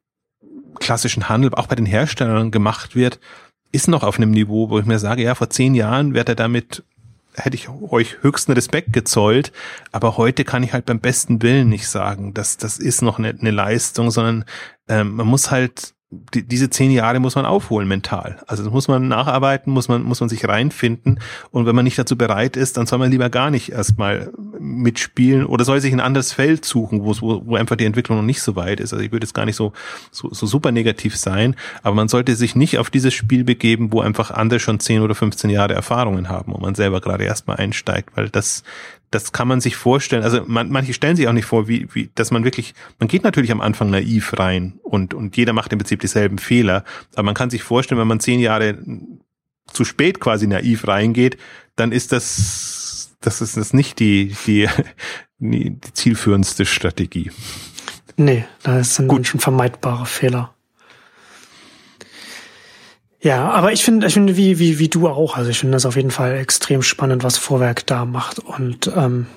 [0.79, 3.19] klassischen Handel, auch bei den Herstellern gemacht wird,
[3.71, 6.35] ist noch auf einem Niveau, wo ich mir sage, ja, vor zehn Jahren wäre er
[6.35, 6.83] damit
[7.35, 9.51] hätte ich euch höchsten Respekt gezollt,
[9.91, 13.29] aber heute kann ich halt beim besten Willen nicht sagen, dass das ist noch eine,
[13.29, 14.45] eine Leistung, sondern
[14.87, 18.37] ähm, man muss halt die, diese zehn Jahre muss man aufholen mental.
[18.45, 21.21] Also das muss man nacharbeiten, muss man, muss man sich reinfinden.
[21.51, 25.45] Und wenn man nicht dazu bereit ist, dann soll man lieber gar nicht erstmal mitspielen
[25.45, 27.15] oder soll sich ein anderes Feld suchen, wo,
[27.45, 28.91] wo, einfach die Entwicklung noch nicht so weit ist.
[28.91, 29.71] Also ich würde jetzt gar nicht so,
[30.11, 34.01] so, so super negativ sein, aber man sollte sich nicht auf dieses Spiel begeben, wo
[34.01, 38.17] einfach andere schon zehn oder 15 Jahre Erfahrungen haben und man selber gerade erstmal einsteigt,
[38.17, 38.63] weil das,
[39.11, 40.23] das kann man sich vorstellen.
[40.23, 43.23] Also man, manche stellen sich auch nicht vor, wie, wie, dass man wirklich, man geht
[43.23, 46.85] natürlich am Anfang naiv rein und, und jeder macht im Prinzip dieselben Fehler.
[47.13, 48.77] Aber man kann sich vorstellen, wenn man zehn Jahre
[49.67, 51.37] zu spät quasi naiv reingeht,
[51.75, 54.69] dann ist das, das ist das nicht die, die,
[55.39, 57.31] die zielführendste Strategie.
[58.15, 59.27] Nee, das sind Gut.
[59.27, 60.53] schon vermeidbare Fehler.
[63.21, 65.37] Ja, aber ich finde, ich finde, wie, wie, wie du auch.
[65.37, 68.39] Also ich finde das auf jeden Fall extrem spannend, was Vorwerk da macht.
[68.39, 69.27] Und ähm,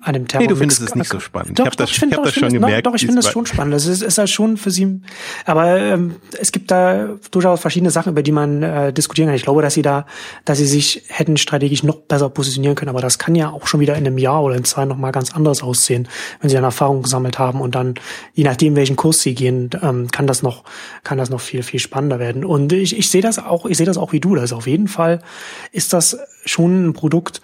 [0.00, 0.48] an dem Thermomix.
[0.48, 1.58] Nee, du findest es nicht so spannend.
[1.58, 2.86] Doch, ich habe das, ich find, ich hab das schon gemerkt.
[2.86, 3.74] Doch, doch ich finde das schon spannend.
[3.74, 5.00] Das ist, ist halt schon für sie.
[5.44, 9.36] Aber ähm, es gibt da durchaus verschiedene Sachen, über die man äh, diskutieren kann.
[9.36, 10.06] Ich glaube, dass sie da,
[10.44, 12.90] dass sie sich hätten strategisch noch besser positionieren können.
[12.90, 15.10] Aber das kann ja auch schon wieder in einem Jahr oder in zwei noch mal
[15.10, 16.08] ganz anders aussehen,
[16.40, 17.94] wenn sie eine Erfahrung gesammelt haben und dann,
[18.34, 20.64] je nachdem, welchen Kurs sie gehen, ähm, kann das noch,
[21.02, 22.44] kann das noch viel, viel spannender werden.
[22.44, 24.36] Und ich, ich sehe das auch, ich sehe das auch wie du.
[24.36, 25.20] Das auf jeden Fall
[25.72, 27.42] ist das schon ein Produkt,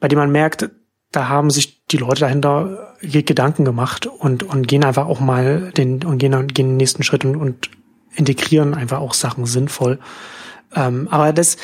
[0.00, 0.70] bei dem man merkt,
[1.12, 6.04] da haben sich die Leute dahinter Gedanken gemacht und, und gehen einfach auch mal den,
[6.04, 7.70] und gehen, gehen den nächsten Schritt und, und
[8.14, 9.98] integrieren einfach auch Sachen sinnvoll.
[10.74, 11.56] Ähm, aber das,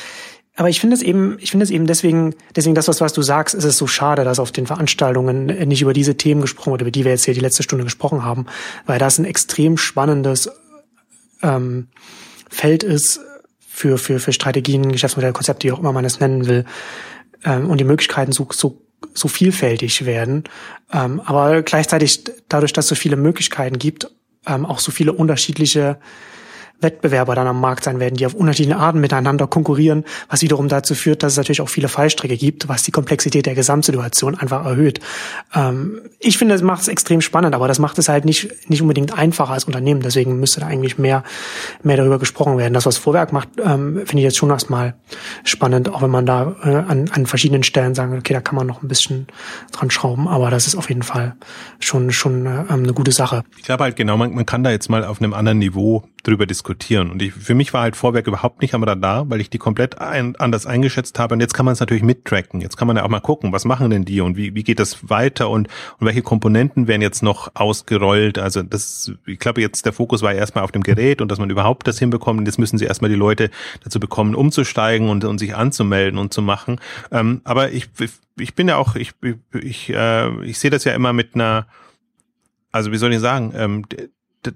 [0.55, 3.21] aber ich finde es eben, ich finde es eben deswegen, deswegen das, was, was du
[3.21, 6.81] sagst, ist es so schade, dass auf den Veranstaltungen nicht über diese Themen gesprochen wird,
[6.81, 8.45] über die wir jetzt hier die letzte Stunde gesprochen haben,
[8.85, 10.49] weil das ein extrem spannendes
[11.41, 11.87] ähm,
[12.49, 13.19] Feld ist
[13.67, 16.65] für, für, für Strategien, Geschäftsmodelle, Konzepte, wie auch immer man es nennen will,
[17.43, 18.79] ähm, und die Möglichkeiten so, so
[19.13, 20.43] so vielfältig werden,
[20.91, 24.09] ähm, aber gleichzeitig dadurch, dass es so viele Möglichkeiten gibt,
[24.45, 25.99] ähm, auch so viele unterschiedliche
[26.81, 30.95] Wettbewerber dann am Markt sein werden, die auf unterschiedliche Arten miteinander konkurrieren, was wiederum dazu
[30.95, 34.99] führt, dass es natürlich auch viele Fallstrecke gibt, was die Komplexität der Gesamtsituation einfach erhöht.
[35.55, 38.81] Ähm, ich finde, das macht es extrem spannend, aber das macht es halt nicht, nicht
[38.81, 40.01] unbedingt einfacher als Unternehmen.
[40.01, 41.23] Deswegen müsste da eigentlich mehr,
[41.83, 42.73] mehr darüber gesprochen werden.
[42.73, 44.95] Das, was Vorwerk macht, ähm, finde ich jetzt schon erstmal
[45.43, 48.67] spannend, auch wenn man da äh, an, an verschiedenen Stellen sagen, okay, da kann man
[48.67, 49.27] noch ein bisschen
[49.71, 51.35] dran schrauben, aber das ist auf jeden Fall
[51.79, 53.43] schon, schon äh, eine gute Sache.
[53.57, 56.45] Ich glaube halt genau, man, man kann da jetzt mal auf einem anderen Niveau drüber
[56.45, 56.72] diskutieren.
[57.11, 59.99] Und ich, für mich war halt Vorwerk überhaupt nicht am Radar, weil ich die komplett
[59.99, 61.33] ein, anders eingeschätzt habe.
[61.33, 62.61] Und jetzt kann man es natürlich mittracken.
[62.61, 64.79] Jetzt kann man ja auch mal gucken, was machen denn die und wie, wie geht
[64.79, 65.67] das weiter und,
[65.99, 68.37] und welche Komponenten werden jetzt noch ausgerollt.
[68.37, 71.49] Also das, ich glaube jetzt der Fokus war erstmal auf dem Gerät und dass man
[71.49, 72.39] überhaupt das hinbekommt.
[72.39, 73.49] Und jetzt müssen sie erstmal die Leute
[73.83, 76.79] dazu bekommen, umzusteigen und, und sich anzumelden und zu machen.
[77.11, 77.89] Ähm, aber ich,
[78.37, 79.13] ich bin ja auch, ich,
[79.53, 81.67] ich, äh, ich sehe das ja immer mit einer,
[82.71, 83.85] also wie soll ich sagen, ähm,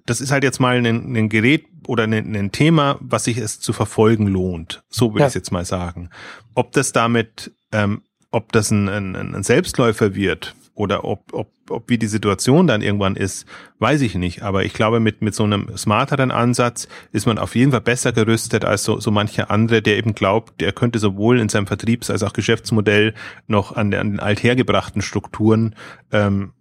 [0.05, 3.59] das ist halt jetzt mal ein, ein Gerät oder ein, ein, Thema, was sich es
[3.59, 4.83] zu verfolgen lohnt.
[4.89, 5.27] So würde ja.
[5.27, 6.09] ich jetzt mal sagen.
[6.55, 8.01] Ob das damit, ähm,
[8.31, 12.81] ob das ein, ein, ein Selbstläufer wird oder ob, ob, ob wie die Situation dann
[12.81, 13.47] irgendwann ist,
[13.79, 14.43] weiß ich nicht.
[14.43, 18.11] Aber ich glaube, mit, mit so einem smarteren Ansatz ist man auf jeden Fall besser
[18.11, 22.11] gerüstet als so, so mancher andere, der eben glaubt, der könnte sowohl in seinem Vertriebs-
[22.11, 23.15] als auch Geschäftsmodell
[23.47, 25.75] noch an, an den althergebrachten Strukturen
[26.11, 26.53] ähm,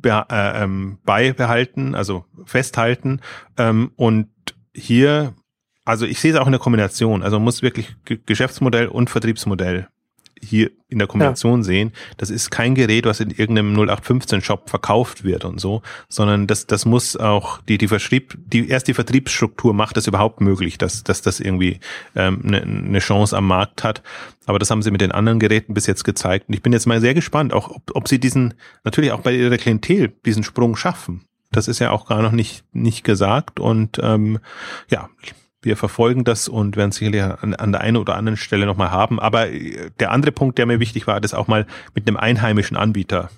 [0.00, 3.20] be äh, ähm, beibehalten, also festhalten.
[3.56, 4.28] Ähm, und
[4.74, 5.34] hier,
[5.84, 7.22] also ich sehe es auch in der Kombination.
[7.22, 9.88] Also muss wirklich G Geschäftsmodell und Vertriebsmodell
[10.42, 11.64] hier in der Kombination ja.
[11.64, 11.92] sehen.
[12.16, 16.84] Das ist kein Gerät, was in irgendeinem 0815-Shop verkauft wird und so, sondern das, das
[16.84, 21.22] muss auch die, die Vertrieb, die erst die Vertriebsstruktur macht es überhaupt möglich, dass, dass
[21.22, 21.80] das irgendwie
[22.14, 24.02] ähm, eine, eine Chance am Markt hat.
[24.46, 26.48] Aber das haben sie mit den anderen Geräten bis jetzt gezeigt.
[26.48, 28.54] Und ich bin jetzt mal sehr gespannt, auch ob, ob sie diesen,
[28.84, 31.24] natürlich auch bei ihrer Klientel, diesen Sprung schaffen.
[31.50, 33.60] Das ist ja auch gar noch nicht, nicht gesagt.
[33.60, 34.38] Und ähm,
[34.90, 35.08] ja,
[35.66, 39.20] wir verfolgen das und werden sicherlich an, an der einen oder anderen Stelle nochmal haben.
[39.20, 42.76] Aber äh, der andere Punkt, der mir wichtig war, das auch mal mit einem einheimischen
[42.76, 43.28] Anbieter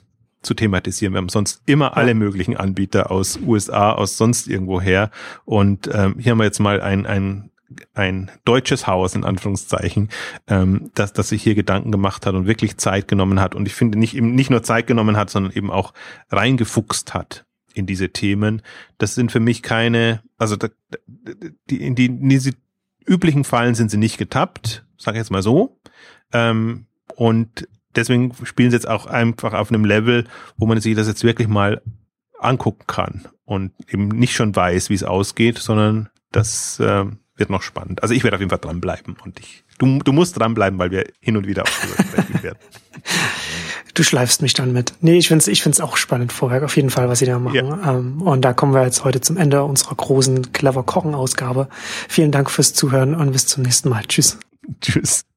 [0.43, 1.15] zu thematisieren.
[1.15, 5.11] Wir haben sonst immer alle möglichen Anbieter aus USA, aus sonst irgendwo her.
[5.45, 7.51] Und ähm, hier haben wir jetzt mal ein, ein,
[7.95, 10.11] ein deutsches Haus, in Anführungszeichen,
[10.47, 13.55] ähm, das, das sich hier Gedanken gemacht hat und wirklich Zeit genommen hat.
[13.57, 15.93] Und ich finde, nicht, eben nicht nur Zeit genommen hat, sondern eben auch
[16.31, 17.45] reingefuchst hat
[17.79, 18.63] in diese Themen.
[18.99, 20.57] Das sind für mich keine, also
[21.71, 22.53] die, in, die, in diese
[23.07, 25.79] üblichen Fallen sind sie nicht getappt, sage ich jetzt mal so.
[26.33, 26.87] Ähm,
[27.17, 30.25] und deswegen spielen sie jetzt auch einfach auf einem Level,
[30.57, 31.81] wo man sich das jetzt wirklich mal
[32.39, 37.07] angucken kann und eben nicht schon weiß, wie es ausgeht, sondern das äh,
[37.39, 38.03] wird noch spannend.
[38.03, 41.07] Also ich werde auf jeden Fall dranbleiben und ich, du, du musst dranbleiben, weil wir
[41.21, 41.69] hin und wieder auch
[42.43, 42.59] werden.
[43.95, 44.95] Du schleifst mich dann mit.
[45.01, 47.55] Nee, ich find's, ich find's auch spannend vorher, auf jeden Fall, was sie da machen.
[47.55, 47.95] Ja.
[47.95, 51.69] Ähm, und da kommen wir jetzt heute zum Ende unserer großen Clever Kochen Ausgabe.
[52.09, 54.05] Vielen Dank fürs Zuhören und bis zum nächsten Mal.
[54.07, 54.39] Tschüss.
[54.81, 55.29] Tschüss.